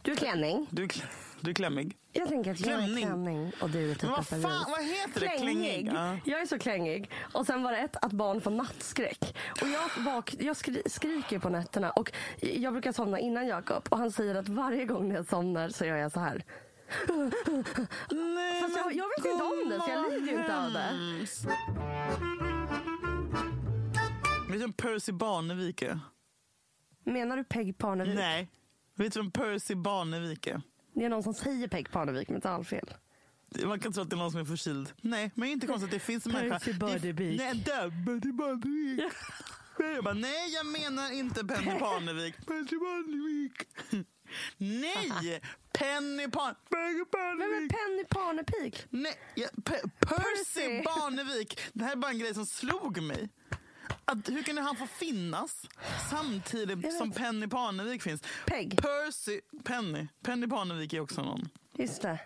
Du 0.02 0.12
är 0.12 0.16
klänning. 0.16 0.66
du, 0.70 0.82
är 0.82 0.86
kl- 0.88 1.04
du 1.44 1.50
är 1.50 1.54
klämmig. 1.54 1.96
Jag 2.12 2.28
tänker 2.28 2.50
att 2.50 2.60
jag 2.60 2.82
är 2.82 2.86
Klänning. 2.96 3.52
och 3.60 3.70
du 3.70 3.90
är 3.90 3.94
typ 3.94 4.10
vad 4.10 4.26
fan, 4.26 4.42
vad 4.68 4.84
heter 4.84 5.20
det? 5.20 5.28
Klängig. 5.28 5.90
Ja. 5.94 6.16
Jag 6.24 6.40
är 6.40 6.46
så 6.46 6.58
klängig. 6.58 7.10
Och 7.32 7.46
sen 7.46 7.62
var 7.62 7.72
det 7.72 7.78
ett, 7.78 7.96
att 8.02 8.12
barn 8.12 8.40
får 8.40 8.50
nattskräck. 8.50 9.36
Och 9.62 9.68
jag, 9.68 10.02
vak, 10.04 10.34
jag 10.38 10.56
skri, 10.56 10.82
skriker 10.86 11.38
på 11.38 11.48
nätterna. 11.48 11.90
Och 11.90 12.12
jag 12.40 12.72
brukar 12.72 12.92
somna 12.92 13.18
innan 13.18 13.46
Jakob. 13.46 13.86
Och 13.88 13.98
han 13.98 14.12
säger 14.12 14.34
att 14.34 14.48
varje 14.48 14.84
gång 14.84 15.08
när 15.08 15.14
jag 15.14 15.26
somnar 15.26 15.68
så 15.68 15.84
gör 15.84 15.96
jag 15.96 16.12
så 16.12 16.20
här. 16.20 16.44
Nej, 18.10 18.62
Fast 18.62 18.76
jag, 18.76 18.94
jag 18.94 19.08
vet 19.08 19.32
inte 19.32 19.44
om 19.44 19.68
det, 19.70 19.78
så 19.80 19.90
jag 19.90 20.12
lider 20.12 20.32
ju 20.32 20.40
inte 20.40 20.56
av 20.56 20.72
det. 20.72 20.90
Vet 24.48 24.52
du 24.52 24.58
vem 24.58 24.72
Percy 24.72 25.12
Barnevik 25.12 25.82
är? 25.82 26.00
Menar 27.04 27.36
du 27.36 27.44
Peg 27.44 27.78
Parnevik? 27.78 28.14
Nej. 28.14 28.48
Vet 28.94 29.12
du 29.12 29.20
vem 29.20 29.30
Percy 29.30 29.74
Barnevik 29.74 30.46
är? 30.46 30.62
Det 30.94 31.04
är 31.04 31.08
någon 31.08 31.22
som 31.22 31.34
säger 31.34 31.68
Peg 31.68 31.90
Parnevik 31.90 32.28
med 32.28 32.42
talfel. 32.42 32.94
Man 33.64 33.80
kan 33.80 33.92
tro 33.92 34.02
att 34.02 34.10
det 34.10 34.14
är 34.14 34.18
någon 34.18 34.30
som 34.30 34.40
är 34.40 34.44
förkyld. 34.44 34.92
Nej, 35.00 35.30
men 35.34 35.48
inte 35.48 35.66
konstigt. 35.66 35.90
Det 35.90 35.98
finns 35.98 36.26
en 36.26 36.32
människa. 36.32 36.58
Percy 36.58 36.72
Barnevik. 36.72 37.38
Nej, 37.38 37.54
där, 37.54 38.04
Percy 38.06 38.32
Barnevik. 38.32 39.12
Jag 39.78 40.04
bara, 40.04 40.14
nej, 40.14 40.52
jag 40.54 40.66
menar 40.66 41.12
inte 41.12 41.44
Penny 41.44 41.78
Parnevik. 41.78 42.34
Percy 42.46 42.76
Barnevik. 42.78 43.62
Nej, 44.56 45.40
Penny 45.72 46.28
Parn... 46.30 46.54
Penny 46.70 46.92
Vem 46.92 47.00
är 47.00 47.04
Parnevik. 47.04 47.72
Penny 47.72 48.04
Parnepik? 48.10 48.86
Nej, 48.90 49.14
ja, 49.34 49.48
Pe- 49.56 49.90
Percy 50.00 50.44
Percy. 50.54 50.82
Barnevik. 50.84 51.60
Det 51.72 51.84
här 51.84 51.92
är 51.92 51.96
bara 51.96 52.10
en 52.10 52.18
grej 52.18 52.34
som 52.34 52.46
slog 52.46 53.02
mig. 53.02 53.28
Att, 54.04 54.28
hur 54.28 54.42
kunde 54.42 54.62
han 54.62 54.76
få 54.76 54.86
finnas 54.86 55.66
samtidigt 56.10 56.98
som 56.98 57.12
Penny 57.12 57.46
Parnevik 57.48 58.02
finns? 58.02 58.22
Peg. 58.46 58.82
Percy... 58.82 59.40
Penny. 59.64 60.06
Penny 60.22 60.46
Parnevik 60.46 60.92
är 60.92 61.00
också 61.00 61.22
någon. 61.22 61.48
Just 61.72 62.02
det. 62.02 62.20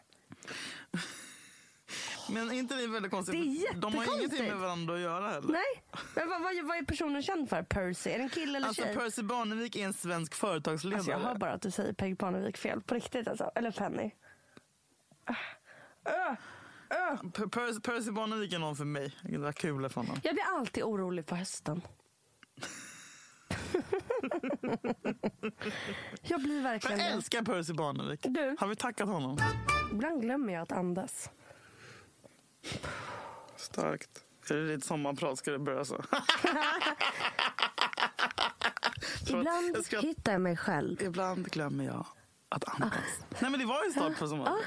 Men 2.31 2.51
är 2.51 2.55
inte 2.55 2.75
det 2.75 2.87
väldigt 2.87 3.13
konstigt? 3.13 3.33
Det 3.35 3.67
är 3.67 3.75
De 3.75 3.95
har 3.95 4.17
ingenting 4.19 4.45
med 4.45 4.57
varandra 4.59 4.95
att 4.95 5.01
göra 5.01 5.29
heller. 5.29 5.53
Nej, 5.53 5.83
men 6.15 6.29
vad, 6.29 6.43
vad, 6.43 6.65
vad 6.67 6.77
är 6.77 6.83
personen 6.85 7.23
känd 7.23 7.49
för? 7.49 7.63
Percy? 7.63 8.11
Är 8.11 8.19
det 8.19 8.25
en 8.25 8.31
kille 8.31 8.57
eller 8.59 8.69
Alltså 8.69 8.83
tjej? 8.83 8.95
Percy 8.95 9.23
Barnevik 9.23 9.77
är 9.77 9.85
en 9.85 9.93
svensk 9.93 10.35
företagsledare. 10.35 10.99
Alltså 10.99 11.11
jag 11.11 11.19
hör 11.19 11.35
bara 11.35 11.53
att 11.53 11.63
du 11.63 11.71
säger 11.71 11.93
Peg 11.93 12.19
Parnevik 12.19 12.57
fel. 12.57 12.81
På 12.81 12.95
riktigt 12.95 13.29
alltså. 13.29 13.51
Eller 13.55 13.71
Penny. 13.71 14.11
Öh. 16.05 16.35
Per- 16.89 17.47
Percy, 17.49 17.81
Percy 17.81 18.11
Barnevik 18.11 18.53
är 18.53 18.59
någon 18.59 18.77
för 18.77 18.85
mig. 18.85 19.15
Det 19.23 19.39
var 19.39 19.53
kul 19.53 19.89
för 19.89 20.01
honom. 20.01 20.21
Jag 20.23 20.35
blir 20.35 20.45
alltid 20.45 20.83
orolig 20.85 21.27
på 21.27 21.35
hösten. 21.37 21.83
jag 26.23 26.41
blir 26.43 26.57
Jag 26.57 26.63
verkligen 26.63 26.99
det. 26.99 27.05
älskar 27.05 27.43
Percy 27.43 27.73
Barnevik. 27.73 28.21
Du. 28.25 28.57
Har 28.61 28.67
vi 28.69 28.77
tackat 28.77 29.09
honom? 29.09 29.39
Ibland 29.93 30.21
glömmer 30.23 30.53
jag 30.53 30.63
att 30.63 30.73
andas. 30.73 31.31
Starkt. 33.57 34.11
Är 34.51 34.55
det 34.55 34.67
ditt 34.77 34.85
sommarprat? 34.85 35.39
Ska 35.39 35.51
det 35.51 35.59
börja 35.59 35.85
så? 35.85 35.95
Ibland 39.29 39.77
jag 39.77 39.85
ska- 39.85 40.01
hittar 40.01 40.33
jag 40.33 40.41
mig 40.41 40.57
själv. 40.57 41.03
Ibland 41.03 41.51
glömmer 41.51 41.85
jag 41.85 42.07
att 42.49 42.69
andas. 42.81 43.21
Nej 43.41 43.51
men 43.51 43.61
det 43.61 43.67
var 43.67 43.85
ju 43.85 43.91
start 43.91 44.19
på 44.19 44.29
sommaren. 44.29 44.59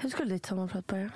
Hur 0.00 0.10
skulle 0.10 0.34
ditt 0.34 0.46
sommarprat 0.46 0.86
börja? 0.86 1.10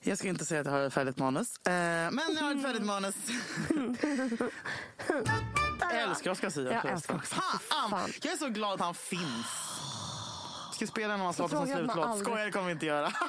Jag 0.00 0.18
ska 0.18 0.28
inte 0.28 0.44
säga 0.44 0.60
att 0.60 0.66
jag 0.66 0.72
har 0.72 0.80
ett 0.80 0.94
färdigt 0.94 1.18
manus. 1.18 1.56
Eh, 1.66 1.72
men 1.72 2.20
jag 2.36 2.42
har 2.42 2.54
ett 2.54 2.62
färdigt 2.62 2.82
manus. 2.86 3.14
jag 5.80 6.00
älskar 6.02 6.30
Oscar 6.30 6.50
Sia. 6.50 6.62
Jag 6.72 6.82
förresten. 6.82 6.90
älskar 6.92 7.14
också. 7.14 7.34
Fan, 7.34 7.90
Fan. 7.90 8.10
Jag 8.22 8.32
är 8.32 8.36
så 8.36 8.48
glad 8.48 8.74
att 8.74 8.80
han 8.80 8.94
finns. 8.94 9.46
Ska 10.72 10.80
vi 10.80 10.86
spela 10.86 11.16
när 11.16 11.24
man 11.24 11.34
Så 11.34 11.42
låter 11.42 11.56
som 11.56 11.66
slutlåt? 11.66 12.06
aldrig- 12.06 12.26
Skojar, 12.26 12.44
det 12.44 12.50
kommer 12.52 12.66
vi 12.66 12.72
inte 12.72 12.86
göra. 12.86 13.12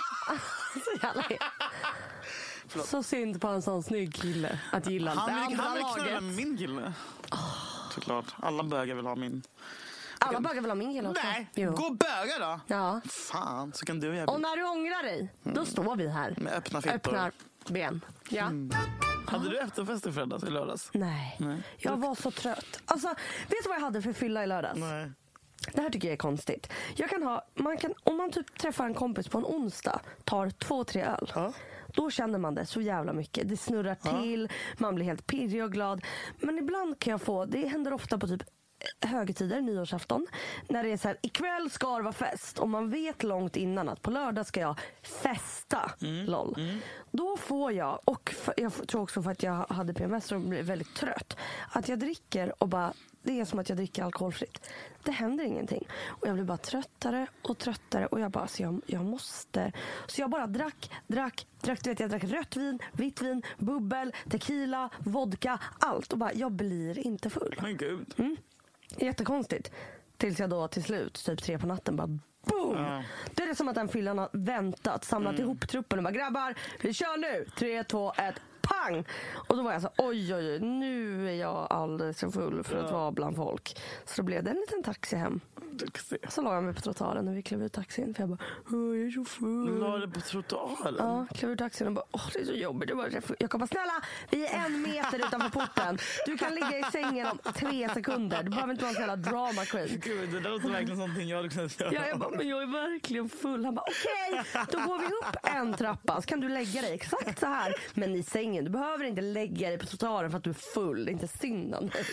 Så 2.86 3.04
synd 3.04 3.42
på 3.42 3.48
en 3.48 3.62
sån 3.62 3.84
snygg 3.84 4.14
kille 4.16 4.60
att 4.72 4.88
gilla 4.88 5.14
Han 5.14 5.30
det 5.30 5.36
vill, 5.36 5.60
andra 5.60 5.64
han 5.64 5.74
vill 5.74 5.84
knulla 5.84 6.06
laget. 6.10 6.24
med 6.24 6.34
min 6.34 6.58
kille. 6.58 6.94
Såklart. 7.94 8.26
Alla 8.36 8.64
bögar 8.64 8.96
vill 8.96 9.06
ha 9.06 9.16
min. 9.16 9.44
Alla 10.28 10.40
bögar 10.40 10.62
vill 10.62 10.72
ha 10.72 10.76
min 10.76 10.94
kille 10.94 11.10
också. 11.10 11.24
Nej, 11.24 11.48
Jo. 11.56 11.72
gå 11.72 11.84
och 11.84 11.98
böga 11.98 12.40
då. 12.40 12.60
Ja. 12.68 13.02
Fan, 13.06 13.74
så 13.74 13.86
kan 13.86 14.00
du 14.00 14.10
och 14.10 14.16
jag 14.16 14.30
Och 14.30 14.42
när 14.42 14.58
du 14.58 14.64
ångrar 14.64 15.04
dig, 15.04 15.34
då 15.44 15.66
står 15.66 15.96
vi 15.96 16.08
här. 16.08 16.36
Med 16.38 16.54
öppna 16.54 16.82
fittor. 16.82 16.96
Öppnar 16.96 17.32
ben. 17.70 18.02
Ja. 18.30 18.52
Hade 19.28 19.50
du 19.50 19.60
efterfest 19.60 20.08
i 20.08 20.12
fredags, 20.12 20.44
i 20.44 20.50
lördags? 20.50 20.90
Nej. 20.94 21.38
Nej. 21.40 21.64
Jag 21.78 21.98
var 21.98 22.16
så 22.16 22.32
trött. 22.32 22.82
Alltså, 22.86 23.08
vet 23.08 23.64
du 23.64 23.68
vad 23.70 23.78
jag 23.78 23.82
hade 23.82 24.02
för 24.02 24.14
fylla 24.14 24.44
i 24.44 24.48
lördags? 24.48 24.80
Nej. 24.80 25.12
Det 25.74 25.82
här 25.82 25.90
tycker 25.90 26.08
jag 26.08 26.14
är 26.14 26.18
konstigt. 26.18 26.72
Jag 26.96 27.10
kan 27.10 27.24
ha, 27.24 27.46
man 27.56 27.78
kan, 27.78 27.94
om 28.04 28.18
man 28.18 28.32
typ 28.32 28.58
träffar 28.60 28.86
en 28.86 28.94
kompis 28.94 29.28
på 29.28 29.38
en 29.38 29.46
onsdag, 29.46 30.02
tar 30.24 30.50
två, 30.50 30.84
tre 30.84 31.04
öl. 31.04 31.34
Då 31.88 32.10
känner 32.12 32.40
man 32.40 32.56
det 32.56 32.66
så 32.66 32.82
jävla 32.82 33.14
mycket. 33.14 33.50
Det 33.50 33.58
snurrar 33.58 33.96
till, 33.96 34.50
man 34.78 34.96
blir 34.96 35.06
helt 35.06 35.28
pirrig 35.28 35.64
och 35.64 35.72
glad. 35.72 36.06
Men 36.40 36.58
ibland 36.58 37.00
kan 37.00 37.12
jag 37.12 37.22
få, 37.22 37.46
det 37.46 37.68
händer 37.68 37.94
ofta 37.94 38.18
på 38.18 38.28
typ 38.28 38.44
högtider, 39.02 39.62
nyårsafton. 39.62 40.28
När 40.70 40.84
det 40.84 40.90
är 40.90 40.98
så 40.98 41.08
här, 41.08 41.18
ikväll 41.22 41.70
ska 41.70 41.98
det 41.98 42.04
vara 42.04 42.14
fest. 42.14 42.60
Och 42.60 42.70
man 42.70 42.90
vet 42.90 43.24
långt 43.24 43.56
innan 43.56 43.90
att 43.90 44.02
på 44.02 44.12
lördag 44.12 44.46
ska 44.46 44.60
jag 44.60 44.80
festa. 45.02 45.92
LOL. 46.00 46.56
Då 47.12 47.38
får 47.38 47.72
jag, 47.72 48.00
och 48.06 48.30
för, 48.30 48.54
jag 48.58 48.88
tror 48.88 49.02
också 49.02 49.24
för 49.24 49.32
att 49.32 49.44
jag 49.44 49.66
hade 49.70 49.94
PMS 49.94 50.32
och 50.32 50.40
blev 50.42 50.66
väldigt 50.66 50.96
trött. 50.96 51.38
Att 51.70 51.90
jag 51.90 52.00
dricker 52.00 52.64
och 52.64 52.70
bara, 52.70 52.94
det 53.24 53.40
är 53.40 53.46
som 53.46 53.60
att 53.60 53.70
jag 53.70 53.78
dricker 53.78 54.04
alkoholfritt. 54.04 54.70
Det 55.04 55.12
händer 55.12 55.44
ingenting. 55.44 55.88
Och 56.08 56.28
jag 56.28 56.34
blir 56.34 56.46
bara 56.46 56.58
tröttare 56.58 57.28
och 57.42 57.58
tröttare. 57.58 58.06
Och 58.06 58.20
jag 58.20 58.32
bara, 58.32 58.48
så 58.48 58.64
jag, 58.64 58.82
jag 58.86 59.06
måste. 59.06 59.72
Så 60.08 60.22
jag 60.22 60.30
bara 60.30 60.48
drack, 60.48 60.92
drack, 61.08 61.48
drack. 61.62 61.84
Du 61.84 61.90
vet, 61.90 62.00
jag 62.00 62.10
drack 62.10 62.24
rött 62.24 62.58
vin, 62.58 62.80
vitt 62.92 63.22
vin, 63.22 63.44
bubbel, 63.58 64.14
tequila, 64.30 64.90
vodka. 65.00 65.60
Allt. 65.80 66.14
Och 66.14 66.18
bara, 66.18 66.34
jag 66.34 66.52
blir 66.52 67.00
inte 67.00 67.30
full. 67.30 67.56
Men 67.62 67.78
gud. 67.78 68.14
Mm. 68.18 68.38
Jättekonstigt. 68.98 69.72
Tills 70.18 70.40
jag 70.40 70.50
då 70.50 70.68
till 70.68 70.84
slut, 70.84 71.14
typ 71.26 71.44
tre 71.44 71.60
på 71.60 71.68
natten, 71.68 71.96
bara 71.96 72.08
boom! 72.08 72.78
Ja. 72.78 73.04
Då 73.34 73.44
är 73.44 73.48
det 73.48 73.56
som 73.56 73.68
att 73.68 73.76
den 73.76 73.88
fyllan 73.88 74.18
har 74.18 74.30
väntat, 74.34 75.04
samlat 75.04 75.40
ihop 75.40 75.68
truppen 75.68 76.00
och 76.00 76.04
bara 76.04 76.14
grabbar, 76.14 76.56
vi 76.82 76.94
kör 76.94 77.18
nu! 77.18 77.46
Tre, 77.58 77.84
två, 77.84 78.14
ett, 78.14 78.36
pang! 78.68 79.06
Och 79.48 79.58
då 79.58 79.64
var 79.64 79.74
jag 79.74 79.82
så 79.82 79.90
oj 79.98 80.36
oj 80.36 80.46
oj, 80.54 80.60
nu 80.60 81.30
är 81.30 81.34
jag 81.34 81.68
alldeles 81.70 82.20
för 82.20 82.30
full 82.30 82.64
för 82.64 82.78
att 82.86 82.92
vara 82.92 83.12
bland 83.12 83.36
folk. 83.36 83.80
Så 84.06 84.22
då 84.22 84.24
blev 84.26 84.44
det 84.44 84.50
en 84.50 84.58
liten 84.58 84.84
taxi 84.84 85.16
hem. 85.16 85.40
Duktig. 85.72 86.18
Så 86.30 86.42
la 86.42 86.54
jag 86.54 86.64
mig 86.64 86.74
på 86.74 86.82
trottoaren 86.82 87.26
när 87.26 87.34
vi 87.34 87.42
klev 87.42 87.64
ur 87.64 87.68
taxin. 87.70 88.14
För 88.14 88.22
jag 88.22 88.30
bara, 88.30 88.38
"Åh, 88.72 88.98
jag 88.98 89.08
är 89.08 89.12
så 89.12 89.26
full. 89.26 89.80
La 89.80 89.98
det 89.98 90.08
på 90.08 90.22
trottoaren? 90.22 90.96
Ja, 90.98 91.26
klev 91.36 91.52
ur 91.52 91.56
taxin 91.56 91.88
och 91.88 91.94
bara, 91.94 92.06
åh 92.12 92.22
det 92.34 92.40
är 92.40 92.46
så 92.46 92.54
jobbigt. 92.54 92.90
Jag, 92.90 92.98
bara, 92.98 93.10
jag 93.40 93.50
kom 93.50 93.60
bara, 93.60 93.68
snälla 93.68 93.94
vi 94.30 94.46
är 94.48 94.66
en 94.66 94.82
meter 94.82 95.20
utanför 95.28 95.50
porten. 95.50 95.98
Du 96.26 96.38
kan 96.38 96.56
ligga 96.56 96.80
i 96.80 96.84
sängen 96.92 97.28
om 97.28 97.40
tre 97.54 97.90
sekunder. 97.94 98.44
Du 98.44 98.50
behöver 98.50 98.72
inte 98.74 98.84
vara 98.84 98.90
en 98.90 98.96
sån 98.96 99.02
jävla 99.08 99.16
drama 99.32 99.66
queen. 99.66 99.88
Gud, 100.04 100.30
det 100.30 100.40
där 100.40 100.50
låter 100.50 100.70
verkligen 100.70 101.00
någonting 101.00 101.28
jag 101.30 101.38
hade 101.38 101.50
kunnat 101.50 101.80
göra. 101.80 101.94
Ja, 101.94 102.08
jag 102.08 102.20
bara, 102.20 102.30
men 102.30 102.48
jag 102.48 102.62
är 102.62 102.68
verkligen 102.68 103.30
full. 103.30 103.66
Han 103.66 103.76
bara, 103.76 103.86
okej, 103.88 104.44
då 104.72 104.78
går 104.80 105.00
vi 105.00 105.06
upp 105.06 105.36
en 105.56 105.74
trappa 105.74 106.22
så 106.22 106.28
kan 106.28 106.40
du 106.40 106.50
lägga 106.50 106.82
dig 106.82 106.94
exakt 106.94 107.40
så 107.40 107.46
här. 107.46 107.76
Men 107.94 108.16
i 108.16 108.24
sängen, 108.24 108.63
du 108.64 108.70
behöver 108.72 109.06
inte 109.06 109.22
lägga 109.22 109.70
dig 109.70 109.78
på 109.78 109.86
trottoaren 109.86 110.32
för 110.32 110.38
att 110.38 110.44
du 110.44 110.50
är 110.50 110.74
full. 110.74 111.06
Det 111.06 111.12
är 111.12 111.14
inte 111.14 111.28
synd 111.28 111.76
om 111.76 111.90
dig. 111.90 112.06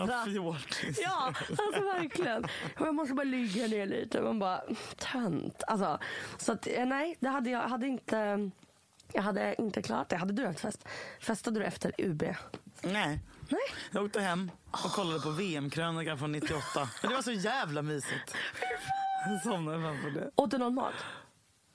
Alltså. 0.00 1.02
Ja, 1.02 1.34
alltså 1.48 1.82
verkligen. 1.84 2.44
Jag 2.78 2.94
måste 2.94 3.14
bara 3.14 3.24
ligga 3.24 3.66
ner 3.66 3.86
lite. 3.86 4.20
Man 4.22 4.38
bara, 4.38 4.62
tönt. 4.96 5.62
Alltså, 5.66 5.98
så 6.38 6.52
att, 6.52 6.66
eh, 6.66 6.86
nej, 6.86 7.16
det 7.20 7.28
hade 7.28 7.50
jag 7.50 7.60
hade 7.68 7.86
inte. 7.86 8.50
Jag 9.12 9.22
hade 9.22 9.54
inte 9.58 9.82
klarat 9.82 10.08
det. 10.08 10.16
Hade 10.16 10.32
du 10.32 10.46
haft 10.46 10.60
fest? 10.60 10.88
Festade 11.20 11.60
du 11.60 11.66
efter 11.66 11.92
UB? 11.98 12.22
Nej. 12.82 13.20
Nej. 13.48 13.60
Jag 13.90 14.04
åkte 14.04 14.20
hem 14.20 14.50
och 14.70 14.78
kollade 14.92 15.20
på 15.20 15.30
VM-krönikan 15.30 16.18
från 16.18 16.32
98. 16.32 16.60
Men 17.02 17.10
det 17.10 17.16
var 17.16 17.22
så 17.22 17.32
jävla 17.32 17.82
mysigt. 17.82 18.34
Somnade 19.42 19.82
framför 19.82 20.10
det. 20.10 20.30
Åt 20.34 20.50
du 20.50 20.58
någon 20.58 20.74
mat? 20.74 20.94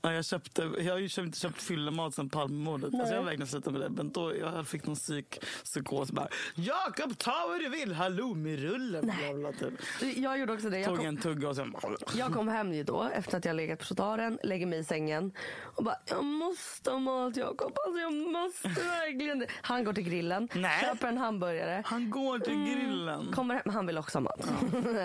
Ja, 0.06 0.14
jag, 0.14 0.26
köpte, 0.26 0.72
jag 0.78 0.94
har 0.94 1.00
ju 1.00 1.10
köpt, 1.10 1.36
köpt 1.38 1.62
fyllemat 1.62 2.16
sen 2.16 2.30
Palmemordet. 2.30 2.94
Alltså 2.94 3.14
jag 3.14 3.20
har 3.22 3.26
verkligen 3.26 3.48
slutat 3.48 3.74
med 3.74 3.82
det. 3.82 3.90
Men 3.90 4.12
då 4.12 4.36
jag 4.36 4.68
fick 4.68 4.86
någon 4.86 4.96
psyk, 4.96 5.40
psykos. 5.64 6.12
Bara, 6.12 6.28
Jakob, 6.56 7.18
ta 7.18 7.46
vad 7.50 7.60
du 7.60 7.70
vill. 7.70 7.94
Halloumi-rullen. 7.94 9.02
bla, 9.02 9.34
bla, 9.34 9.52
typ. 9.52 9.74
Jag 10.18 10.40
gjorde 10.40 10.54
också 10.54 10.70
det. 10.70 10.80
Jag 10.80 10.88
Tog 10.90 10.98
kom, 10.98 11.06
en 11.06 11.18
tugga 11.18 11.50
och 11.50 11.56
sen... 11.56 11.76
jag 12.16 12.34
kom 12.34 12.48
hem 12.48 12.74
ju 12.74 12.84
då 12.84 13.04
efter 13.04 13.38
att 13.38 13.46
jag 13.46 13.56
legat 13.56 13.80
på 13.80 13.86
trottoaren, 13.86 14.40
lägger 14.44 14.66
mig 14.66 14.80
i 14.80 14.84
sängen 14.84 15.32
och 15.76 15.84
bara, 15.84 15.96
jag 16.06 16.24
måste 16.24 16.92
ha 16.92 17.00
mat 17.00 17.38
Jakob. 17.38 17.78
Alltså 17.86 18.02
jag 18.02 18.14
måste 18.14 18.68
verkligen 18.68 19.40
det. 19.40 19.48
Han 19.62 19.84
går 19.84 19.94
till 19.94 20.04
grillen, 20.04 20.50
Nej. 20.54 20.82
köper 20.82 21.08
en 21.08 21.18
hamburgare. 21.18 21.84
Han 21.86 22.10
går 22.10 22.40
till 22.40 22.64
grillen. 22.64 23.32
Kommer 23.32 23.56
hem, 23.56 23.74
han 23.74 23.86
vill 23.88 23.98
också 23.98 24.18
ha 24.18 24.24
mat. 24.24 24.48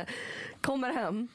Kommer 0.61 0.93
hem, 0.93 1.29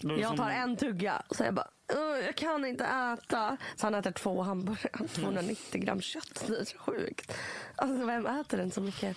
Jag 0.00 0.36
tar 0.36 0.50
en 0.50 0.76
tugga 0.76 1.22
och 1.28 1.36
så 1.36 1.44
jag 1.44 1.54
bara, 1.54 1.68
"Åh, 1.92 2.18
jag 2.26 2.36
kan 2.36 2.64
inte 2.64 2.84
äta. 2.84 3.56
Så 3.76 3.86
han 3.86 3.94
äter 3.94 4.10
två 4.10 4.42
hamburgare, 4.42 5.08
290 5.14 5.80
gram 5.80 6.00
kött. 6.00 6.44
Det 6.46 6.56
är 6.60 6.64
så 6.64 6.78
sjukt. 6.78 7.32
Alltså 7.76 8.06
vem 8.06 8.26
äter 8.26 8.58
den 8.58 8.70
så 8.70 8.80
mycket? 8.80 9.16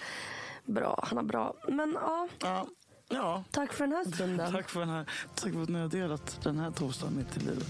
Bra, 0.65 1.03
han 1.07 1.17
har 1.17 1.23
bra. 1.23 1.53
Men 1.67 1.97
ja, 2.01 2.27
Ja. 2.39 2.67
ja. 3.09 3.43
tack 3.51 3.73
för 3.73 3.87
den 3.87 3.95
här 3.95 4.03
stunden. 4.15 4.51
Tack 4.53 4.69
för 4.69 4.79
den 4.79 4.89
här. 4.89 5.05
Tack 5.35 5.53
för 5.53 5.63
att 5.63 5.69
ni 5.69 5.79
har 5.79 5.87
delat 5.87 6.39
den 6.43 6.59
här 6.59 6.71
torsdagen 6.71 7.15
mitt 7.17 7.37
i 7.37 7.39
livet. 7.39 7.67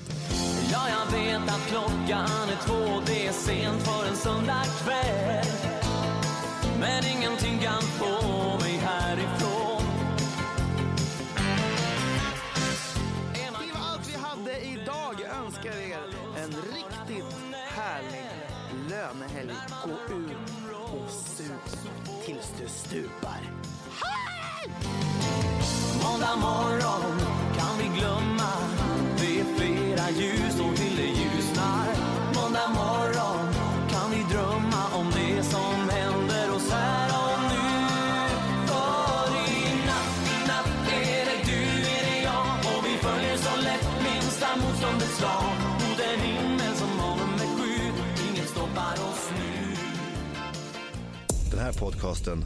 Ja, 0.71 0.87
jag 0.89 1.17
vet 1.19 1.41
att 1.49 1.67
klockan 1.67 2.25
är 2.49 2.65
två, 2.67 3.01
det 3.05 3.27
är 3.27 3.31
sent 3.31 3.81
för 3.83 4.07
en 4.07 4.15
söndagkväll. 4.15 5.45
Men 6.79 7.05
ingenting 7.17 7.59
kan 7.59 7.81
få 7.81 8.46
stupar. 22.87 23.41
du. 23.41 24.71
Måndag 26.03 26.35
morgon 26.35 27.19
kan 27.57 27.77
vi 27.77 27.99
glömma. 27.99 28.51
Det 29.19 29.39
är 29.39 29.45
flera 29.55 30.09
ljus 30.09 30.59
och 30.59 30.75
till 30.75 30.95
det 30.95 31.07
ljusnar 31.07 31.87
Måndag 32.35 32.67
morgon 32.67 33.53
kan 33.89 34.11
vi 34.11 34.33
drömma 34.33 34.83
om 34.99 35.05
det 35.11 35.43
som 35.43 35.89
händer 35.89 36.55
oss 36.55 36.69
här 36.71 37.09
och 37.23 37.39
nu. 37.51 37.67
För 38.67 39.27
i 39.49 39.85
natt, 39.89 40.13
i 40.33 40.47
natt 40.47 40.91
är 40.91 41.25
det 41.29 41.39
du, 41.45 41.61
är 41.95 42.03
det 42.11 42.21
jag. 42.23 42.47
Och 42.71 42.85
vi 42.85 42.97
följer 42.97 43.37
så 43.37 43.61
lätt 43.61 43.87
minsta 44.03 44.47
motståndets 44.55 45.21
lag. 45.21 45.51
Mot 45.81 45.99
en 45.99 46.21
himmel 46.21 46.75
som 46.75 46.99
har 46.99 47.15
nummer 47.15 47.49
sju 47.57 47.91
Inget 48.29 48.49
stoppar 48.49 48.93
oss 48.93 49.29
nu. 49.39 49.75
Den 51.51 51.59
här 51.59 51.73
podcasten 51.73 52.45